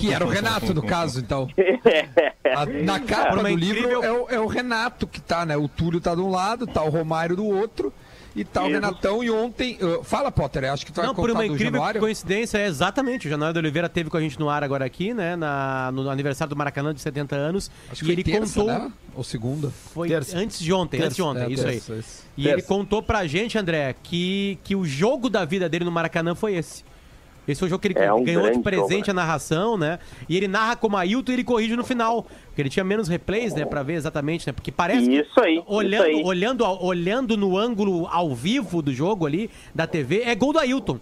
Que 0.00 0.14
era 0.14 0.24
o 0.24 0.28
Renato, 0.30 0.72
no 0.72 0.82
caso, 0.82 1.20
então. 1.20 1.46
A- 2.56 2.64
na 2.64 2.98
capa 3.00 3.36
do 3.36 3.48
livro 3.54 4.02
é 4.02 4.10
o, 4.10 4.30
é 4.30 4.40
o 4.40 4.46
Renato 4.46 5.06
que 5.06 5.20
tá, 5.20 5.44
né? 5.44 5.54
O 5.58 5.68
Túlio 5.68 6.00
tá 6.00 6.14
de 6.14 6.22
um 6.22 6.30
lado, 6.30 6.66
tá 6.66 6.82
o 6.82 6.88
Romário 6.88 7.36
do 7.36 7.46
outro. 7.46 7.92
E 8.36 8.44
tá 8.44 8.62
o 8.62 8.64
Isso. 8.64 8.74
Renatão. 8.74 9.22
E 9.22 9.30
ontem. 9.30 9.78
uh, 9.80 10.02
fala, 10.02 10.32
Potter, 10.32 10.64
acho 10.72 10.84
que 10.84 10.90
tu 10.92 10.96
vai 10.96 11.06
Não, 11.06 11.14
por 11.14 11.30
uma 11.30 11.40
do 11.40 11.46
incrível 11.46 11.72
Januário. 11.74 12.00
coincidência, 12.00 12.58
é 12.58 12.66
exatamente. 12.66 13.26
O 13.28 13.30
Januário 13.30 13.52
de 13.54 13.58
Oliveira 13.60 13.88
teve 13.88 14.10
com 14.10 14.16
a 14.16 14.20
gente 14.20 14.38
no 14.40 14.48
ar 14.50 14.64
agora 14.64 14.84
aqui, 14.84 15.14
né? 15.14 15.36
Na, 15.36 15.90
no 15.92 16.10
aniversário 16.10 16.48
do 16.50 16.56
Maracanã 16.56 16.92
de 16.92 17.00
70 17.00 17.36
anos. 17.36 17.70
Acho 17.90 18.00
que 18.00 18.04
e 18.04 18.06
foi 18.06 18.14
ele 18.14 18.24
terça, 18.24 18.60
contou. 18.60 18.66
né? 18.66 18.92
Ou 19.14 19.22
segunda. 19.22 19.70
Foi 19.92 20.08
Terça. 20.08 20.36
antes 20.36 20.58
de 20.58 20.72
ontem, 20.72 20.96
antes 21.00 21.14
de 21.16 21.22
Terça, 21.22 21.30
ontem, 21.30 21.44
é, 21.44 21.50
isso 21.52 21.62
terça, 21.64 21.92
aí. 21.92 21.98
isso. 22.00 22.24
E 22.36 22.42
Terça. 22.42 22.54
ele 22.58 22.62
contou 22.62 23.00
pra 23.02 23.24
gente, 23.26 23.56
André, 23.56 23.94
que, 24.02 24.58
que 24.64 24.74
o 24.74 24.84
jogo 24.84 25.30
da 25.30 25.44
vida 25.44 25.68
dele 25.68 25.84
no 25.84 25.92
Maracanã 25.92 26.34
foi 26.34 26.56
esse. 26.56 26.82
Esse 27.46 27.58
foi 27.58 27.66
o 27.66 27.70
jogo 27.70 27.80
que 27.82 27.88
ele 27.88 27.98
É 27.98 28.12
um 28.12 28.24
ganhou 28.24 28.50
de 28.50 28.58
presente 28.60 29.06
jogo, 29.06 29.10
a 29.10 29.14
narração, 29.14 29.76
né? 29.76 29.98
E 30.28 30.36
ele 30.36 30.48
narra 30.48 30.76
como 30.76 30.96
Ailton 30.96 31.32
e 31.32 31.34
ele 31.34 31.44
corrige 31.44 31.76
no 31.76 31.84
final. 31.84 32.22
Porque 32.46 32.62
ele 32.62 32.70
tinha 32.70 32.84
menos 32.84 33.06
replays, 33.08 33.52
né? 33.54 33.64
Pra 33.66 33.82
ver 33.82 33.94
exatamente, 33.94 34.46
né? 34.46 34.52
Porque 34.52 34.72
parece 34.72 35.06
que 35.08 35.20
Isso 35.20 35.40
aí, 35.40 35.62
olhando, 35.66 36.06
isso 36.08 36.18
aí. 36.18 36.22
olhando, 36.24 36.64
olhando 36.84 37.36
no 37.36 37.56
ângulo 37.58 38.06
ao 38.10 38.34
vivo 38.34 38.80
do 38.80 38.92
jogo 38.92 39.26
ali, 39.26 39.50
da 39.74 39.86
TV, 39.86 40.22
é 40.22 40.34
gol 40.34 40.52
do 40.52 40.58
Ailton. 40.58 40.98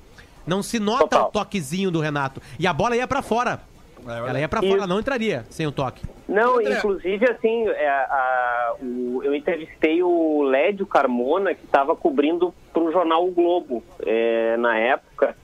Não 0.46 0.62
se 0.62 0.80
nota 0.80 1.04
Total. 1.04 1.28
o 1.28 1.30
toquezinho 1.30 1.90
do 1.90 2.00
Renato. 2.00 2.42
E 2.58 2.66
a 2.66 2.72
bola 2.72 2.96
ia 2.96 3.06
pra 3.06 3.22
fora. 3.22 3.60
Ela 4.04 4.40
ia 4.40 4.48
pra 4.48 4.58
Isso. 4.60 4.68
fora, 4.74 4.84
não 4.84 4.98
entraria 4.98 5.44
sem 5.48 5.64
o 5.64 5.70
toque. 5.70 6.02
Não, 6.28 6.58
André. 6.58 6.76
inclusive, 6.76 7.24
assim, 7.30 7.68
é, 7.68 7.88
a- 7.88 8.74
o- 8.82 9.20
eu 9.22 9.32
entrevistei 9.32 10.02
o 10.02 10.42
Lédio 10.42 10.84
Carmona, 10.86 11.54
que 11.54 11.64
estava 11.64 11.94
cobrindo 11.94 12.52
para 12.72 12.82
o 12.82 12.90
jornal 12.90 13.24
O 13.24 13.30
Globo 13.30 13.80
é, 14.04 14.56
na 14.56 14.76
época. 14.76 15.36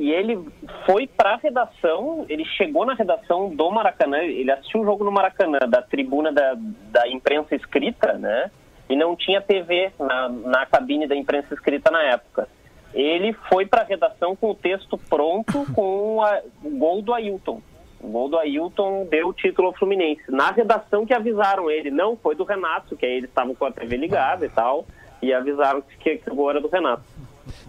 E 0.00 0.10
ele 0.10 0.42
foi 0.86 1.06
para 1.06 1.34
a 1.34 1.36
redação, 1.36 2.24
ele 2.26 2.42
chegou 2.46 2.86
na 2.86 2.94
redação 2.94 3.54
do 3.54 3.70
Maracanã, 3.70 4.16
ele 4.22 4.50
assistiu 4.50 4.80
o 4.80 4.84
jogo 4.84 5.04
no 5.04 5.12
Maracanã, 5.12 5.58
da 5.68 5.82
tribuna 5.82 6.32
da, 6.32 6.54
da 6.90 7.06
imprensa 7.06 7.54
escrita, 7.54 8.14
né? 8.14 8.50
E 8.88 8.96
não 8.96 9.14
tinha 9.14 9.42
TV 9.42 9.92
na, 10.00 10.28
na 10.30 10.64
cabine 10.64 11.06
da 11.06 11.14
imprensa 11.14 11.52
escrita 11.52 11.90
na 11.90 12.02
época. 12.02 12.48
Ele 12.94 13.34
foi 13.50 13.66
para 13.66 13.82
a 13.82 13.84
redação 13.84 14.34
com 14.34 14.50
o 14.50 14.54
texto 14.54 14.96
pronto 14.96 15.66
com 15.76 16.22
a- 16.22 16.40
o 16.64 16.70
gol 16.70 17.02
do 17.02 17.12
Ailton. 17.12 17.60
O 18.00 18.08
gol 18.08 18.30
do 18.30 18.38
Ailton 18.38 19.06
deu 19.10 19.28
o 19.28 19.32
título 19.34 19.68
ao 19.68 19.74
Fluminense. 19.74 20.22
Na 20.30 20.50
redação 20.50 21.04
que 21.04 21.12
avisaram 21.12 21.70
ele, 21.70 21.90
não, 21.90 22.16
foi 22.16 22.34
do 22.34 22.44
Renato, 22.44 22.96
que 22.96 23.04
aí 23.04 23.12
eles 23.18 23.28
estavam 23.28 23.54
com 23.54 23.66
a 23.66 23.70
TV 23.70 23.98
ligada 23.98 24.46
e 24.46 24.48
tal, 24.48 24.86
e 25.20 25.30
avisaram 25.34 25.82
que, 26.00 26.16
que 26.16 26.30
o 26.30 26.34
gol 26.34 26.48
era 26.50 26.60
do 26.62 26.68
Renato. 26.68 27.02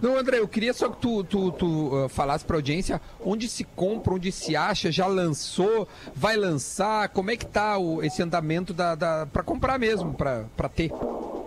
Não, 0.01 0.17
André, 0.17 0.39
eu 0.39 0.47
queria 0.47 0.73
só 0.73 0.89
que 0.89 0.97
tu, 0.97 1.23
tu, 1.23 1.51
tu 1.51 2.05
uh, 2.05 2.09
falasse 2.09 2.45
pra 2.45 2.57
audiência 2.57 3.01
onde 3.23 3.47
se 3.47 3.63
compra, 3.63 4.13
onde 4.13 4.31
se 4.31 4.55
acha, 4.55 4.91
já 4.91 5.07
lançou, 5.07 5.87
vai 6.15 6.35
lançar, 6.35 7.09
como 7.09 7.31
é 7.31 7.37
que 7.37 7.45
tá 7.45 7.77
o, 7.77 8.03
esse 8.03 8.21
andamento 8.21 8.73
da, 8.73 8.95
da, 8.95 9.27
pra 9.31 9.43
comprar 9.43 9.77
mesmo, 9.79 10.13
pra 10.13 10.69
ter. 10.73 10.91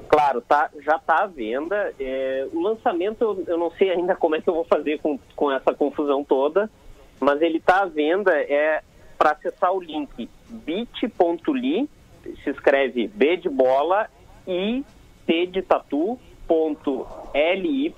Claro, 0.08 0.40
tá, 0.42 0.70
já 0.80 0.96
está 0.96 1.24
à 1.24 1.26
venda. 1.26 1.92
É, 1.98 2.46
o 2.52 2.60
lançamento, 2.60 3.22
eu, 3.22 3.44
eu 3.48 3.58
não 3.58 3.70
sei 3.72 3.90
ainda 3.90 4.14
como 4.14 4.36
é 4.36 4.40
que 4.40 4.48
eu 4.48 4.54
vou 4.54 4.64
fazer 4.64 5.00
com, 5.00 5.18
com 5.34 5.50
essa 5.50 5.74
confusão 5.74 6.22
toda, 6.22 6.70
mas 7.18 7.42
ele 7.42 7.58
está 7.58 7.82
à 7.82 7.86
venda. 7.86 8.32
É 8.32 8.82
para 9.18 9.32
acessar 9.32 9.72
o 9.72 9.80
link 9.80 10.28
bit.ly, 10.48 11.88
se 12.42 12.50
escreve 12.50 13.08
B 13.08 13.36
de 13.36 13.48
bola 13.48 14.08
e 14.46 14.84
T 15.26 15.46
de 15.46 15.62
tatu, 15.62 16.18
ponto 16.46 17.06
LY 17.34 17.94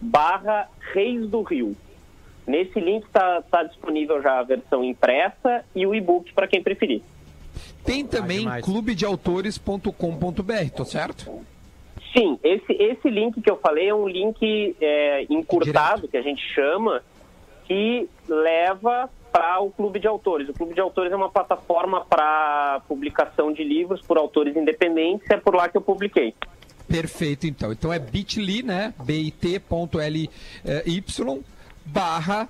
barra 0.00 0.68
Reis 0.92 1.28
do 1.28 1.42
Rio. 1.42 1.76
Nesse 2.46 2.80
link 2.80 3.04
está 3.04 3.42
tá 3.42 3.62
disponível 3.62 4.22
já 4.22 4.40
a 4.40 4.42
versão 4.42 4.82
impressa 4.82 5.62
e 5.74 5.86
o 5.86 5.94
e-book 5.94 6.32
para 6.32 6.48
quem 6.48 6.62
preferir. 6.62 7.02
Tem 7.84 8.06
também 8.06 8.38
demais. 8.40 8.64
clubedeautores.com.br, 8.64 10.70
tô 10.74 10.84
certo? 10.84 11.44
Sim, 12.12 12.38
esse, 12.42 12.72
esse 12.72 13.08
link 13.08 13.40
que 13.40 13.50
eu 13.50 13.56
falei 13.56 13.88
é 13.88 13.94
um 13.94 14.08
link 14.08 14.76
é, 14.80 15.26
encurtado, 15.30 16.08
que 16.08 16.16
a 16.16 16.22
gente 16.22 16.42
chama, 16.54 17.02
que 17.66 18.08
leva 18.28 19.08
para 19.30 19.60
o 19.60 19.70
Clube 19.70 20.00
de 20.00 20.08
Autores. 20.08 20.48
O 20.48 20.52
Clube 20.52 20.74
de 20.74 20.80
Autores 20.80 21.12
é 21.12 21.16
uma 21.16 21.30
plataforma 21.30 22.04
para 22.04 22.82
publicação 22.88 23.52
de 23.52 23.62
livros 23.62 24.02
por 24.02 24.18
autores 24.18 24.56
independentes, 24.56 25.30
é 25.30 25.36
por 25.36 25.54
lá 25.54 25.68
que 25.68 25.76
eu 25.76 25.80
publiquei. 25.80 26.34
Perfeito, 26.90 27.46
então. 27.46 27.72
Então 27.72 27.92
é 27.92 27.98
bit.ly, 27.98 28.62
né? 28.62 28.92
bit.ly 29.04 30.28
barra 31.86 32.48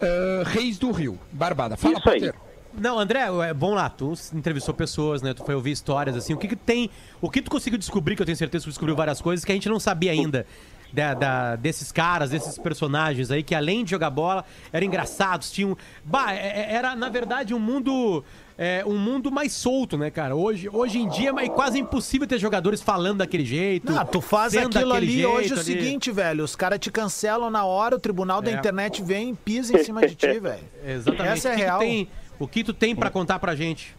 eh, 0.00 0.42
Reis 0.46 0.78
do 0.78 0.90
Rio. 0.90 1.18
Barbada. 1.30 1.76
Fala, 1.76 1.98
Isso 1.98 2.08
aí. 2.08 2.20
Potter. 2.20 2.34
Não, 2.74 2.98
André, 2.98 3.20
é 3.48 3.52
bom 3.52 3.74
lá, 3.74 3.90
tu 3.90 4.14
entrevistou 4.32 4.72
pessoas, 4.72 5.20
né? 5.20 5.34
Tu 5.34 5.44
foi 5.44 5.54
ouvir 5.54 5.72
histórias, 5.72 6.16
assim. 6.16 6.32
O 6.32 6.38
que 6.38 6.48
que 6.48 6.56
tem. 6.56 6.88
O 7.20 7.28
que 7.28 7.42
tu 7.42 7.50
conseguiu 7.50 7.78
descobrir, 7.78 8.16
que 8.16 8.22
eu 8.22 8.26
tenho 8.26 8.36
certeza 8.36 8.62
que 8.62 8.70
tu 8.70 8.72
descobriu 8.72 8.96
várias 8.96 9.20
coisas 9.20 9.44
que 9.44 9.52
a 9.52 9.54
gente 9.54 9.68
não 9.68 9.78
sabia 9.78 10.10
ainda. 10.12 10.46
Da, 10.90 11.14
da- 11.14 11.56
desses 11.56 11.90
caras, 11.90 12.30
desses 12.30 12.58
personagens 12.58 13.30
aí, 13.30 13.42
que 13.42 13.54
além 13.54 13.82
de 13.82 13.90
jogar 13.90 14.10
bola, 14.10 14.44
eram 14.72 14.86
engraçados, 14.86 15.50
tinham. 15.50 15.76
Bah, 16.04 16.32
é- 16.34 16.60
é- 16.60 16.74
era, 16.74 16.94
na 16.96 17.08
verdade, 17.08 17.54
um 17.54 17.58
mundo. 17.58 18.22
É, 18.58 18.82
um 18.86 18.96
mundo 18.98 19.30
mais 19.30 19.52
solto, 19.52 19.96
né, 19.96 20.10
cara? 20.10 20.34
Hoje, 20.36 20.68
hoje 20.72 20.98
em 20.98 21.08
dia 21.08 21.30
é 21.38 21.48
quase 21.48 21.78
impossível 21.78 22.26
ter 22.26 22.38
jogadores 22.38 22.80
falando 22.82 23.18
daquele 23.18 23.44
jeito. 23.44 23.92
Não, 23.92 24.04
tu 24.04 24.20
faz 24.20 24.56
aquilo 24.56 24.92
ali 24.92 25.06
jeito 25.10 25.28
hoje 25.30 25.50
é 25.52 25.56
o 25.56 25.58
ali. 25.58 25.64
seguinte, 25.64 26.10
velho. 26.10 26.44
Os 26.44 26.54
caras 26.56 26.78
te 26.78 26.90
cancelam 26.90 27.50
na 27.50 27.64
hora, 27.64 27.96
o 27.96 27.98
tribunal 27.98 28.40
da 28.42 28.50
É. 28.50 28.54
internet 28.54 29.02
vem 29.02 29.30
e 29.30 29.34
pisa 29.34 29.74
em 29.78 29.82
cima 29.84 30.06
de 30.06 30.14
ti, 30.14 30.38
velho. 30.38 30.60
Exatamente. 30.86 31.28
Essa 31.32 31.48
é 31.48 31.52
o 31.52 31.54
que 31.54 31.60
que 31.60 31.64
real. 31.66 31.78
tem- 31.78 32.08
o 32.38 32.48
que 32.48 32.64
tu 32.64 32.72
tem 32.74 32.94
pra 32.94 33.10
contar 33.10 33.38
pra 33.38 33.54
gente? 33.54 33.94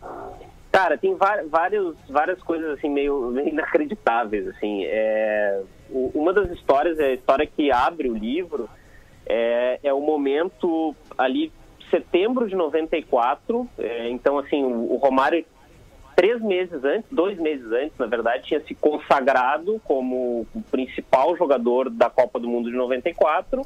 Cara, 0.72 0.98
tem 0.98 1.16
vários, 1.16 1.96
várias 2.10 2.42
coisas 2.42 2.72
assim 2.72 2.90
meio, 2.90 3.28
meio 3.32 3.50
inacreditáveis. 3.50 4.48
Assim, 4.48 4.84
é, 4.86 5.62
uma 5.92 6.34
das 6.34 6.50
histórias 6.52 6.98
é 7.00 7.06
a 7.10 7.14
história 7.14 7.46
que 7.46 7.72
abre 7.72 8.10
o 8.10 8.16
livro. 8.18 8.68
É, 9.26 9.80
é 9.84 9.94
o 9.94 10.02
momento 10.02 10.96
ali 11.18 11.52
setembro 11.94 12.48
de 12.48 12.56
94. 12.56 13.68
É, 13.78 14.10
então, 14.10 14.40
assim, 14.40 14.64
o, 14.64 14.94
o 14.94 14.96
Romário 14.98 15.46
três 16.16 16.42
meses 16.42 16.84
antes, 16.84 17.10
dois 17.12 17.38
meses 17.38 17.72
antes, 17.72 17.98
na 17.98 18.06
verdade, 18.06 18.44
tinha 18.46 18.62
se 18.62 18.76
consagrado 18.76 19.82
como 19.84 20.48
o 20.54 20.62
principal 20.72 21.36
jogador 21.36 21.90
da 21.90 22.10
Copa 22.10 22.40
do 22.40 22.48
Mundo 22.48 22.70
de 22.70 22.78
94. 22.78 23.62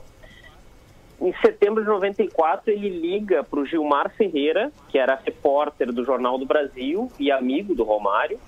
Em 1.20 1.34
setembro 1.42 1.84
de 1.84 1.90
94, 1.90 2.72
ele 2.72 2.90
liga 2.90 3.44
para 3.44 3.60
o 3.60 3.66
Gilmar 3.66 4.10
Ferreira, 4.16 4.72
que 4.90 4.98
era 4.98 5.16
repórter 5.16 5.92
do 5.92 6.06
Jornal 6.06 6.38
do 6.38 6.46
Brasil 6.46 7.12
e 7.20 7.32
amigo 7.32 7.74
do 7.74 7.84
Romário, 7.84 8.40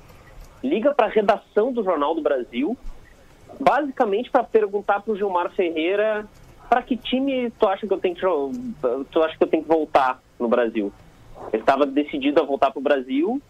liga 0.64 0.94
para 0.94 1.08
a 1.08 1.10
redação 1.10 1.72
do 1.74 1.84
Jornal 1.84 2.14
do 2.14 2.22
Brasil, 2.22 2.78
basicamente 3.60 4.30
para 4.30 4.44
perguntar 4.44 5.02
para 5.02 5.14
o 5.14 5.18
Gilmar 5.18 5.50
Ferreira 5.52 6.28
para 6.70 6.84
que 6.84 6.96
time 6.96 7.52
tu 7.52 7.68
acha 7.68 7.88
que 7.88 7.94
eu 7.94 7.98
tenho 7.98 8.16
que 8.16 8.22
tu 9.12 9.24
acha 9.24 9.38
que 9.38 9.44
eu 9.44 9.48
tenho 9.48 9.64
que 9.64 9.70
voltar 9.70 10.22
no 10.40 10.48
Brasil. 10.48 10.94
Ele 11.52 11.62
estava 11.62 11.86
decidido 11.86 12.42
a 12.42 12.46
voltar 12.46 12.72
para 12.72 12.80
o 12.80 12.84
Brasil 12.84 13.42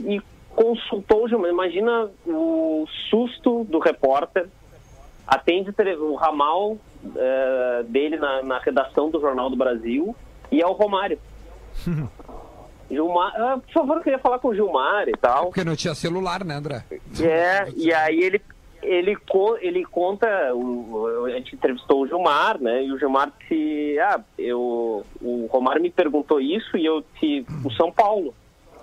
e 0.00 0.20
consultou 0.54 1.24
o 1.24 1.28
Gilmar. 1.28 1.50
Imagina 1.50 2.10
o 2.26 2.86
susto 3.08 3.64
do 3.64 3.78
repórter 3.78 4.48
atende 5.26 5.72
o 5.98 6.14
ramal 6.14 6.76
eh, 7.16 7.84
dele 7.88 8.16
na, 8.16 8.42
na 8.42 8.58
redação 8.58 9.10
do 9.10 9.20
Jornal 9.20 9.48
do 9.48 9.56
Brasil 9.56 10.14
e 10.50 10.60
é 10.60 10.66
o 10.66 10.72
Romário. 10.72 11.18
Gilmar, 12.90 13.32
ah, 13.36 13.58
por 13.58 13.72
favor, 13.72 13.96
eu 13.96 14.02
queria 14.02 14.18
falar 14.18 14.38
com 14.38 14.48
o 14.48 14.54
Gilmar 14.54 15.08
e 15.08 15.12
tal. 15.12 15.46
Porque 15.46 15.64
não 15.64 15.74
tinha 15.74 15.94
celular, 15.94 16.44
né, 16.44 16.54
André? 16.54 16.84
É, 17.18 17.66
e 17.74 17.92
aí 17.92 18.20
ele, 18.20 18.42
ele, 18.82 19.16
ele 19.60 19.84
conta, 19.84 20.26
o- 20.54 21.24
a 21.26 21.30
gente 21.30 21.54
entrevistou 21.54 22.02
o 22.02 22.06
Gilmar, 22.06 22.60
né? 22.60 22.84
E 22.84 22.92
o 22.92 22.98
Gilmar 22.98 23.32
disse, 23.40 23.98
ah, 24.00 24.20
eu, 24.38 25.04
o 25.20 25.46
Romário 25.50 25.80
me 25.82 25.90
perguntou 25.90 26.40
isso 26.40 26.76
e 26.76 26.84
eu 26.84 27.04
disse, 27.14 27.46
o 27.64 27.70
São 27.72 27.90
Paulo. 27.92 28.34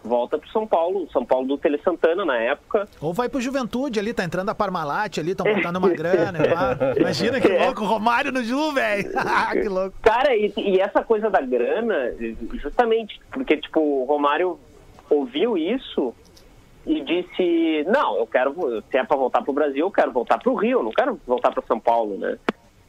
Volta 0.01 0.37
pro 0.37 0.49
São 0.51 0.65
Paulo, 0.65 1.03
o 1.03 1.11
São 1.11 1.25
Paulo 1.25 1.45
do 1.45 1.57
Tele 1.57 1.77
Santana 1.83 2.23
na 2.23 2.37
época. 2.37 2.87
Ou 3.01 3.11
vai 3.13 3.27
pro 3.27 3.41
Juventude 3.41 3.99
ali, 3.99 4.13
tá 4.13 4.23
entrando 4.23 4.47
a 4.47 4.55
Parmalat 4.55 5.17
ali, 5.17 5.35
tão 5.35 5.45
botando 5.45 5.75
uma 5.75 5.89
grana. 5.89 6.39
Imagina 6.97 7.41
que 7.41 7.49
louco, 7.49 7.83
Romário 7.83 8.31
no 8.31 8.41
Ju, 8.41 8.71
velho. 8.71 9.09
que 9.61 9.67
louco. 9.67 9.93
Cara, 10.01 10.33
e, 10.33 10.53
e 10.55 10.79
essa 10.79 11.03
coisa 11.03 11.29
da 11.29 11.41
grana, 11.41 12.13
justamente 12.53 13.19
porque, 13.29 13.57
tipo, 13.57 13.81
o 13.81 14.05
Romário 14.05 14.57
ouviu 15.09 15.57
isso 15.57 16.13
e 16.85 17.01
disse, 17.01 17.83
não, 17.87 18.17
eu 18.17 18.27
quero, 18.27 18.83
se 18.89 18.97
é 18.97 19.03
pra 19.03 19.17
voltar 19.17 19.41
pro 19.41 19.53
Brasil, 19.53 19.85
eu 19.85 19.91
quero 19.91 20.11
voltar 20.11 20.37
pro 20.39 20.55
Rio, 20.55 20.79
eu 20.79 20.83
não 20.83 20.91
quero 20.91 21.19
voltar 21.27 21.51
para 21.51 21.63
São 21.67 21.79
Paulo, 21.79 22.17
né? 22.17 22.37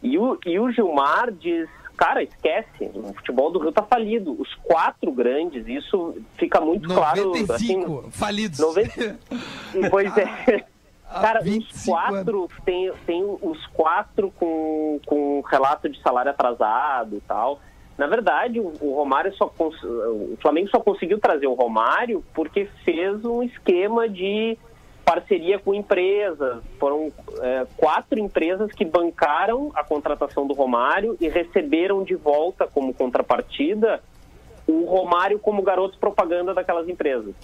E 0.02 0.18
o, 0.18 0.38
e 0.46 0.58
o 0.58 0.70
Gilmar 0.70 1.30
diz, 1.32 1.68
cara, 1.96 2.22
esquece, 2.22 2.90
o 2.94 3.12
futebol 3.14 3.50
do 3.50 3.58
Rio 3.58 3.72
tá 3.72 3.82
falido. 3.82 4.34
Os 4.40 4.54
quatro 4.62 5.12
grandes, 5.12 5.66
isso 5.66 6.16
fica 6.38 6.60
muito 6.60 6.88
claro. 6.88 7.26
95 7.26 7.98
Assim, 7.98 8.10
falidos. 8.10 8.58
90... 8.58 9.18
Pois 9.90 10.16
é. 10.16 10.64
Cara, 11.12 11.40
os 11.40 11.44
25 11.44 11.90
quatro, 11.90 12.48
tem, 12.64 12.92
tem 13.04 13.22
os 13.42 13.66
quatro 13.68 14.32
com, 14.38 15.00
com 15.04 15.40
relato 15.42 15.88
de 15.88 16.00
salário 16.00 16.30
atrasado 16.30 17.16
e 17.16 17.20
tal. 17.20 17.60
Na 18.00 18.06
verdade, 18.06 18.58
o, 18.58 18.94
Romário 18.94 19.30
só 19.36 19.46
cons- 19.46 19.84
o 19.84 20.34
Flamengo 20.40 20.70
só 20.70 20.80
conseguiu 20.80 21.18
trazer 21.20 21.46
o 21.46 21.52
Romário 21.52 22.24
porque 22.32 22.64
fez 22.82 23.22
um 23.26 23.42
esquema 23.42 24.08
de 24.08 24.56
parceria 25.04 25.58
com 25.58 25.74
empresas. 25.74 26.62
Foram 26.78 27.12
é, 27.42 27.66
quatro 27.76 28.18
empresas 28.18 28.72
que 28.72 28.86
bancaram 28.86 29.70
a 29.74 29.84
contratação 29.84 30.46
do 30.46 30.54
Romário 30.54 31.14
e 31.20 31.28
receberam 31.28 32.02
de 32.02 32.14
volta 32.14 32.66
como 32.66 32.94
contrapartida 32.94 34.02
o 34.66 34.86
Romário 34.86 35.38
como 35.38 35.60
garoto 35.60 35.98
propaganda 35.98 36.54
daquelas 36.54 36.88
empresas. 36.88 37.34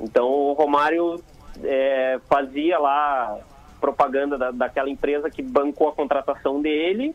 Então 0.00 0.26
o 0.28 0.54
Romário 0.54 1.22
é, 1.62 2.18
fazia 2.28 2.80
lá 2.80 3.38
propaganda 3.80 4.36
da, 4.36 4.50
daquela 4.50 4.90
empresa 4.90 5.30
que 5.30 5.40
bancou 5.40 5.88
a 5.88 5.92
contratação 5.92 6.60
dele 6.60 7.14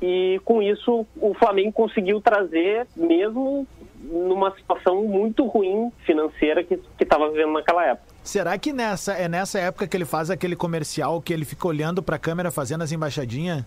e 0.00 0.40
com 0.44 0.62
isso 0.62 1.06
o 1.16 1.34
Flamengo 1.34 1.72
conseguiu 1.72 2.20
trazer 2.20 2.86
mesmo 2.96 3.66
numa 3.98 4.54
situação 4.54 5.04
muito 5.04 5.46
ruim 5.46 5.90
financeira 6.04 6.62
que 6.62 6.78
estava 7.00 7.28
vivendo 7.30 7.52
naquela 7.52 7.84
época. 7.84 8.06
Será 8.22 8.56
que 8.58 8.72
nessa, 8.72 9.14
é 9.14 9.28
nessa 9.28 9.58
época 9.58 9.86
que 9.86 9.96
ele 9.96 10.04
faz 10.04 10.30
aquele 10.30 10.54
comercial 10.54 11.20
que 11.20 11.32
ele 11.32 11.44
fica 11.44 11.66
olhando 11.66 12.02
pra 12.02 12.18
câmera 12.18 12.50
fazendo 12.50 12.82
as 12.82 12.92
embaixadinhas? 12.92 13.64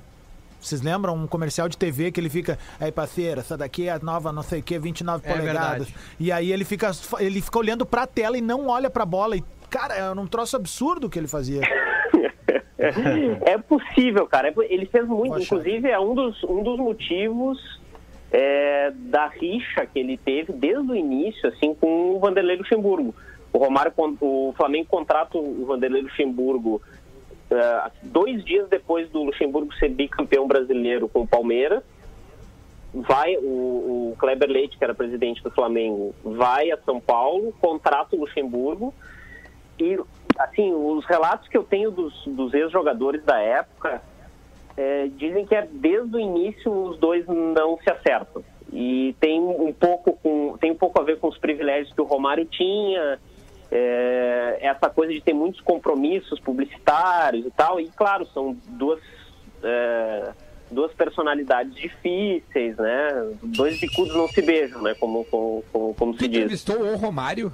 Vocês 0.61 0.81
lembram? 0.81 1.15
Um 1.15 1.25
comercial 1.25 1.69
de 1.69 1.77
TV 1.77 2.11
que 2.11 2.19
ele 2.19 2.29
fica, 2.29 2.59
aí 2.79 2.91
parceiro, 2.91 3.39
essa 3.39 3.57
daqui 3.57 3.87
é 3.87 3.91
a 3.91 3.99
nova 3.99 4.31
não 4.33 4.43
sei 4.43 4.59
o 4.59 4.63
que, 4.63 4.77
29 4.77 5.25
É 5.25 5.31
polegadas. 5.31 5.87
verdade. 5.87 5.95
E 6.19 6.31
aí 6.31 6.51
ele 6.51 6.65
fica, 6.65 6.91
ele 7.19 7.41
fica 7.41 7.57
olhando 7.57 7.85
pra 7.85 8.05
tela 8.05 8.37
e 8.37 8.41
não 8.41 8.67
olha 8.67 8.89
pra 8.89 9.05
bola. 9.05 9.37
E, 9.37 9.43
cara, 9.69 9.95
é 9.95 10.11
um 10.11 10.27
troço 10.27 10.57
absurdo 10.57 11.09
que 11.09 11.17
ele 11.17 11.27
fazia. 11.29 11.61
É 13.45 13.57
possível, 13.57 14.25
cara. 14.27 14.49
É 14.49 14.53
Ele 14.69 14.85
fez 14.85 15.07
muito. 15.07 15.33
Poxa. 15.33 15.43
Inclusive, 15.43 15.89
é 15.89 15.99
um 15.99 16.15
dos, 16.15 16.43
um 16.43 16.63
dos 16.63 16.77
motivos 16.77 17.79
é, 18.31 18.91
da 18.95 19.27
rixa 19.27 19.85
que 19.85 19.99
ele 19.99 20.17
teve 20.17 20.53
desde 20.53 20.91
o 20.91 20.95
início, 20.95 21.49
assim, 21.49 21.73
com 21.73 22.15
o 22.15 22.19
Vanderlei 22.19 22.57
Luxemburgo. 22.57 23.13
O 23.51 23.57
Romário, 23.57 23.91
o 24.21 24.53
Flamengo 24.55 24.87
contrata 24.87 25.37
o 25.37 25.65
Vanderlei 25.65 26.03
Luxemburgo 26.03 26.81
é, 27.49 27.91
dois 28.03 28.43
dias 28.45 28.69
depois 28.69 29.09
do 29.09 29.23
Luxemburgo 29.23 29.73
ser 29.75 29.89
bicampeão 29.89 30.47
brasileiro 30.47 31.09
com 31.09 31.21
o 31.21 31.27
Palmeiras. 31.27 31.83
Vai 32.93 33.35
o, 33.37 34.11
o 34.11 34.15
Kleber 34.17 34.49
Leite, 34.49 34.77
que 34.77 34.83
era 34.83 34.93
presidente 34.95 35.43
do 35.43 35.51
Flamengo, 35.51 36.13
vai 36.23 36.71
a 36.71 36.77
São 36.77 36.99
Paulo, 36.99 37.53
contrata 37.59 38.15
o 38.15 38.19
Luxemburgo 38.21 38.93
e 39.77 39.99
assim 40.37 40.73
os 40.73 41.05
relatos 41.05 41.47
que 41.47 41.57
eu 41.57 41.63
tenho 41.63 41.91
dos, 41.91 42.13
dos 42.25 42.53
ex-jogadores 42.53 43.23
da 43.23 43.39
época 43.39 44.01
é, 44.77 45.07
dizem 45.07 45.45
que 45.45 45.53
é 45.53 45.67
desde 45.69 46.15
o 46.15 46.19
início 46.19 46.71
os 46.71 46.97
dois 46.97 47.25
não 47.27 47.77
se 47.77 47.89
acertam. 47.89 48.43
E 48.71 49.15
tem 49.19 49.41
um 49.41 49.73
pouco 49.73 50.13
com 50.23 50.57
tem 50.57 50.71
um 50.71 50.75
pouco 50.75 51.01
a 51.01 51.03
ver 51.03 51.19
com 51.19 51.27
os 51.27 51.37
privilégios 51.37 51.93
que 51.93 52.01
o 52.01 52.05
Romário 52.05 52.45
tinha 52.45 53.19
é, 53.71 54.59
essa 54.61 54.89
coisa 54.89 55.11
de 55.11 55.19
ter 55.19 55.33
muitos 55.33 55.59
compromissos 55.61 56.39
publicitários 56.39 57.45
e 57.45 57.51
tal. 57.51 57.79
E 57.81 57.89
claro 57.89 58.25
são 58.27 58.55
duas 58.67 59.01
é, 59.63 60.31
duas 60.71 60.93
personalidades 60.93 61.75
difíceis 61.75 62.77
né? 62.77 63.33
Dois 63.41 63.79
bicudos 63.81 64.15
não 64.15 64.27
se 64.27 64.41
beijam 64.41 64.81
né? 64.81 64.93
Como 64.99 65.25
como, 65.25 65.63
como, 65.73 65.93
como 65.95 66.13
se 66.13 66.27
diz. 66.27 66.37
entrevistou 66.37 66.81
o 66.81 66.95
Romário? 66.95 67.51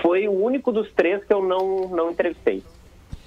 Foi 0.00 0.28
o 0.28 0.32
único 0.32 0.72
dos 0.72 0.90
três 0.92 1.22
que 1.24 1.32
eu 1.32 1.42
não, 1.42 1.88
não 1.88 2.10
entrevistei. 2.10 2.62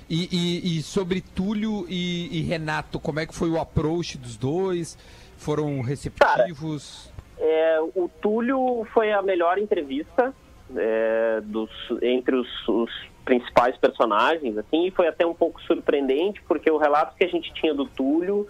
E, 0.09 0.29
e- 0.31 0.77
e 0.77 0.81
sobre 0.83 1.19
Túlio 1.21 1.85
e, 1.89 2.39
e 2.39 2.41
Renato, 2.43 2.99
como 2.99 3.19
é 3.19 3.25
que 3.25 3.33
foi 3.35 3.49
o 3.49 3.59
approach 3.59 4.17
dos 4.17 4.37
dois? 4.37 4.97
Foram 5.37 5.81
receptivos? 5.81 7.11
É, 7.37 7.79
o 7.95 8.09
Túlio 8.21 8.85
foi 8.93 9.11
a 9.11 9.21
melhor 9.21 9.57
entrevista 9.57 10.33
é, 10.75 11.41
dos, 11.43 11.69
entre 12.01 12.35
os, 12.35 12.67
os 12.67 12.91
principais 13.25 13.75
personagens, 13.77 14.57
assim, 14.57 14.85
e 14.85 14.91
foi 14.91 15.07
até 15.07 15.25
um 15.25 15.33
pouco 15.33 15.59
surpreendente, 15.63 16.41
porque 16.47 16.69
o 16.69 16.77
relato 16.77 17.15
que 17.17 17.23
a 17.23 17.27
gente 17.27 17.51
tinha 17.53 17.73
do 17.73 17.85
Túlio 17.85 18.47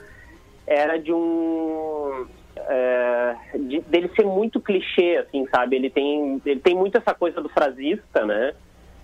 era 0.67 0.97
de 0.97 1.13
um 1.13 2.25
é, 2.57 3.35
de- 3.57 3.81
dele 3.81 4.09
ser 4.15 4.25
muito 4.25 4.59
clichê, 4.59 5.17
assim, 5.17 5.45
sabe? 5.47 5.75
Ele 5.75 5.89
tem, 5.89 6.41
ele 6.45 6.59
tem 6.59 6.75
muito 6.75 6.97
essa 6.97 7.13
coisa 7.13 7.41
do 7.41 7.49
frasista, 7.49 8.25
né? 8.25 8.53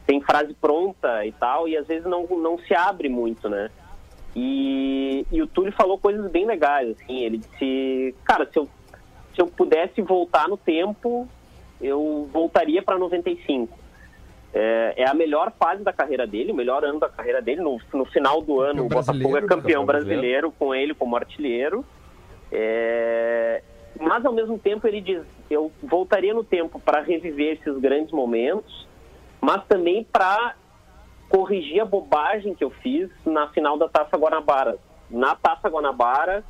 Tem 0.06 0.22
frase 0.22 0.54
pronta 0.54 1.26
e 1.26 1.32
tal, 1.32 1.68
e 1.68 1.78
às 1.78 1.88
vezes 1.88 2.06
não, 2.06 2.26
não 2.26 2.58
se 2.60 2.74
abre 2.74 3.10
muito, 3.10 3.50
né? 3.50 3.70
E, 4.36 5.26
e 5.32 5.42
o 5.42 5.48
Túlio 5.48 5.74
falou 5.74 5.98
coisas 5.98 6.30
bem 6.32 6.46
legais, 6.46 6.90
assim, 6.92 7.20
ele 7.20 7.38
disse, 7.38 8.16
cara, 8.24 8.48
se 8.52 8.58
eu, 8.58 8.68
se 9.36 9.42
eu 9.42 9.48
pudesse 9.48 10.02
voltar 10.02 10.48
no 10.48 10.58
tempo, 10.58 11.28
eu 11.82 12.30
voltaria 12.32 12.82
para 12.82 12.98
95. 12.98 13.78
É, 14.54 14.94
é 14.98 15.10
a 15.10 15.14
melhor 15.14 15.52
fase 15.58 15.84
da 15.84 15.94
carreira 15.94 16.28
dele, 16.28 16.52
o 16.52 16.56
melhor 16.56 16.84
ano 16.84 17.00
da 17.00 17.08
carreira 17.10 17.42
dele. 17.42 17.62
No, 17.62 17.80
no 17.94 18.06
final 18.06 18.42
do 18.42 18.60
ano, 18.60 18.86
o 18.86 18.90
Botafogo 18.90 19.14
é 19.14 19.42
brasileiro, 19.42 19.48
campeão 19.48 19.62
campeão 19.62 19.86
brasileiro 19.86 20.52
com 20.58 20.76
ele 20.76 20.94
como 20.94 21.16
artilheiro. 21.16 21.86
É, 22.52 23.64
mas 24.00 24.26
ao 24.26 24.34
mesmo 24.34 24.58
tempo 24.60 24.88
ele 24.88 25.02
diz: 25.02 25.24
eu 25.50 25.72
voltaria 25.82 26.34
no 26.34 26.44
tempo 26.44 26.80
para 26.80 27.02
reviver 27.02 27.58
esses 27.58 27.78
grandes 27.80 28.12
momentos, 28.12 28.88
mas 29.40 29.64
também 29.66 30.04
para 30.04 30.56
corrigir 31.30 31.82
a 31.82 31.86
bobagem 31.86 32.54
que 32.54 32.64
eu 32.64 32.70
fiz 32.70 33.10
na 33.26 33.48
final 33.50 33.78
da 33.78 33.88
Taça 33.88 34.18
Guanabara. 34.18 34.78
Na 35.10 35.36
Taça 35.36 35.70
Guanabara, 35.70 36.44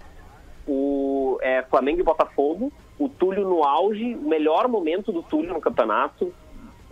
o 0.68 1.38
é, 1.42 1.62
Flamengo 1.64 2.00
e 2.00 2.04
Botafogo, 2.04 2.72
o 2.98 3.08
Túlio 3.08 3.48
no 3.48 3.64
auge, 3.64 4.16
o 4.16 4.28
melhor 4.28 4.68
momento 4.68 5.12
do 5.12 5.22
Túlio 5.22 5.54
no 5.54 5.62
campeonato, 5.62 6.34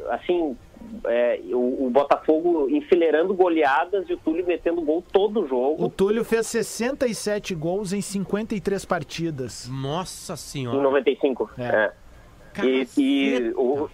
assim, 0.10 0.58
é, 1.06 1.40
o, 1.52 1.86
o 1.86 1.90
Botafogo 1.90 2.70
enfileirando 2.70 3.34
goleadas 3.34 4.10
e 4.10 4.14
o 4.14 4.18
Túlio 4.18 4.46
metendo 4.46 4.82
gol 4.82 5.04
todo 5.12 5.42
o 5.42 5.48
jogo. 5.48 5.86
O 5.86 5.90
Túlio 5.90 6.24
fez 6.24 6.48
67 6.48 7.56
gols 7.56 7.94
em 7.94 8.02
53 8.02 8.86
partidas. 8.86 9.70
Nossa 9.72 10.34
Em 10.34 10.38
senhora. 10.38 10.82
95. 10.82 11.50
É. 11.58 11.64
É. 11.64 12.66
E, 12.66 12.88
e 12.98 13.54
o, 13.56 13.90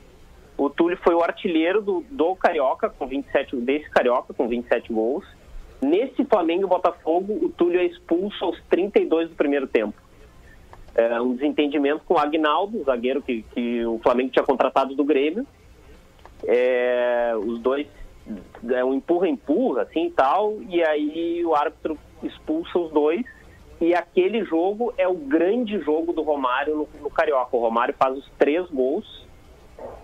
o 0.58 0.70
Túlio 0.70 0.98
foi 1.04 1.14
o 1.14 1.22
artilheiro 1.22 1.82
do, 1.82 2.04
do 2.10 2.36
Carioca, 2.36 2.90
com 2.90 3.08
27, 3.08 3.56
desse 3.58 3.90
Carioca, 3.90 4.34
com 4.34 4.48
27 4.48 4.92
gols. 4.92 5.26
Nesse 5.82 6.24
Flamengo 6.26 6.64
e 6.64 6.68
Botafogo, 6.68 7.46
o 7.46 7.50
Túlio 7.50 7.80
é 7.80 7.86
expulso 7.86 8.44
aos 8.44 8.60
32 8.70 9.30
do 9.30 9.36
primeiro 9.36 9.68
tempo. 9.68 9.94
É 10.96 11.20
um 11.20 11.36
desentendimento 11.36 12.04
com 12.06 12.14
o 12.14 12.18
Agnaldo, 12.18 12.80
o 12.80 12.84
zagueiro 12.86 13.22
que, 13.22 13.44
que 13.54 13.86
o 13.86 14.00
Flamengo 14.00 14.32
tinha 14.32 14.46
contratado 14.46 14.96
do 14.96 15.04
Grêmio. 15.04 15.46
É, 16.44 17.34
os 17.38 17.60
dois 17.60 17.88
é 18.72 18.84
um 18.84 18.94
empurra-empurra, 18.94 19.84
assim 19.84 20.08
e 20.08 20.12
tal, 20.12 20.58
e 20.68 20.84
aí 20.84 21.46
o 21.46 21.56
árbitro 21.56 21.98
expulsa 22.24 22.78
os 22.78 22.92
dois. 22.92 23.24
E 23.80 23.94
aquele 23.94 24.44
jogo 24.46 24.94
é 24.98 25.08
o 25.08 25.14
grande 25.16 25.80
jogo 25.82 26.14
do 26.14 26.22
Romário 26.22 26.76
no, 26.76 26.90
no 27.02 27.10
Carioca. 27.10 27.56
O 27.56 27.60
Romário 27.60 27.94
faz 27.98 28.18
os 28.18 28.30
três 28.38 28.66
gols, 28.70 29.26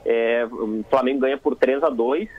é, 0.05 0.45
o 0.45 0.83
Flamengo 0.89 1.21
ganha 1.21 1.37
por 1.37 1.55
3 1.55 1.81
a 1.83 1.89
2 1.89 2.29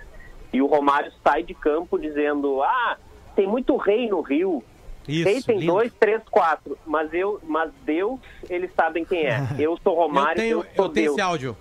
e 0.53 0.61
o 0.61 0.67
Romário 0.67 1.11
sai 1.25 1.43
de 1.43 1.55
campo 1.55 1.99
dizendo: 1.99 2.63
Ah, 2.63 2.99
tem 3.35 3.47
muito 3.47 3.77
rei 3.77 4.09
no 4.09 4.21
Rio. 4.21 4.63
Isso, 5.09 5.25
rei 5.25 5.43
tem 5.43 5.59
lindo. 5.59 5.73
dois, 5.73 5.93
três, 5.95 6.23
quatro, 6.31 6.79
mas 6.87 7.13
eu, 7.13 7.41
mas 7.43 7.73
Deus, 7.85 8.21
eles 8.49 8.71
sabem 8.75 9.05
quem 9.05 9.27
é. 9.27 9.39
Eu 9.59 9.77
sou 9.83 9.95
Romário, 9.95 10.33
Eu 10.33 10.37
tenho, 10.37 10.59
eu 10.59 10.63
sou 10.77 10.85
eu 10.85 10.89
tenho 10.91 11.07
Deus. 11.07 11.13
esse 11.19 11.21
áudio. 11.21 11.57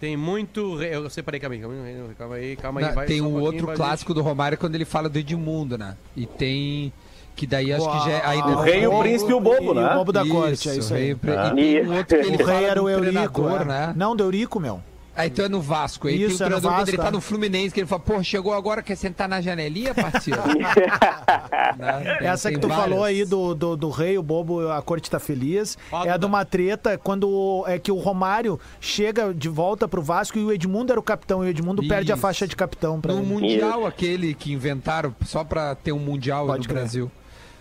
Tem 0.00 0.16
muito. 0.16 0.82
Eu 0.82 1.08
separei, 1.08 1.40
calma 1.40 1.54
aí, 1.54 1.60
calma 1.60 1.74
aí, 1.84 2.14
calma 2.18 2.34
aí, 2.36 2.56
calma 2.56 2.80
aí. 2.80 2.86
Não, 2.86 2.94
vai, 2.94 3.06
tem 3.06 3.20
um 3.22 3.30
pouquinho, 3.30 3.44
outro 3.44 3.66
clássico 3.76 4.12
do 4.12 4.20
Romário 4.22 4.58
quando 4.58 4.74
ele 4.74 4.84
fala 4.84 5.08
do 5.08 5.18
Edmundo, 5.18 5.78
né? 5.78 5.96
E 6.14 6.26
tem. 6.26 6.92
Que 7.34 7.46
daí 7.46 7.70
acho 7.72 7.86
que 7.90 8.04
já 8.06 8.12
é. 8.12 8.22
Aí 8.24 8.38
O 8.40 8.56
rei, 8.60 8.86
o 8.86 8.98
príncipe 9.00 9.30
e 9.30 9.34
o 9.34 9.40
bobo, 9.40 9.64
E 9.64 9.68
o 9.68 9.74
né? 9.74 9.94
bobo 9.94 10.10
da 10.12 10.24
corte, 10.26 10.68
é 10.70 10.76
isso 10.76 10.94
rei, 10.94 11.08
aí. 11.10 11.14
pre- 11.14 11.32
Ah. 11.36 11.52
E 11.54 11.54
tem 11.54 11.86
um 11.86 11.96
outro 11.96 12.18
que 12.18 12.26
ele 12.26 12.42
O 12.42 12.46
rei 12.46 12.64
era 12.64 12.82
o 12.82 12.88
Eurico, 12.88 13.12
treinador, 13.12 13.60
é. 13.60 13.64
né? 13.64 13.92
Não, 13.96 14.16
do 14.16 14.24
Eurico, 14.24 14.58
meu. 14.58 14.80
Aí 15.16 15.30
tu 15.30 15.42
é 15.42 15.48
no 15.48 15.60
Vasco. 15.60 16.08
Aí 16.08 16.22
Isso, 16.22 16.38
tem 16.38 16.46
é 16.46 16.48
o 16.48 16.50
no 16.50 16.60
treinador 16.60 16.70
quando 16.78 16.88
ele 16.88 16.96
Vasco, 16.96 17.02
tá 17.02 17.08
é. 17.08 17.10
no 17.12 17.20
Fluminense, 17.20 17.72
que 17.74 17.80
ele 17.80 17.86
fala, 17.86 18.00
pô, 18.00 18.22
chegou 18.22 18.52
agora, 18.52 18.82
quer 18.82 18.96
sentar 18.96 19.28
na 19.28 19.40
janelinha, 19.40 19.94
parceiro? 19.94 20.40
Tem- 22.18 22.28
Essa 22.28 22.50
que 22.50 22.58
tu 22.58 22.68
falou 22.68 23.00
várias. 23.00 23.20
aí 23.20 23.24
do, 23.24 23.54
do, 23.54 23.76
do 23.76 23.90
rei, 23.90 24.18
o 24.18 24.22
bobo, 24.22 24.68
a 24.70 24.80
corte 24.82 25.10
tá 25.10 25.18
feliz. 25.18 25.76
É 26.04 26.16
de 26.18 26.26
uma 26.26 26.44
treta 26.44 26.98
quando 26.98 27.64
é 27.66 27.78
que 27.78 27.90
o 27.90 27.96
Romário 27.96 28.58
chega 28.80 29.32
de 29.34 29.48
volta 29.48 29.86
pro 29.88 30.02
Vasco 30.02 30.38
e 30.38 30.44
o 30.44 30.52
Edmundo 30.52 30.92
era 30.92 31.00
o 31.00 31.02
capitão. 31.02 31.42
E 31.44 31.46
o 31.46 31.50
Edmundo 31.50 31.86
perde 31.86 32.12
a 32.12 32.14
Isso. 32.14 32.22
faixa 32.22 32.46
de 32.46 32.56
capitão 32.56 33.00
pra 33.00 33.12
No 33.12 33.20
ele. 33.20 33.26
Mundial, 33.28 33.86
aquele 33.86 34.34
que 34.34 34.52
inventaram 34.52 35.14
só 35.24 35.44
pra 35.44 35.74
ter 35.74 35.92
um 35.92 35.98
Mundial 35.98 36.46
Pode 36.46 36.62
no 36.62 36.68
crer. 36.68 36.80
Brasil. 36.82 37.10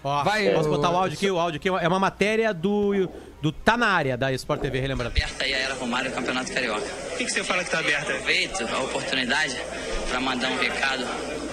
Ó, 0.04 0.24
Vai, 0.24 0.50
posso 0.54 0.70
ô, 0.70 0.72
botar 0.74 0.92
o 0.92 0.96
áudio 0.98 1.18
aqui? 1.18 1.32
O 1.32 1.40
áudio 1.40 1.58
aqui 1.58 1.68
é 1.68 1.88
uma 1.88 2.00
matéria 2.00 2.54
do, 2.54 3.10
do 3.42 3.52
Tá 3.52 3.78
na 3.78 3.88
área 3.88 4.18
da 4.18 4.32
Sport 4.34 4.62
TV, 4.62 4.80
relembrando. 4.80 5.12
aberta 5.16 5.44
aí 5.44 5.54
a 5.54 5.58
Era 5.58 5.74
Romário 5.76 6.12
Campeonato 6.12 6.52
Carioca. 6.52 6.86
O 7.14 7.18
que, 7.18 7.26
que 7.26 7.32
você 7.32 7.44
fala 7.44 7.64
que 7.64 7.70
tá 7.70 7.80
aberta? 7.80 8.12
Aproveito 8.14 8.62
a 8.74 8.80
oportunidade 8.80 9.56
para 10.10 10.20
mandar 10.20 10.50
um 10.50 10.58
recado 10.58 11.06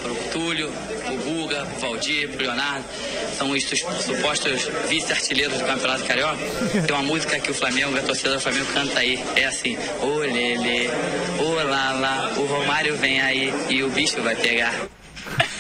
pro 0.03 0.15
Túlio, 0.33 0.71
pro 1.05 1.15
Guga, 1.17 1.43
Guga, 1.63 1.67
pro 1.67 1.81
Valdir, 1.81 2.29
pro 2.31 2.43
Leonardo. 2.43 2.85
São 3.37 3.51
os 3.51 3.63
sus- 3.65 3.81
supostos 3.81 4.69
vice-artilheiros 4.89 5.59
do 5.59 5.65
Campeonato 5.65 6.05
Carioca. 6.05 6.39
Tem 6.87 6.97
uma 6.97 7.03
música 7.03 7.39
que 7.39 7.51
o 7.51 7.55
Flamengo, 7.55 7.97
a 7.97 8.03
torcida 8.03 8.33
do 8.35 8.41
Flamengo 8.41 8.67
canta 8.73 8.99
aí. 9.01 9.23
É 9.37 9.45
assim, 9.45 9.77
ô 10.01 10.19
lele, 10.19 10.89
ô 11.41 11.53
lá, 11.69 12.33
o 12.37 12.45
Romário 12.47 12.97
vem 12.97 13.21
aí 13.21 13.53
e 13.69 13.83
o 13.83 13.91
bicho 13.91 14.21
vai 14.23 14.35
pegar. 14.37 14.75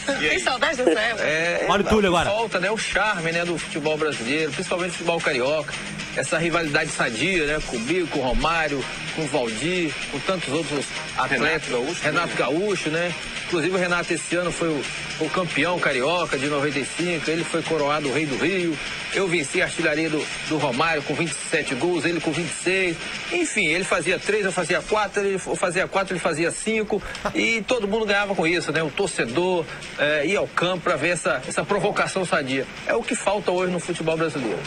Tem 0.20 0.38
saudade 0.38 0.76
dessa 0.76 1.00
época? 1.00 1.24
É, 1.24 1.66
Olha 1.68 1.82
o 1.82 1.88
Túlio 1.88 2.08
agora. 2.08 2.30
Falta, 2.30 2.60
né? 2.60 2.70
O 2.70 2.76
charme, 2.78 3.32
né, 3.32 3.44
do 3.44 3.58
futebol 3.58 3.96
brasileiro, 3.96 4.50
principalmente 4.52 4.90
do 4.90 4.98
futebol 4.98 5.20
carioca. 5.20 5.72
Essa 6.16 6.38
rivalidade 6.38 6.90
sadia, 6.90 7.46
né? 7.46 7.58
Com 7.66 7.76
o 7.76 7.80
Bico, 7.80 8.08
com 8.08 8.18
o 8.18 8.22
Romário, 8.22 8.84
com 9.16 9.22
o 9.22 9.26
Valdir, 9.26 9.92
com 10.10 10.18
tantos 10.20 10.48
outros 10.48 10.84
atletas. 11.16 11.68
Renato 12.02 12.36
Gaúcho, 12.36 12.90
né? 12.90 13.14
Inclusive 13.52 13.76
o 13.76 13.78
Renato 13.78 14.14
esse 14.14 14.34
ano 14.34 14.50
foi 14.50 14.68
o, 14.68 14.82
o 15.20 15.28
campeão 15.28 15.78
carioca 15.78 16.38
de 16.38 16.46
95, 16.46 17.30
ele 17.30 17.44
foi 17.44 17.62
coroado 17.62 18.08
o 18.08 18.12
rei 18.12 18.24
do 18.24 18.34
Rio. 18.42 18.74
Eu 19.14 19.28
venci 19.28 19.60
a 19.60 19.66
artilharia 19.66 20.08
do, 20.08 20.24
do 20.48 20.56
Romário 20.56 21.02
com 21.02 21.12
27 21.12 21.74
gols, 21.74 22.06
ele 22.06 22.18
com 22.18 22.32
26. 22.32 22.96
Enfim, 23.30 23.66
ele 23.66 23.84
fazia 23.84 24.18
três, 24.18 24.46
eu 24.46 24.52
fazia 24.52 24.80
quatro, 24.80 25.22
ele 25.22 25.38
fazia 25.38 25.86
quatro, 25.86 26.14
ele 26.14 26.20
fazia 26.20 26.50
cinco. 26.50 27.02
E 27.34 27.60
todo 27.60 27.86
mundo 27.86 28.06
ganhava 28.06 28.34
com 28.34 28.46
isso, 28.46 28.72
né? 28.72 28.82
O 28.82 28.90
torcedor 28.90 29.66
eh, 29.98 30.28
ia 30.28 30.38
ao 30.38 30.48
campo 30.48 30.84
para 30.84 30.96
ver 30.96 31.10
essa, 31.10 31.42
essa 31.46 31.62
provocação 31.62 32.24
sadia. 32.24 32.66
É 32.86 32.94
o 32.94 33.02
que 33.02 33.14
falta 33.14 33.50
hoje 33.50 33.70
no 33.70 33.80
futebol 33.80 34.16
brasileiro. 34.16 34.58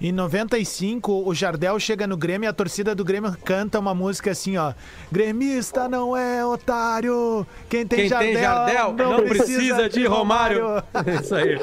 Em 0.00 0.12
95, 0.12 1.28
o 1.28 1.34
Jardel 1.34 1.78
chega 1.80 2.06
no 2.06 2.16
Grêmio 2.16 2.46
e 2.46 2.48
a 2.48 2.52
torcida 2.52 2.94
do 2.94 3.04
Grêmio 3.04 3.36
canta 3.44 3.78
uma 3.78 3.94
música 3.94 4.32
assim, 4.32 4.56
ó. 4.56 4.74
Gremista 5.10 5.88
não 5.88 6.16
é 6.16 6.44
otário. 6.44 7.46
Quem 7.68 7.86
tem, 7.86 8.00
Quem 8.00 8.08
Jardel, 8.18 8.64
tem 8.66 8.74
Jardel 8.76 9.08
não 9.10 9.24
precisa 9.28 9.88
de 9.88 10.06
Romário. 10.06 10.82
Isso 11.22 11.34
aí. 11.34 11.58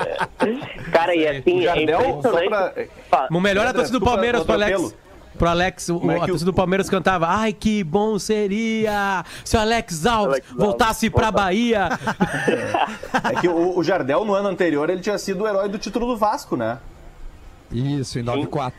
Cara, 0.92 1.16
e 1.16 1.28
assim, 1.28 1.60
é 1.60 1.64
Jardel, 1.64 2.02
impressionante. 2.02 2.44
só 2.44 2.50
pra- 2.50 2.74
Fa- 3.10 3.28
O 3.32 3.40
melhor 3.40 3.66
é 3.66 3.70
a 3.70 3.74
torcida 3.74 4.00
do 4.00 4.06
Palmeiras 4.06 4.44
pro 4.44 4.54
Alex. 4.54 4.96
Pro 5.38 5.50
Alex, 5.50 5.90
o, 5.90 6.12
é 6.12 6.16
a 6.16 6.20
que 6.20 6.24
o- 6.26 6.28
torcida 6.28 6.52
do 6.52 6.56
Palmeiras 6.56 6.90
cantava 6.90 7.28
Ai, 7.28 7.54
que 7.54 7.84
bom 7.84 8.20
seria 8.20 9.26
se 9.44 9.58
o 9.58 9.60
Alex 9.60 10.06
Alves 10.06 10.28
Alex 10.36 10.48
Alves 10.52 10.64
voltasse 10.64 11.10
pra 11.10 11.32
volta- 11.32 11.38
Bahia. 11.44 11.90
É 13.32 13.40
que 13.42 13.48
o, 13.48 13.78
o 13.78 13.84
Jardel, 13.84 14.24
no 14.26 14.34
ano 14.36 14.50
anterior, 14.50 14.90
ele 14.90 15.02
tinha 15.02 15.18
sido 15.18 15.44
o 15.44 15.48
herói 15.48 15.70
do 15.70 15.78
título 15.80 16.06
do 16.06 16.18
Vasco, 16.18 16.56
né? 16.56 16.78
Isso, 17.72 18.20
em 18.20 18.24
9-4. 18.24 18.72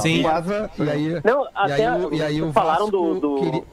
Sim. 0.00 0.22
Reserva, 0.22 0.70
e 0.78 0.88
aí... 0.90 1.20
Não, 1.24 1.44
e 1.44 1.48
até 1.54 1.86
aí, 1.86 2.04
o- 2.04 2.14
e 2.14 2.22
aí 2.22 2.42
o 2.42 2.52
falaram 2.52 2.88
do, 2.88 3.02
Vasco 3.14 3.20
do- 3.20 3.36
queria- 3.40 3.64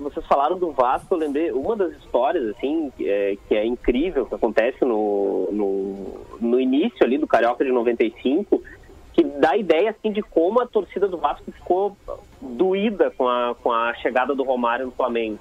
vocês 0.00 0.24
falaram 0.26 0.58
do 0.58 0.72
Vasco, 0.72 1.14
eu 1.14 1.18
lembrei 1.18 1.52
uma 1.52 1.76
das 1.76 1.92
histórias 1.92 2.48
assim 2.56 2.90
que 2.96 3.08
é, 3.08 3.36
que 3.46 3.54
é 3.54 3.64
incrível 3.64 4.26
que 4.26 4.34
acontece 4.34 4.84
no, 4.84 5.48
no, 5.52 6.38
no 6.40 6.60
início 6.60 7.04
ali 7.04 7.18
do 7.18 7.26
Carioca 7.26 7.64
de 7.64 7.70
95, 7.70 8.62
que 9.12 9.22
dá 9.22 9.56
ideia 9.56 9.90
assim 9.90 10.10
de 10.10 10.22
como 10.22 10.60
a 10.60 10.66
torcida 10.66 11.06
do 11.06 11.18
Vasco 11.18 11.52
ficou 11.52 11.96
doída 12.40 13.10
com 13.10 13.28
a, 13.28 13.54
com 13.54 13.70
a 13.70 13.94
chegada 13.94 14.34
do 14.34 14.42
Romário 14.42 14.86
no 14.86 14.92
Flamengo. 14.92 15.38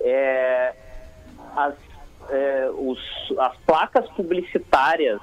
É, 0.00 0.74
as, 1.56 1.74
é, 2.28 2.70
os, 2.76 2.98
as 3.38 3.56
placas 3.58 4.08
publicitárias 4.10 5.20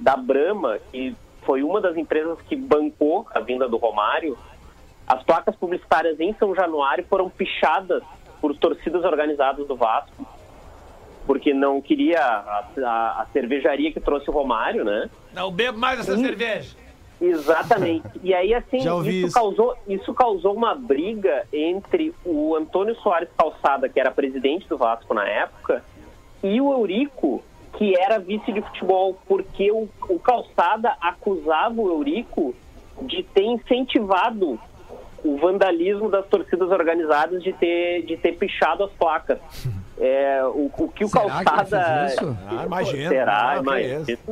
da 0.00 0.16
Brahma, 0.16 0.78
que 0.92 1.16
foi 1.42 1.62
uma 1.62 1.80
das 1.80 1.96
empresas 1.96 2.38
que 2.42 2.54
bancou 2.54 3.26
a 3.34 3.40
vinda 3.40 3.66
do 3.66 3.78
Romário, 3.78 4.36
as 5.14 5.22
placas 5.24 5.56
publicitárias 5.56 6.18
em 6.20 6.32
São 6.34 6.54
Januário 6.54 7.04
foram 7.08 7.28
pichadas 7.28 8.02
por 8.40 8.56
torcidas 8.56 9.04
organizadas 9.04 9.66
do 9.66 9.76
Vasco, 9.76 10.26
porque 11.26 11.52
não 11.52 11.80
queria 11.80 12.20
a, 12.20 12.64
a- 12.84 13.22
a 13.22 13.26
cervejaria 13.32 13.92
que 13.92 14.00
trouxe 14.00 14.30
o 14.30 14.32
Romário, 14.32 14.84
né? 14.84 15.10
Não 15.32 15.50
bebo 15.50 15.78
mais 15.78 16.00
essa 16.00 16.14
Ih. 16.14 16.22
cerveja. 16.24 16.76
Exatamente. 17.20 18.08
E 18.22 18.32
aí, 18.32 18.54
assim, 18.54 18.80
Já 18.80 18.94
ouvi 18.94 19.18
isso, 19.18 19.26
isso. 19.26 19.34
Causou, 19.34 19.76
isso 19.86 20.14
causou 20.14 20.54
uma 20.54 20.74
briga 20.74 21.46
entre 21.52 22.14
o 22.24 22.56
Antônio 22.56 22.94
Soares 22.96 23.28
Calçada, 23.36 23.88
que 23.88 24.00
era 24.00 24.10
presidente 24.10 24.66
do 24.68 24.78
Vasco 24.78 25.12
na 25.12 25.28
época, 25.28 25.84
e 26.42 26.60
o 26.60 26.72
Eurico, 26.72 27.42
que 27.76 27.94
era 27.98 28.18
vice 28.18 28.50
de 28.52 28.62
futebol, 28.62 29.18
porque 29.28 29.70
o, 29.70 29.88
o 30.08 30.18
Calçada 30.18 30.96
acusava 31.00 31.78
o 31.80 31.88
Eurico 31.90 32.54
de 33.02 33.22
ter 33.22 33.44
incentivado 33.44 34.58
o 35.24 35.36
vandalismo 35.36 36.08
das 36.08 36.26
torcidas 36.26 36.70
organizadas 36.70 37.42
de 37.42 37.52
ter, 37.52 38.02
de 38.02 38.16
ter 38.16 38.32
pichado 38.32 38.84
as 38.84 38.92
placas. 38.92 39.38
É, 40.02 40.42
o, 40.44 40.70
o 40.78 40.88
que 40.88 41.04
o 41.04 41.08
Será 41.08 41.24
que 41.40 41.44
Calçada. 41.44 42.06
fez 42.06 42.12
isso? 42.14 42.38
Ah, 42.48 42.64
imagina. 42.64 43.08
Será? 43.10 43.50
Ah, 43.50 43.54
que 43.56 43.60
Imagina. 43.60 44.04
isso. 44.08 44.22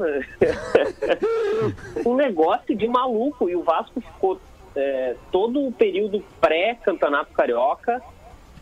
um 2.08 2.14
negócio 2.14 2.74
de 2.74 2.88
maluco. 2.88 3.50
E 3.50 3.54
o 3.54 3.62
Vasco 3.62 4.00
ficou 4.00 4.40
é, 4.74 5.14
todo 5.30 5.66
o 5.66 5.70
período 5.70 6.24
pré-campeonato 6.40 7.34
carioca 7.34 8.02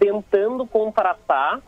tentando 0.00 0.66
contratar 0.66 1.60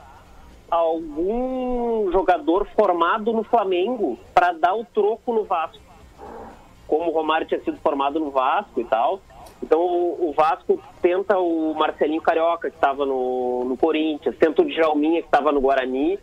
algum 0.69 2.11
jogador 2.11 2.67
formado 2.75 3.33
no 3.33 3.45
Flamengo 3.45 4.19
para 4.35 4.51
dar 4.53 4.75
o 4.75 4.85
troco 4.85 5.33
no 5.33 5.45
Vasco. 5.45 5.79
Como 6.89 7.11
o 7.11 7.15
Romário 7.15 7.47
tinha 7.47 7.61
sido 7.61 7.79
formado 7.79 8.19
no 8.19 8.33
Vasco 8.33 8.81
e 8.81 8.85
tal. 8.85 9.21
Então 9.63 9.81
o, 9.81 10.31
o 10.31 10.33
Vasco 10.33 10.81
tenta 11.03 11.39
o 11.39 11.75
Marcelinho 11.75 12.23
Carioca, 12.23 12.71
que 12.71 12.77
estava 12.77 13.05
no, 13.05 13.65
no 13.65 13.77
Corinthians, 13.77 14.37
tenta 14.39 14.63
o 14.63 14.65
Djalminha, 14.65 15.21
que 15.21 15.29
estava 15.29 15.51
no 15.53 15.61
Guarani, 15.61 16.19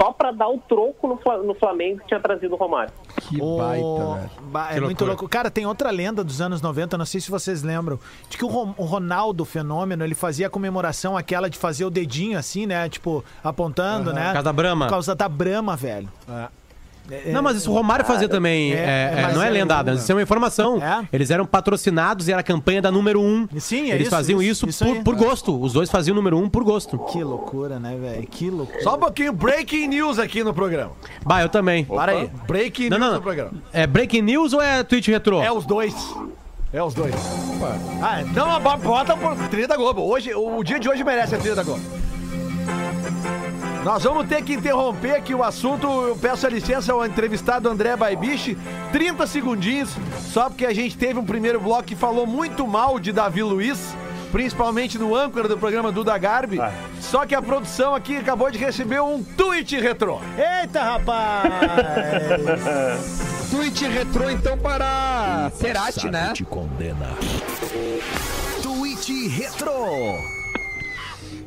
só 0.00 0.12
para 0.12 0.30
dar 0.30 0.48
o 0.48 0.58
troco 0.58 1.06
no, 1.08 1.42
no 1.44 1.54
Flamengo 1.54 1.98
que 2.00 2.06
tinha 2.06 2.20
trazido 2.20 2.54
o 2.54 2.56
Romário. 2.56 2.92
Que 3.28 3.42
O- 3.42 3.56
baita, 3.58 4.14
velho. 4.20 4.30
Ba- 4.50 4.70
é 4.70 4.74
Que 4.74 4.80
muito 4.80 5.04
louco. 5.04 5.28
Cara, 5.28 5.50
tem 5.50 5.66
outra 5.66 5.90
lenda 5.90 6.22
dos 6.22 6.40
anos 6.40 6.62
90, 6.62 6.96
não 6.96 7.04
sei 7.04 7.20
se 7.20 7.30
vocês 7.30 7.62
lembram, 7.64 7.98
de 8.30 8.38
que 8.38 8.44
o, 8.44 8.48
o 8.48 8.84
Ronaldo 8.84 9.44
Fenômeno, 9.44 10.04
ele 10.04 10.14
fazia 10.14 10.46
a 10.46 10.50
comemoração 10.50 11.16
aquela 11.16 11.50
de 11.50 11.58
fazer 11.58 11.84
o 11.84 11.90
dedinho 11.90 12.38
assim, 12.38 12.64
né? 12.64 12.88
Tipo, 12.88 13.24
apontando, 13.42 14.12
né? 14.12 14.26
Por 14.28 14.32
causa 14.34 14.44
da 14.44 14.52
Brahma. 14.52 14.84
Por 14.86 14.90
causa 14.90 15.14
da 15.16 15.28
Brama, 15.28 15.76
velho. 15.76 16.08
É, 16.28 16.48
Não, 17.32 17.42
mas 17.42 17.56
isso 17.56 17.70
o 17.70 17.74
Romário 17.74 18.04
fazia 18.04 18.28
também. 18.28 18.72
é, 18.72 18.76
é, 18.76 18.80
é, 18.80 19.14
é, 19.18 19.22
mas 19.22 19.34
não 19.34 19.42
é 19.42 19.46
é 19.46 19.50
lenda, 19.50 19.76
lenda. 19.78 19.94
isso 19.94 20.10
é 20.10 20.14
uma 20.14 20.22
informação. 20.22 20.82
É? 20.82 21.06
Eles 21.12 21.30
eram 21.30 21.46
patrocinados 21.46 22.28
e 22.28 22.32
era 22.32 22.40
a 22.40 22.44
campanha 22.44 22.82
da 22.82 22.90
número 22.90 23.20
um. 23.20 23.48
Sim, 23.58 23.90
é 23.90 23.94
Eles 23.94 24.08
isso, 24.08 24.10
faziam 24.16 24.42
isso, 24.42 24.68
isso, 24.68 24.84
isso 24.84 24.94
por, 25.02 25.04
por 25.04 25.14
gosto. 25.16 25.60
Os 25.60 25.72
dois 25.72 25.90
faziam 25.90 26.12
o 26.12 26.16
número 26.16 26.38
um 26.38 26.48
por 26.48 26.64
gosto. 26.64 26.98
Que 26.98 27.22
loucura, 27.22 27.78
né, 27.78 27.96
velho? 28.00 28.26
Que 28.26 28.50
loucura. 28.50 28.82
Só 28.82 28.94
um 28.94 28.98
pouquinho, 28.98 29.32
breaking 29.32 29.88
news 29.88 30.18
aqui 30.18 30.42
no 30.44 30.52
programa. 30.52 30.92
Bah, 31.24 31.42
eu 31.42 31.48
também. 31.48 31.84
Para 31.84 32.12
aí, 32.12 32.30
breaking 32.46 32.88
Não, 32.90 32.98
news 32.98 33.08
não, 33.08 33.16
no 33.16 33.22
programa. 33.22 33.50
É 33.72 33.86
breaking 33.86 34.22
news 34.22 34.52
ou 34.52 34.60
é 34.60 34.82
tweet 34.82 35.10
retrô? 35.10 35.42
É 35.42 35.50
os 35.50 35.64
dois. 35.66 35.94
É 36.72 36.82
os 36.82 36.92
dois. 36.92 37.14
Ah, 38.02 38.22
não, 38.34 38.60
bo- 38.60 38.76
bota 38.76 39.16
por 39.16 39.34
trilha 39.48 39.66
da 39.66 39.76
Globo. 39.76 40.02
Hoje, 40.02 40.34
o 40.34 40.62
dia 40.62 40.78
de 40.78 40.88
hoje 40.88 41.02
merece 41.02 41.34
a 41.34 41.38
trilha 41.38 41.54
da 41.54 41.62
Globo. 41.62 41.80
Nós 43.84 44.02
vamos 44.02 44.26
ter 44.28 44.42
que 44.42 44.54
interromper 44.54 45.14
aqui 45.16 45.34
o 45.34 45.42
assunto. 45.42 45.86
Eu 45.86 46.16
peço 46.16 46.46
a 46.46 46.50
licença 46.50 46.92
ao 46.92 47.04
entrevistado 47.06 47.68
André 47.68 47.96
Baibiche. 47.96 48.56
30 48.92 49.26
segundinhos, 49.26 49.90
só 50.32 50.48
porque 50.48 50.66
a 50.66 50.74
gente 50.74 50.96
teve 50.96 51.18
um 51.18 51.24
primeiro 51.24 51.60
bloco 51.60 51.84
que 51.84 51.96
falou 51.96 52.26
muito 52.26 52.66
mal 52.66 52.98
de 52.98 53.12
Davi 53.12 53.42
Luiz, 53.42 53.94
principalmente 54.32 54.98
no 54.98 55.14
âncora 55.14 55.48
do 55.48 55.56
programa 55.56 55.92
Duda 55.92 56.16
Garbi. 56.18 56.58
Só 57.00 57.24
que 57.24 57.34
a 57.34 57.42
produção 57.42 57.94
aqui 57.94 58.16
acabou 58.16 58.50
de 58.50 58.58
receber 58.58 59.00
um 59.00 59.22
tweet 59.22 59.78
retrô. 59.80 60.20
Eita, 60.36 60.82
rapaz! 60.82 61.48
Tweet 63.50 63.86
retrô, 63.86 64.28
então, 64.28 64.58
para 64.58 65.50
Cerati, 65.54 66.10
né? 66.10 66.32
te 66.34 66.44
condena. 66.44 67.16
Tweet 68.62 69.28
Retro. 69.28 70.37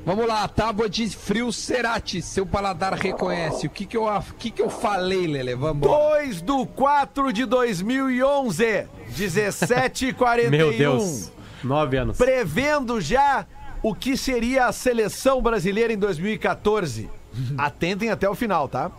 Vamos 0.04 0.26
lá, 0.26 0.48
tábua 0.48 0.90
de 0.90 1.08
frio 1.10 1.54
Cerati, 1.54 2.22
seu 2.22 2.46
paladar 2.46 2.94
reconhece. 2.94 3.68
O 3.68 3.70
que 3.70 3.86
que 3.86 3.96
eu, 3.96 4.06
o 4.06 4.22
que 4.38 4.50
que 4.50 4.62
eu 4.62 4.70
falei, 4.70 5.28
Lele? 5.28 5.54
Vamos 5.56 5.78
embora. 5.78 6.22
2 6.22 6.42
do 6.42 6.66
4 6.66 7.32
de 7.32 7.46
2011, 7.46 8.88
17h41. 9.12 10.50
Meu 10.50 10.76
Deus. 10.76 11.32
Nove 11.64 11.98
anos. 11.98 12.18
Prevendo 12.18 13.00
já 13.00 13.46
o 13.84 13.94
que 13.94 14.18
seria 14.18 14.66
a 14.66 14.72
seleção 14.72 15.42
brasileira 15.42 15.94
em 15.94 15.98
2014. 15.98 17.08
Atentem 17.58 18.10
até 18.10 18.28
o 18.28 18.36
final, 18.36 18.68
tá? 18.68 18.92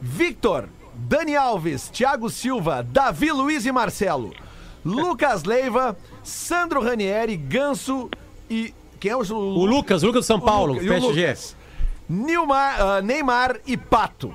Victor, 0.00 0.68
Dani 0.94 1.36
Alves, 1.36 1.88
Thiago 1.88 2.28
Silva, 2.28 2.82
Davi 2.82 3.30
Luiz 3.30 3.66
e 3.66 3.72
Marcelo, 3.72 4.34
Lucas 4.84 5.44
Leiva, 5.44 5.96
Sandro 6.22 6.82
Ranieri, 6.82 7.36
Ganso 7.36 8.10
e. 8.48 8.74
Quem 9.00 9.10
é 9.10 9.16
o, 9.16 9.20
O 9.20 9.64
Lucas, 9.64 10.02
o 10.02 10.06
Lucas 10.06 10.24
do 10.24 10.26
São 10.26 10.38
Paulo, 10.38 10.74
o 10.74 10.78
PSG. 10.78 11.54
Nilmar, 12.08 12.80
ah, 12.80 13.02
Neymar 13.02 13.56
e 13.66 13.76
Pato. 13.76 14.32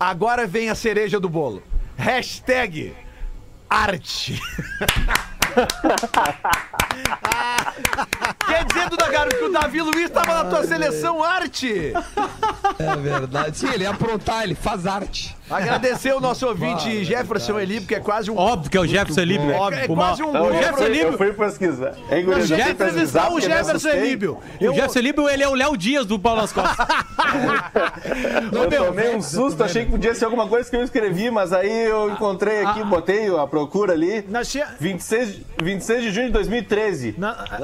Agora 0.00 0.46
vem 0.46 0.70
a 0.70 0.74
cereja 0.74 1.20
do 1.20 1.28
bolo. 1.28 1.62
Hashtag 1.96 2.94
arte. 3.68 4.40
Quer 8.46 8.57
dizer, 8.57 8.57
Duda 8.90 9.08
Garbi, 9.10 9.34
que 9.36 9.44
o 9.44 9.52
Davi 9.52 9.80
Luiz 9.80 10.10
tava 10.10 10.34
na 10.34 10.44
tua 10.50 10.66
seleção 10.66 11.22
arte? 11.22 11.92
É 12.78 12.96
verdade. 12.96 13.58
Sim, 13.58 13.68
ele 13.72 13.84
ia 13.84 13.90
aprontar, 13.90 14.44
ele 14.44 14.54
faz 14.54 14.86
arte. 14.86 15.36
Agradecer 15.50 16.12
o 16.14 16.20
nosso 16.20 16.46
ouvinte 16.46 17.04
Jefferson 17.04 17.58
Eli, 17.58 17.80
porque 17.80 17.94
é 17.94 18.00
quase 18.00 18.30
um. 18.30 18.36
Óbvio 18.36 18.70
que 18.70 18.76
é 18.76 18.80
o 18.80 18.86
Jefferson 18.86 19.20
Elíbio, 19.22 19.46
né? 19.46 19.54
Óbvio, 19.54 19.80
é 19.80 19.86
quase 19.88 20.22
um 20.22 20.30
Não, 20.32 20.40
gol. 20.42 20.50
eu, 20.52 20.62
Jefferson 20.62 20.84
Líbio. 20.88 21.06
eu 21.08 21.16
fui 21.18 21.32
pesquisar. 21.32 21.94
Hein, 22.10 22.24
Nós 22.24 22.46
já 22.48 22.70
entrevistar 22.70 23.32
o 23.32 23.40
Jefferson. 23.40 23.88
Elíbio. 23.88 24.38
O 24.60 24.64
Jefferson 24.74 24.98
Elíbio, 24.98 25.28
ele 25.28 25.42
é 25.42 25.48
o 25.48 25.54
Léo 25.54 25.76
Dias 25.76 26.04
do 26.04 26.18
Paulo 26.18 26.42
nas 26.42 26.52
Costas. 26.52 26.86
Eu 28.52 28.68
tomei 28.86 29.14
um 29.14 29.22
susto, 29.22 29.62
achei 29.62 29.84
que 29.84 29.90
podia 29.90 30.14
ser 30.14 30.24
alguma 30.24 30.46
coisa 30.46 30.68
que 30.68 30.76
eu 30.76 30.82
escrevi, 30.82 31.30
mas 31.30 31.52
aí 31.52 31.86
eu 31.86 32.10
encontrei 32.10 32.64
aqui, 32.64 32.82
botei 32.84 33.28
a 33.36 33.46
procura 33.46 33.92
ali. 33.92 34.24
Nós 34.28 34.50
tinha- 34.50 34.68
26, 34.78 35.40
26 35.62 36.02
de 36.04 36.10
junho 36.10 36.26
de 36.28 36.32
2013. 36.32 37.14
Na- 37.18 37.28
Ah, 37.50 37.58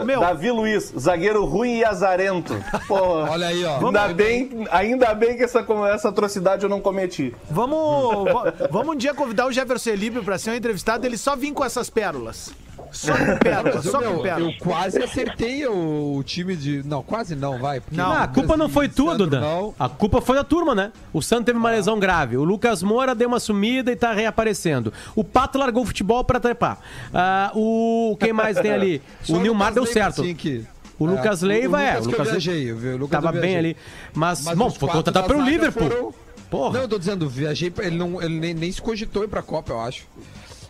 ah, 0.00 0.04
Meu. 0.04 0.20
Davi 0.20 0.45
Luiz, 0.50 0.92
zagueiro 0.98 1.44
ruim 1.44 1.78
e 1.78 1.84
azarento. 1.84 2.54
Porra. 2.86 3.30
Olha 3.36 3.46
aí, 3.48 3.64
ó. 3.64 3.84
Ainda 3.86 4.08
bem, 4.08 4.66
ainda 4.70 5.14
bem 5.14 5.36
que 5.36 5.44
essa, 5.44 5.64
essa 5.92 6.08
atrocidade 6.08 6.62
eu 6.64 6.68
não 6.68 6.80
cometi. 6.80 7.34
Vamos, 7.50 8.24
va- 8.32 8.54
vamos 8.70 8.94
um 8.94 8.98
dia 8.98 9.14
convidar 9.14 9.46
o 9.46 9.52
Jefferson 9.52 9.90
Elíbio 9.90 10.22
pra 10.22 10.38
ser 10.38 10.50
um 10.50 10.54
entrevistado, 10.54 11.06
ele 11.06 11.16
só 11.18 11.34
vir 11.36 11.52
com 11.52 11.64
essas 11.64 11.90
pérolas. 11.90 12.50
Só 12.92 13.12
com 13.12 13.18
Mas, 13.24 13.84
só 13.84 14.00
com 14.02 14.18
pérolas. 14.22 14.54
eu 14.54 14.58
quase 14.58 15.02
acertei 15.02 15.66
o, 15.66 16.16
o 16.16 16.22
time 16.24 16.56
de. 16.56 16.82
Não, 16.84 17.02
quase 17.02 17.34
não, 17.34 17.58
vai. 17.58 17.80
porque 17.80 17.96
Não, 17.96 18.12
a 18.12 18.26
culpa 18.28 18.56
não 18.56 18.68
foi 18.68 18.88
tua, 18.88 19.12
Sandro, 19.12 19.26
Duda. 19.26 19.40
não. 19.40 19.74
A 19.78 19.88
culpa 19.88 20.20
foi 20.20 20.36
da 20.36 20.44
turma, 20.44 20.74
né? 20.74 20.92
O 21.12 21.20
Santos 21.22 21.46
teve 21.46 21.58
uma 21.58 21.70
lesão 21.70 21.98
grave. 21.98 22.36
O 22.36 22.44
Lucas 22.44 22.82
Moura 22.82 23.14
deu 23.14 23.28
uma 23.28 23.40
sumida 23.40 23.90
e 23.92 23.96
tá 23.96 24.12
reaparecendo. 24.12 24.92
O 25.14 25.22
Pato 25.24 25.58
largou 25.58 25.82
o 25.82 25.86
futebol 25.86 26.22
pra 26.24 26.40
trepar. 26.40 26.78
Ah, 27.12 27.50
o. 27.54 28.16
Quem 28.20 28.32
mais 28.32 28.58
tem 28.58 28.72
ali? 28.72 29.02
Só 29.22 29.34
o 29.34 29.40
Nilmar 29.40 29.68
Lucas 29.70 29.74
deu 29.74 29.84
Leiva, 29.84 30.00
certo. 30.00 30.22
assim, 30.22 30.34
que- 30.34 30.64
O 30.98 31.04
Lucas 31.06 31.42
É, 31.42 31.46
Leiva 31.46 31.76
o 31.76 31.80
é. 31.80 31.90
Lucas 31.90 32.06
O 32.06 32.08
que 32.08 32.14
eu 32.14 32.18
Lucas 32.18 32.30
viajei, 32.44 32.70
eu 32.70 32.76
vi, 32.76 32.88
o 32.88 32.96
Lucas 32.96 33.10
tava 33.10 33.28
eu 33.36 33.40
bem 33.40 33.50
viajei. 33.52 33.58
ali. 33.58 33.76
Mas, 34.14 34.42
Mas 34.44 34.56
bom, 34.56 34.66
os 34.68 34.76
foi 34.76 34.88
quatro 34.88 34.98
contratado 35.04 35.22
da 35.28 35.28
pelo 35.34 35.40
zaga 35.44 35.50
Liverpool. 35.50 35.88
foram- 35.90 36.14
Porra. 36.48 36.74
Não, 36.74 36.80
eu 36.82 36.88
tô 36.88 36.96
dizendo, 36.98 37.28
viajei 37.28 37.70
pra 37.70 37.86
ele, 37.86 37.96
não, 37.96 38.22
ele 38.22 38.38
nem, 38.38 38.54
nem 38.54 38.70
se 38.70 38.80
cogitou 38.80 39.24
ir 39.24 39.28
pra 39.28 39.42
Copa, 39.42 39.72
eu 39.72 39.80
acho. 39.80 40.04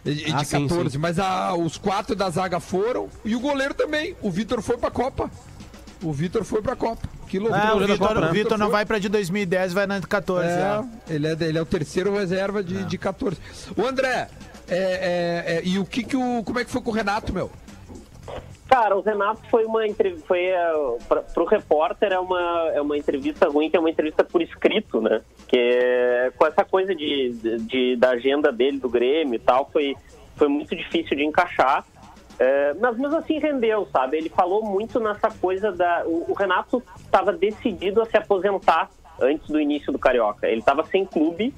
E- 0.07 0.29
e 0.29 0.33
Ah, 0.33 0.37
de 0.39 0.45
sim, 0.47 0.69
14, 0.69 0.91
sim. 0.93 0.99
mas 0.99 1.19
a- 1.19 1.55
os 1.55 1.77
quatro 1.77 2.15
da 2.15 2.31
zaga 2.31 2.61
foram 2.61 3.09
e 3.25 3.35
o 3.35 3.41
goleiro 3.41 3.75
também. 3.75 4.17
O 4.23 4.31
Vitor 4.31 4.63
foi 4.63 4.77
pra 4.79 4.91
Copa. 4.91 5.31
O 6.03 6.13
Vitor 6.13 6.45
foi 6.45 6.63
pra 6.63 6.77
Copa. 6.77 7.09
Que 7.27 7.39
loucura. 7.39 7.61
Ah, 7.63 7.75
o 7.75 8.33
Vitor, 8.33 8.57
né? 8.59 8.65
não 8.65 8.71
vai 8.71 8.85
pra 8.87 8.99
de 8.99 9.09
2010, 9.09 9.73
vai 9.73 9.87
na 9.87 9.99
de 9.99 10.07
14. 10.07 10.49
É, 10.49 10.85
ele 11.09 11.27
é, 11.27 11.33
ele 11.41 11.59
é 11.59 11.63
o 11.63 11.67
terceiro 11.67 12.15
reserva 12.15 12.63
de, 12.63 12.85
de 12.85 12.97
14. 12.99 13.37
O 13.77 13.85
André, 13.85 14.29
é, 14.69 14.77
é, 14.77 15.55
é, 15.57 15.63
e 15.65 15.79
o 15.79 15.85
que 15.85 16.05
que 16.05 16.17
o. 16.17 16.43
Como 16.45 16.59
é 16.61 16.65
que 16.65 16.71
foi 16.71 16.81
com 16.83 16.91
o 16.91 16.95
Renato, 16.95 17.33
meu? 17.33 17.51
Cara, 18.69 18.97
o 18.97 19.01
Renato 19.01 19.41
foi 19.49 19.65
uma 19.65 19.87
entrevista, 19.87 20.27
foi 20.27 20.51
uh, 20.53 20.99
pra, 21.09 21.23
pro 21.23 21.45
repórter 21.45 22.13
é 22.13 22.19
uma, 22.19 22.71
é 22.75 22.81
uma 22.81 22.99
entrevista 22.99 23.49
ruim, 23.49 23.71
que 23.71 23.77
é 23.77 23.81
uma 23.81 23.89
entrevista 23.91 24.25
por 24.25 24.43
escrito, 24.43 25.01
né? 25.01 25.23
Que 25.47 25.57
é, 25.57 26.33
com 26.37 26.45
essa 26.47 26.65
coisa 26.65 26.93
de- 26.95 27.31
de- 27.61 27.97
da 27.97 28.11
agenda 28.11 28.51
dele, 28.51 28.79
do 28.81 28.89
Grêmio 28.89 29.35
e 29.35 29.39
tal, 29.39 29.71
foi, 29.73 29.97
foi 30.35 30.49
muito 30.49 30.75
difícil 30.75 31.17
de 31.17 31.25
encaixar. 31.25 31.85
É, 32.39 32.75
mas 32.75 32.99
mesmo 32.99 33.17
assim 33.17 33.39
rendeu, 33.39 33.87
sabe? 33.93 34.17
Ele 34.19 34.29
falou 34.29 34.63
muito 34.65 34.99
nessa 35.01 35.31
coisa 35.31 35.71
da. 35.73 36.03
O, 36.05 36.33
o 36.33 36.35
Renato 36.35 36.83
estava 36.99 37.33
decidido 37.33 38.03
a 38.03 38.05
se 38.05 38.17
aposentar 38.17 38.91
antes 39.21 39.49
do 39.49 39.61
início 39.61 39.93
do 39.93 39.99
Carioca. 39.99 40.47
Ele 40.49 40.59
estava 40.59 40.85
sem 40.85 41.07
clube, 41.07 41.55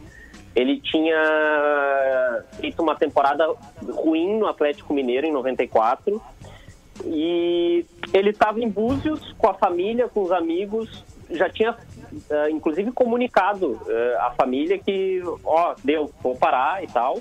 ele 0.55 0.79
tinha 0.81 2.45
feito 2.61 2.81
uma 2.83 2.95
temporada 2.95 3.45
ruim 3.91 4.39
no 4.39 4.47
Atlético 4.47 4.93
Mineiro 4.95 5.27
em 5.27 5.33
94. 5.33 6.23
E 7.11 7.85
ele 8.13 8.31
estava 8.31 8.61
em 8.61 8.69
Búzios 8.69 9.33
com 9.39 9.49
a 9.49 9.55
família, 9.55 10.09
com 10.09 10.23
os 10.23 10.33
amigos, 10.33 11.05
já 11.31 11.49
tinha 11.49 11.77
eh, 12.31 12.51
inclusive 12.51 12.91
comunicado 12.93 13.81
eh, 13.87 14.17
à 14.21 14.31
família 14.31 14.79
que, 14.79 15.23
ó, 15.45 15.75
deu, 15.85 16.11
vou 16.23 16.37
parar 16.37 16.83
e 16.83 16.87
tal. 16.87 17.19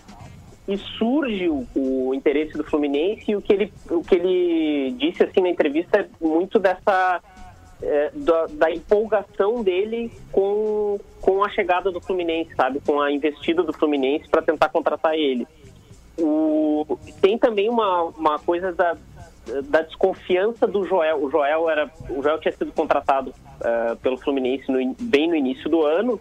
E 0.68 0.78
surge 0.78 1.48
o, 1.48 1.66
o 1.76 2.14
interesse 2.14 2.54
do 2.54 2.64
Fluminense 2.64 3.32
e 3.32 3.36
o 3.36 3.42
que 3.42 3.54
ele, 3.54 3.74
o 3.90 4.02
que 4.02 4.16
ele 4.16 4.92
disse 4.98 5.24
assim 5.24 5.42
na 5.42 5.50
entrevista 5.50 6.00
é 6.00 6.08
muito 6.20 6.60
dessa 6.60 7.22
eh, 7.82 8.12
da, 8.14 8.48
da 8.48 8.72
empolgação 8.72 9.64
dele 9.64 10.12
com, 10.32 11.00
com 11.22 11.44
a 11.44 11.50
chegada 11.50 11.92
do 11.92 12.02
Fluminense, 12.02 12.54
sabe? 12.56 12.82
Com 12.86 13.00
a 13.00 13.12
investida 13.12 13.64
do 13.64 13.74
Fluminense 13.74 14.28
para 14.30 14.42
tentar 14.42 14.70
contratar 14.70 15.16
ele. 15.16 15.48
O, 16.18 16.98
tem 17.22 17.38
também 17.38 17.70
uma, 17.70 18.04
uma 18.06 18.40
coisa 18.40 18.74
da, 18.74 18.98
da 19.70 19.82
desconfiança 19.82 20.68
do 20.68 20.86
Joel. 20.86 21.24
O 21.24 21.30
Joel 21.30 21.70
era, 21.70 21.92
o 22.10 22.22
Joel 22.22 22.40
tinha 22.40 22.52
sido 22.52 22.72
contratado 22.72 23.34
eh, 23.62 23.96
pelo 24.02 24.18
Fluminense 24.18 24.72
no 24.72 24.96
bem 25.00 25.28
no 25.28 25.36
início 25.36 25.70
do 25.70 25.84
ano. 25.84 26.20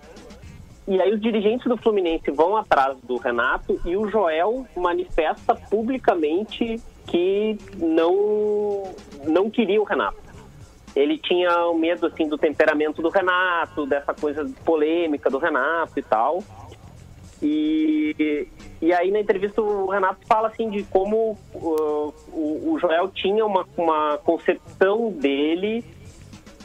E 0.88 1.00
aí 1.00 1.12
os 1.12 1.20
dirigentes 1.20 1.66
do 1.66 1.76
Fluminense 1.76 2.30
vão 2.30 2.56
atrás 2.56 2.96
do 3.02 3.16
Renato 3.16 3.80
e 3.84 3.96
o 3.96 4.08
Joel 4.08 4.66
manifesta 4.76 5.54
publicamente 5.54 6.80
que 7.06 7.58
não 7.76 8.84
não 9.26 9.50
queria 9.50 9.80
o 9.80 9.84
Renato. 9.84 10.18
Ele 10.94 11.18
tinha 11.18 11.66
o 11.66 11.74
medo 11.74 12.06
assim 12.06 12.28
do 12.28 12.38
temperamento 12.38 13.02
do 13.02 13.10
Renato, 13.10 13.84
dessa 13.84 14.14
coisa 14.14 14.48
polêmica 14.64 15.28
do 15.28 15.38
Renato 15.38 15.98
e 15.98 16.02
tal. 16.02 16.42
E, 17.42 18.48
e 18.80 18.92
aí 18.92 19.10
na 19.10 19.20
entrevista 19.20 19.60
o 19.62 19.86
Renato 19.86 20.26
fala 20.26 20.48
assim 20.48 20.68
de 20.70 20.82
como 20.84 21.38
uh, 21.54 22.14
o, 22.28 22.72
o 22.72 22.78
Joel 22.78 23.08
tinha 23.08 23.44
uma, 23.44 23.66
uma 23.76 24.18
concepção 24.18 25.10
dele 25.10 25.84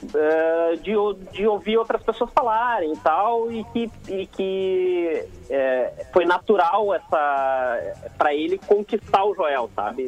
uh, 0.03 0.77
de, 0.77 0.91
de 1.31 1.47
ouvir 1.47 1.77
outras 1.77 2.03
pessoas 2.03 2.29
falarem 2.31 2.93
e 2.93 2.97
tal, 2.97 3.51
e 3.51 3.63
que, 3.65 3.91
e 4.09 4.27
que 4.27 5.23
é, 5.49 6.05
foi 6.11 6.25
natural 6.25 6.93
essa 6.93 7.95
para 8.17 8.33
ele 8.33 8.57
conquistar 8.57 9.23
o 9.23 9.33
Joel, 9.33 9.69
sabe? 9.75 10.03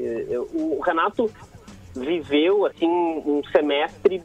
O, 0.54 0.78
o 0.78 0.82
Renato 0.82 1.32
viveu 1.96 2.66
assim 2.66 2.88
um 2.88 3.42
semestre 3.52 4.24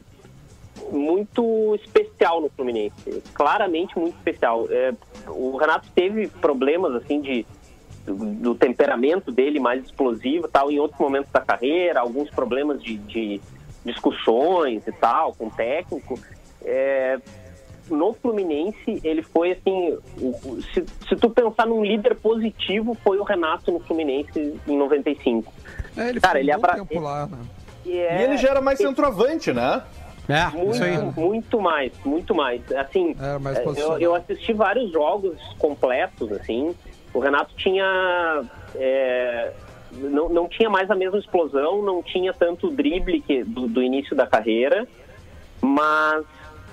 muito 0.91 1.75
especial 1.75 2.41
no 2.41 2.49
Fluminense, 2.49 3.23
claramente 3.33 3.97
muito 3.97 4.15
especial. 4.17 4.67
É, 4.69 4.93
o 5.27 5.55
Renato 5.57 5.87
teve 5.93 6.27
problemas 6.27 6.95
assim 6.95 7.21
de 7.21 7.45
do, 8.13 8.55
temperamento 8.55 9.31
dele 9.31 9.59
mais 9.59 9.83
explosivo, 9.83 10.47
tal, 10.47 10.71
em 10.71 10.79
outros 10.79 10.99
momentos 10.99 11.31
da 11.31 11.41
carreira, 11.41 11.99
alguns 11.99 12.29
problemas 12.29 12.81
de, 12.81 12.97
de 12.97 13.41
discussões 13.85 14.85
e 14.87 14.91
tal 14.91 15.33
com 15.33 15.47
o 15.47 15.51
técnico. 15.51 16.19
É, 16.63 17.19
no 17.89 18.13
Fluminense, 18.13 18.99
ele 19.03 19.23
foi 19.23 19.51
assim. 19.51 19.97
se, 20.73 20.85
se 21.07 21.15
tu 21.15 21.29
pensar 21.29 21.65
num 21.65 21.83
líder 21.83 22.15
positivo, 22.15 22.95
foi 23.03 23.17
o 23.17 23.23
Renato 23.23 23.71
no 23.71 23.79
Fluminense 23.79 24.59
em 24.67 24.77
95. 24.77 25.51
É, 25.97 26.09
ele 26.09 26.19
Cara, 26.19 26.39
ele 26.39 26.51
um 26.51 26.55
abra- 26.55 26.75
tempo 26.75 26.99
lá, 26.99 27.25
né? 27.25 27.37
E, 27.85 27.97
é- 27.97 28.19
E 28.19 28.23
ele 28.25 28.37
já 28.37 28.49
era 28.49 28.61
mais 28.61 28.77
centroavante, 28.77 29.51
né? 29.51 29.81
É, 30.27 30.45
muito, 30.55 31.19
muito 31.19 31.59
mais, 31.59 31.91
muito 32.05 32.35
mais. 32.35 32.61
Assim, 32.73 33.15
mais 33.41 33.57
eh, 33.57 33.63
eu, 33.75 33.97
eu 33.97 34.15
assisti 34.15 34.53
vários 34.53 34.91
jogos 34.91 35.35
completos, 35.57 36.31
assim. 36.31 36.75
O 37.13 37.19
Renato 37.19 37.53
tinha. 37.55 38.43
eh, 38.75 39.51
não, 39.91 40.29
não 40.29 40.47
tinha 40.47 40.69
mais 40.69 40.89
a 40.91 40.95
mesma 40.95 41.17
explosão, 41.17 41.81
não 41.81 42.03
tinha 42.03 42.33
tanto 42.33 42.69
drible 42.69 43.21
que, 43.21 43.43
do, 43.43 43.67
do 43.67 43.81
início 43.81 44.15
da 44.15 44.27
carreira, 44.27 44.87
mas, 45.61 46.25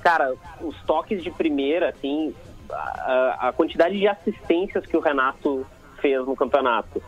cara, 0.03 0.35
os 0.61 0.77
toques 0.83 1.23
de 1.23 1.31
primeira, 1.31 1.89
assim, 1.89 2.35
a, 2.71 3.49
a 3.49 3.53
quantidade 3.53 3.99
de 3.99 4.07
assistências 4.07 4.85
que 4.85 4.97
o 4.97 5.01
Renato 5.01 5.67
fez 6.01 6.27
no 6.27 6.37
campeonato 6.37 7.03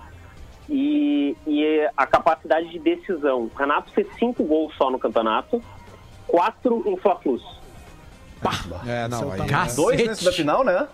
e, 0.68 1.36
e 1.46 1.88
a 1.96 2.06
capacidade 2.06 2.68
de 2.70 2.78
decisão. 2.78 3.50
O 3.54 3.58
Renato 3.58 3.92
fez 3.92 4.06
cinco 4.18 4.42
gols 4.44 4.74
só 4.76 4.90
no 4.90 4.98
campeonato, 4.98 5.62
quatro 6.26 6.82
em 6.86 6.96
Fla-Flus. 6.96 7.42
É, 8.86 9.08
não, 9.08 9.32
aí, 9.32 9.46
Cacete. 9.46 9.76
Dois 9.76 10.06
nesse 10.06 10.24
da 10.24 10.32
final, 10.32 10.64
né? 10.64 10.88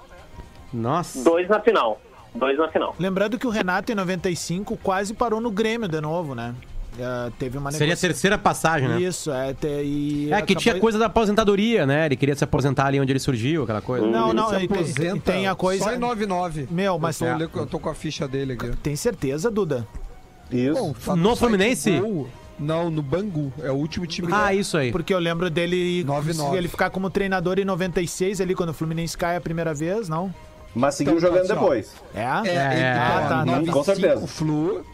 Nossa. 0.72 1.22
Dois 1.22 1.48
na 1.48 1.60
final. 1.60 2.00
Dois 2.34 2.58
na 2.58 2.68
final. 2.68 2.94
Lembrando 2.98 3.38
que 3.38 3.46
o 3.46 3.50
Renato, 3.50 3.92
em 3.92 3.94
95, 3.94 4.76
quase 4.82 5.14
parou 5.14 5.40
no 5.40 5.50
Grêmio 5.50 5.88
de 5.88 6.00
novo, 6.00 6.34
né? 6.34 6.54
É, 6.98 7.30
teve 7.38 7.58
uma 7.58 7.72
Seria 7.72 7.94
a 7.94 7.96
terceira 7.96 8.38
passagem, 8.38 8.88
né? 8.88 9.00
Isso, 9.00 9.30
é. 9.32 9.52
te- 9.52 9.66
e 9.66 10.32
É, 10.32 10.40
que 10.42 10.54
tinha 10.54 10.78
coisa 10.78 10.96
da 10.98 11.06
aposentadoria, 11.06 11.84
né? 11.84 12.06
Ele 12.06 12.14
queria 12.16 12.36
se 12.36 12.44
aposentar 12.44 12.86
ali 12.86 13.00
onde 13.00 13.10
ele 13.10 13.18
surgiu, 13.18 13.64
aquela 13.64 13.80
coisa. 13.80 14.06
Não, 14.06 14.26
Ele 14.28 14.36
não, 14.36 14.48
se 14.50 14.56
tem, 14.56 14.64
aposenta 14.64 15.16
e 15.16 15.20
tem 15.20 15.46
a 15.48 15.54
coisa. 15.56 15.84
Só 15.84 15.92
em 15.92 15.98
99. 15.98 16.68
Meu, 16.70 16.98
mas 16.98 17.20
eu, 17.20 17.26
é. 17.28 17.46
tô, 17.48 17.58
eu 17.60 17.66
tô 17.66 17.78
com 17.80 17.88
a 17.88 17.94
ficha 17.94 18.28
dele 18.28 18.52
aqui. 18.52 18.70
Tem 18.82 18.94
certeza, 18.94 19.50
Duda? 19.50 19.86
Isso. 20.52 20.74
Bom, 20.74 20.92
tá 20.92 21.16
No 21.16 21.30
site 21.30 21.38
Fluminense? 21.38 21.98
Gol. 21.98 22.28
Não, 22.58 22.88
no 22.88 23.02
Bangu. 23.02 23.52
É 23.60 23.72
o 23.72 23.74
último 23.74 24.06
time 24.06 24.28
Ah, 24.32 24.54
isso 24.54 24.76
aí. 24.76 24.92
Porque 24.92 25.12
eu 25.12 25.18
lembro 25.18 25.50
dele 25.50 26.04
9-9. 26.04 26.54
ele 26.56 26.68
ficar 26.68 26.90
como 26.90 27.10
treinador 27.10 27.58
em 27.58 27.64
96, 27.64 28.40
ali, 28.40 28.54
quando 28.54 28.68
o 28.68 28.74
Fluminense 28.74 29.18
cai 29.18 29.34
a 29.36 29.40
primeira 29.40 29.74
vez, 29.74 30.08
não? 30.08 30.32
Mas 30.74 30.94
seguiu 30.96 31.16
Então, 31.16 31.28
jogando 31.28 31.44
assim, 31.44 31.54
depois. 31.54 31.92
É? 32.14 32.20
É, 32.20 32.24
É, 32.24 32.90
então, 32.90 33.16
ah, 33.16 33.28
tá, 33.28 33.40
ó, 33.40 33.44
não, 33.44 33.52
95 33.64 33.72
com 33.72 33.84
certeza. 33.84 34.26
Flu, 34.26 34.84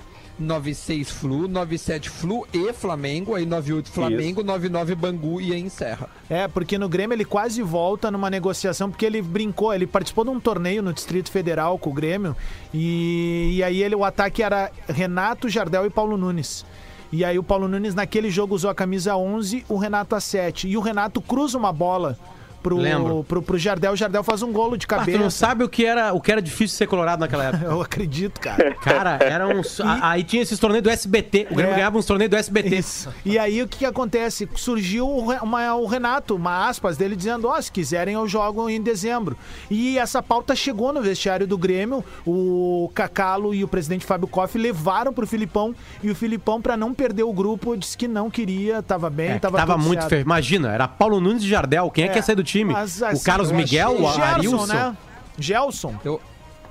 96 0.41 1.11
Flu, 1.11 1.49
97 1.49 2.11
Flu 2.11 2.47
e 2.53 2.73
Flamengo, 2.73 3.35
aí 3.35 3.45
98 3.45 3.91
Flamengo, 3.91 4.43
99 4.43 4.95
Bangu 4.95 5.41
e 5.41 5.53
aí 5.53 5.61
encerra. 5.61 6.09
É, 6.29 6.49
porque 6.49 6.79
no 6.79 6.89
Grêmio 6.89 7.15
ele 7.15 7.25
quase 7.25 7.63
volta 7.63 8.11
numa 8.11 8.31
negociação, 8.31 8.91
porque 8.91 9.05
ele 9.05 9.21
brincou, 9.21 9.73
ele 9.73 9.87
participou 9.87 10.25
de 10.25 10.31
um 10.31 10.41
torneio 10.41 10.83
no 10.83 10.93
Distrito 10.93 11.31
Federal 11.31 11.79
com 11.79 11.91
o 11.91 11.93
Grêmio, 11.93 12.35
e, 12.73 13.53
e 13.57 13.63
aí 13.63 13.83
ele, 13.83 13.95
o 13.95 14.05
ataque 14.05 14.43
era 14.43 14.71
Renato, 14.89 15.49
Jardel 15.49 15.87
e 15.87 15.91
Paulo 15.91 16.17
Nunes. 16.17 16.65
E 17.13 17.25
aí 17.25 17.39
o 17.39 17.43
Paulo 17.43 17.67
Nunes 17.67 17.95
naquele 17.95 18.31
jogo 18.31 18.55
usou 18.55 18.71
a 18.71 18.75
camisa 18.75 19.17
11, 19.17 19.65
o 19.69 19.77
Renato 19.77 20.15
a 20.15 20.21
7. 20.21 20.69
E 20.69 20.77
o 20.77 20.81
Renato 20.81 21.21
cruza 21.21 21.59
uma 21.59 21.73
bola 21.73 22.17
pro, 22.63 22.77
Lembro. 22.77 23.25
pro, 23.27 23.43
pro 23.43 23.59
Jardel, 23.59 23.93
o 23.93 23.97
Jardel 23.97 24.23
faz 24.23 24.43
um 24.43 24.53
golo 24.53 24.77
de 24.77 24.85
Ah, 24.87 24.89
cabeça. 24.89 25.19
tu 25.19 25.23
não 25.23 25.31
sabe 25.31 25.65
o 25.65 25.69
que 25.69 25.85
era, 25.85 26.13
o 26.13 26.21
que 26.21 26.31
era 26.33 26.41
difícil 26.43 26.77
ser 26.77 26.87
colorado 26.87 27.21
naquela 27.21 27.45
época. 27.45 27.65
Eu 27.71 27.81
acredito, 27.81 28.41
cara. 28.41 28.75
Cara, 28.75 29.19
era 29.21 29.47
um. 29.49 29.61
a- 29.85 30.11
Aí 30.11 30.23
tinha 30.25 30.43
esses 30.43 30.59
torneios 30.59 30.83
do 30.83 30.91
SBT. 30.91 31.49
O 31.51 31.55
Grêmio 31.55 31.73
É. 31.73 31.77
ganhava 31.77 31.99
uns 31.99 32.07
torneios 32.07 32.31
do 32.31 32.37
SBT. 32.37 32.77
Isso. 32.77 33.09
E 33.25 33.39
aí 33.39 33.63
o 33.63 33.69
que, 33.69 33.79
que 33.79 33.87
acontece? 33.87 34.49
Surgiu 34.55 35.09
uma- 35.09 35.75
o 35.75 35.87
Renato, 35.87 36.37
uma 36.37 36.69
aspas 36.69 36.97
dele 36.97 37.15
dizendo: 37.17 37.49
Ó, 37.49 37.61
se 37.61 37.71
quiserem 37.71 38.15
eu 38.15 38.27
jogo 38.29 38.69
em 38.69 38.81
dezembro. 38.81 39.37
E 39.71 39.99
essa 39.99 40.23
pauta 40.23 40.55
chegou 40.55 40.93
no 40.93 41.01
vestiário 41.03 41.47
do 41.47 41.57
Grêmio. 41.59 42.05
O 42.27 42.91
Cacalo 42.95 43.55
e 43.55 43.63
o 43.65 43.69
presidente 43.69 44.05
Fábio 44.05 44.29
Koff 44.29 44.57
levaram 44.59 45.13
pro 45.13 45.27
Filipão. 45.27 45.75
E 46.03 46.11
o 46.11 46.15
Filipão, 46.15 46.61
pra 46.61 46.77
não 46.77 46.93
perder 46.95 47.23
o 47.23 47.33
grupo, 47.33 47.77
disse 47.77 47.97
que 47.97 48.07
não 48.09 48.31
queria, 48.31 48.83
tava 48.83 49.09
bem, 49.11 49.31
É, 49.33 49.39
tava, 49.39 49.59
tava 49.59 49.77
muito. 49.79 50.13
Imagina, 50.15 50.73
era 50.73 50.87
Paulo 50.89 51.21
Nunes 51.21 51.43
e 51.43 51.49
Jardel. 51.49 51.91
Quem 51.91 52.05
é, 52.05 52.09
que 52.09 52.19
ia 52.19 52.23
sair 52.23 52.35
do 52.37 52.45
time? 52.51 52.73
Mas, 52.73 53.01
o 53.01 53.05
assim, 53.07 53.25
Carlos 53.25 53.51
eu 53.51 53.57
Miguel, 53.57 53.91
achei- 53.93 54.05
o 54.05 54.13
Gerson, 54.13 54.23
Arilson. 54.35 54.67
né? 54.67 54.97
Gelson. 55.39 55.95
Eu, 56.05 56.21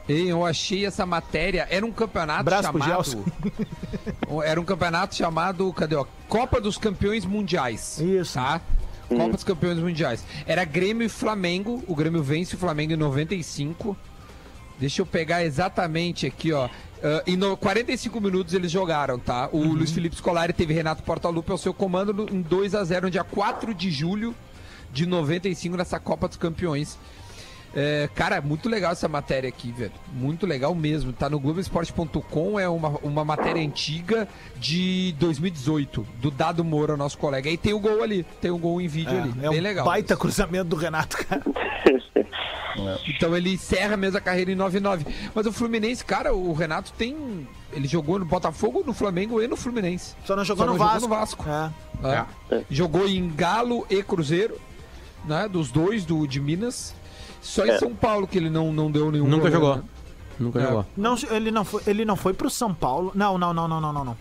eu 0.07 0.45
achei 0.45 0.85
essa 0.85 1.05
matéria. 1.05 1.67
Era 1.69 1.85
um 1.85 1.91
campeonato 1.91 2.41
Abraço 2.41 2.71
pro 2.71 2.81
chamado. 2.81 3.25
Era 4.43 4.59
um 4.61 4.65
campeonato 4.65 5.15
chamado. 5.15 5.71
Cadê? 5.73 5.95
Ó, 5.95 6.05
Copa 6.27 6.59
dos 6.61 6.77
Campeões 6.77 7.25
Mundiais. 7.25 7.99
Isso. 7.99 8.33
Tá? 8.35 8.61
Copa 9.07 9.29
dos 9.33 9.43
Campeões 9.43 9.79
Mundiais. 9.79 10.23
Era 10.45 10.63
Grêmio 10.65 11.05
e 11.05 11.09
Flamengo. 11.09 11.83
O 11.87 11.95
Grêmio 11.95 12.21
vence 12.21 12.55
o 12.55 12.57
Flamengo 12.59 12.93
em 12.93 12.97
95. 12.97 13.97
Deixa 14.79 15.01
eu 15.01 15.05
pegar 15.05 15.43
exatamente 15.43 16.25
aqui, 16.25 16.53
ó. 16.53 16.69
Ah, 17.03 17.23
em 17.25 17.35
no- 17.35 17.57
45 17.57 18.19
minutos 18.21 18.53
eles 18.53 18.71
jogaram, 18.71 19.17
tá? 19.17 19.49
O 19.51 19.63
Luiz 19.63 19.91
Felipe 19.91 20.15
Scolari 20.15 20.53
teve 20.53 20.73
Renato 20.73 21.01
Portaluppi 21.03 21.51
ao 21.51 21.57
seu 21.57 21.73
comando 21.73 22.13
no- 22.13 22.29
em 22.29 22.41
2 22.41 22.75
a 22.75 22.83
0 22.83 23.05
no 23.07 23.11
dia 23.11 23.23
4 23.23 23.73
de 23.73 23.89
julho 23.89 24.35
de 24.91 25.05
95 25.05 25.77
nessa 25.77 25.99
Copa 25.99 26.27
dos 26.27 26.37
Campeões. 26.37 26.97
É, 27.75 28.09
cara, 28.15 28.41
muito 28.41 28.67
legal 28.67 28.93
essa 28.93 29.07
matéria 29.07 29.47
aqui, 29.47 29.71
velho. 29.71 29.91
Muito 30.11 30.47
legal 30.47 30.73
mesmo. 30.73 31.13
Tá 31.13 31.29
no 31.29 31.39
Globoesporte.com, 31.39 32.59
é 32.59 32.67
uma, 32.67 32.89
uma 33.03 33.23
matéria 33.23 33.61
antiga 33.61 34.27
de 34.57 35.13
2018, 35.19 36.05
do 36.19 36.31
Dado 36.31 36.63
Moura, 36.63 36.97
nosso 36.97 37.17
colega. 37.19 37.47
Aí 37.47 37.57
tem 37.57 37.73
o 37.73 37.79
gol 37.79 38.01
ali, 38.01 38.23
tem 38.41 38.49
o 38.49 38.57
gol 38.57 38.81
em 38.81 38.87
vídeo 38.87 39.15
ali. 39.15 39.33
É 39.43 39.49
Bem 39.49 39.59
um 39.59 39.63
legal. 39.63 39.85
baita 39.85 40.17
cruzamento 40.17 40.65
do 40.69 40.75
Renato, 40.75 41.17
cara. 41.25 41.43
Então 43.07 43.35
ele 43.35 43.53
encerra 43.53 43.97
mesmo 43.97 44.17
a 44.17 44.21
carreira 44.21 44.51
em 44.51 44.55
9-9. 44.55 45.05
Mas 45.35 45.45
o 45.45 45.51
Fluminense, 45.51 46.03
cara, 46.03 46.33
o 46.33 46.53
Renato 46.53 46.93
tem. 46.93 47.47
Ele 47.73 47.87
jogou 47.87 48.17
no 48.17 48.25
Botafogo, 48.25 48.83
no 48.85 48.93
Flamengo 48.93 49.41
e 49.41 49.47
no 49.47 49.55
Fluminense. 49.57 50.15
Só 50.25 50.35
não 50.35 50.43
jogou 50.45 50.65
Só 50.65 50.71
no 50.71 50.77
não 50.77 50.85
Vasco. 50.85 51.01
jogou 51.01 51.09
no 51.09 51.21
Vasco. 51.21 51.45
É. 52.01 52.55
É. 52.55 52.63
Jogou 52.69 53.07
em 53.07 53.29
Galo 53.35 53.85
e 53.89 54.01
Cruzeiro, 54.01 54.57
né? 55.25 55.47
Dos 55.47 55.71
dois, 55.71 56.05
do 56.05 56.25
de 56.27 56.39
Minas. 56.39 56.93
Só 57.41 57.65
em 57.65 57.69
É. 57.71 57.77
São 57.77 57.93
Paulo 57.95 58.27
que 58.27 58.37
ele 58.37 58.49
não, 58.49 58.71
não 58.73 58.91
deu 58.91 59.11
nenhum. 59.11 59.27
Nunca 59.27 59.49
gol, 59.49 59.51
jogou. 59.59 59.75
né? 59.77 59.83
Nunca 60.39 60.59
É. 60.59 60.63
jogou. 60.63 60.85
Não, 60.97 61.15
ele 61.31 61.51
não 61.51 61.63
foi, 61.65 61.81
ele 61.87 62.05
não 62.05 62.15
foi 62.15 62.33
pro 62.33 62.49
São 62.49 62.73
Paulo. 62.73 63.11
Não, 63.15 63.37
não, 63.37 63.53
não, 63.53 63.67
não, 63.67 63.79
não, 63.81 63.93
não, 63.93 64.05
não. 64.05 64.17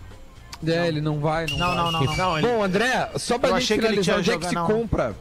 É, 0.67 0.87
ele 0.87 0.99
não 1.01 1.19
vai, 1.19 1.45
não, 1.47 1.57
Não, 1.57 1.67
vai. 1.67 1.75
não, 1.77 1.91
não, 1.91 2.03
não. 2.03 2.15
Não, 2.17 2.37
ele- 2.37 2.47
Bom, 2.47 2.63
André, 2.63 3.09
só 3.17 3.37
pra 3.39 3.49
Eu 3.51 3.59
gente 3.59 3.67
que 3.67 3.75
finalizar, 3.87 4.03
tinha 4.03 4.17
onde 4.17 4.31
é 4.31 4.37
que 4.37 4.47
se 4.47 4.55
não. 4.55 4.67
compra? 4.67 5.15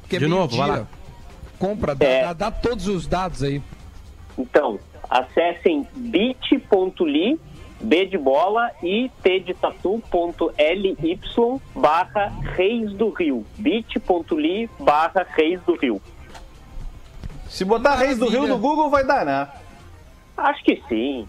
Porque 0.00 0.16
é 0.16 0.18
De 0.20 0.26
novo, 0.28 0.52
meio-dia. 0.54 0.66
vai 0.66 0.80
lá. 0.82 0.86
Compra, 1.58 1.94
dá, 1.94 2.06
É. 2.06 2.22
dá- 2.26 2.32
dá 2.32 2.50
todos 2.52 2.86
os 2.86 3.06
dados 3.06 3.42
aí. 3.42 3.60
Então, 4.38 4.78
acessem 5.10 5.86
bit.ly, 5.96 7.40
B 7.80 8.06
de 8.06 8.18
bola 8.18 8.70
e 8.82 9.10
T 9.22 9.40
de 9.40 9.54
tatu.ly 9.54 10.96
barra 11.74 12.32
Reis 12.54 12.92
do 12.92 13.10
Rio. 13.10 13.46
bit.ly 13.56 14.70
barra 14.80 15.26
Reis 15.34 15.60
do 15.62 15.74
Rio. 15.76 16.02
Se 17.48 17.64
botar 17.64 17.94
Reis 17.94 18.18
do 18.18 18.28
Rio 18.28 18.46
no 18.46 18.58
Google 18.58 18.90
vai 18.90 19.04
dar, 19.04 19.24
né? 19.24 19.48
Acho 20.36 20.62
que 20.64 20.82
sim. 20.88 21.26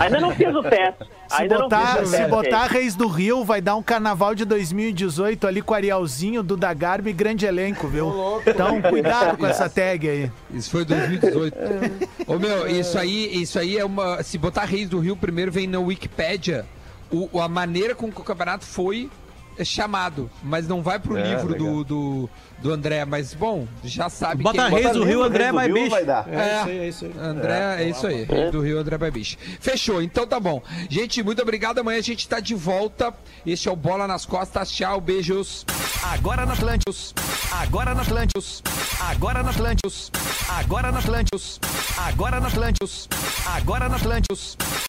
Ainda 0.00 0.20
não 0.20 0.30
fiz 0.34 0.54
o 0.54 0.62
teste. 0.62 1.04
Se 1.28 1.42
Ainda 1.42 1.58
botar, 1.58 1.78
não 1.80 1.86
fiz 1.98 2.02
o 2.02 2.06
se 2.06 2.16
teste. 2.16 2.30
botar 2.30 2.66
Reis 2.66 2.94
do 2.94 3.06
Rio, 3.06 3.44
vai 3.44 3.60
dar 3.60 3.76
um 3.76 3.82
carnaval 3.82 4.34
de 4.34 4.44
2018 4.44 5.46
ali 5.46 5.60
com 5.62 5.74
Arielzinho, 5.74 6.42
Duda 6.42 6.72
Garbi 6.72 7.10
e 7.10 7.12
grande 7.12 7.44
elenco, 7.46 7.86
viu? 7.86 8.12
Então, 8.46 8.80
cuidado 8.82 9.36
com 9.36 9.46
essa 9.46 9.68
tag 9.70 10.08
aí. 10.08 10.30
Isso 10.52 10.70
foi 10.70 10.84
2018. 10.84 11.56
Ô 12.26 12.38
meu, 12.38 12.66
isso 12.68 12.98
aí, 12.98 13.42
isso 13.42 13.58
aí 13.58 13.76
é 13.78 13.84
uma. 13.84 14.22
Se 14.22 14.38
botar 14.38 14.64
Reis 14.64 14.88
do 14.88 14.98
Rio 14.98 15.16
primeiro, 15.16 15.52
vem 15.52 15.66
na 15.66 15.78
Wikipédia 15.78 16.64
o, 17.10 17.40
a 17.40 17.48
maneira 17.48 17.94
com 17.94 18.10
que 18.10 18.20
o 18.20 18.24
campeonato 18.24 18.64
foi 18.64 19.10
chamado. 19.64 20.30
Mas 20.42 20.66
não 20.66 20.82
vai 20.82 20.98
pro 20.98 21.16
É, 21.18 21.22
livro 21.34 21.52
legal. 21.52 21.66
do, 21.66 21.84
do, 21.84 22.30
do 22.60 22.72
André. 22.72 23.04
Mas 23.04 23.34
bom, 23.34 23.66
já 23.84 24.08
sabe 24.08 24.42
Bota 24.42 24.68
quem- 24.68 24.78
Reis 24.82 24.92
do 24.92 25.04
Rio, 25.04 25.22
André 25.22 25.44
Reis 25.44 25.50
do 25.52 25.56
vai 25.56 25.66
Rio 25.66 25.74
bicho. 25.74 25.90
vai 25.90 26.04
dar. 26.04 26.28
É, 26.28 26.56
isso 26.60 26.68
aí, 26.68 26.78
é 26.78 26.88
isso 26.88 27.04
aí. 27.06 27.12
André, 27.18 27.76
é, 27.78 27.88
isso 27.88 28.06
aí. 28.06 28.24
Reis 28.24 28.52
do 28.52 28.60
Rio, 28.60 28.78
André 28.78 28.98
Babiche. 28.98 29.36
Fechou, 29.60 30.02
então 30.02 30.26
tá 30.26 30.38
bom. 30.38 30.62
Gente, 30.88 31.22
muito 31.22 31.40
obrigado. 31.42 31.78
Amanhã 31.78 31.98
a 31.98 32.02
gente 32.02 32.28
tá 32.28 32.40
de 32.40 32.54
volta. 32.54 33.12
Este 33.46 33.68
é 33.68 33.72
o 33.72 33.76
Bola 33.76 34.06
nas 34.06 34.24
Costas. 34.26 34.70
Tchau, 34.70 35.00
beijos. 35.00 35.64
Agora 36.02 36.44
na 36.46 36.52
Atlânticos. 36.54 37.14
Agora 37.52 37.94
na 37.94 38.02
Atlânticos. 38.02 38.62
Agora 39.00 39.42
na 39.42 39.50
Atlânticos. 39.50 40.10
Agora 40.48 40.90
na 40.92 40.98
Atlânticos. 40.98 41.60
Agora 41.98 42.40
na 42.40 42.48
Atlânticos. 42.48 43.08
Agora 43.46 43.88
na 43.88 43.96
Atlânticos. 43.96 44.56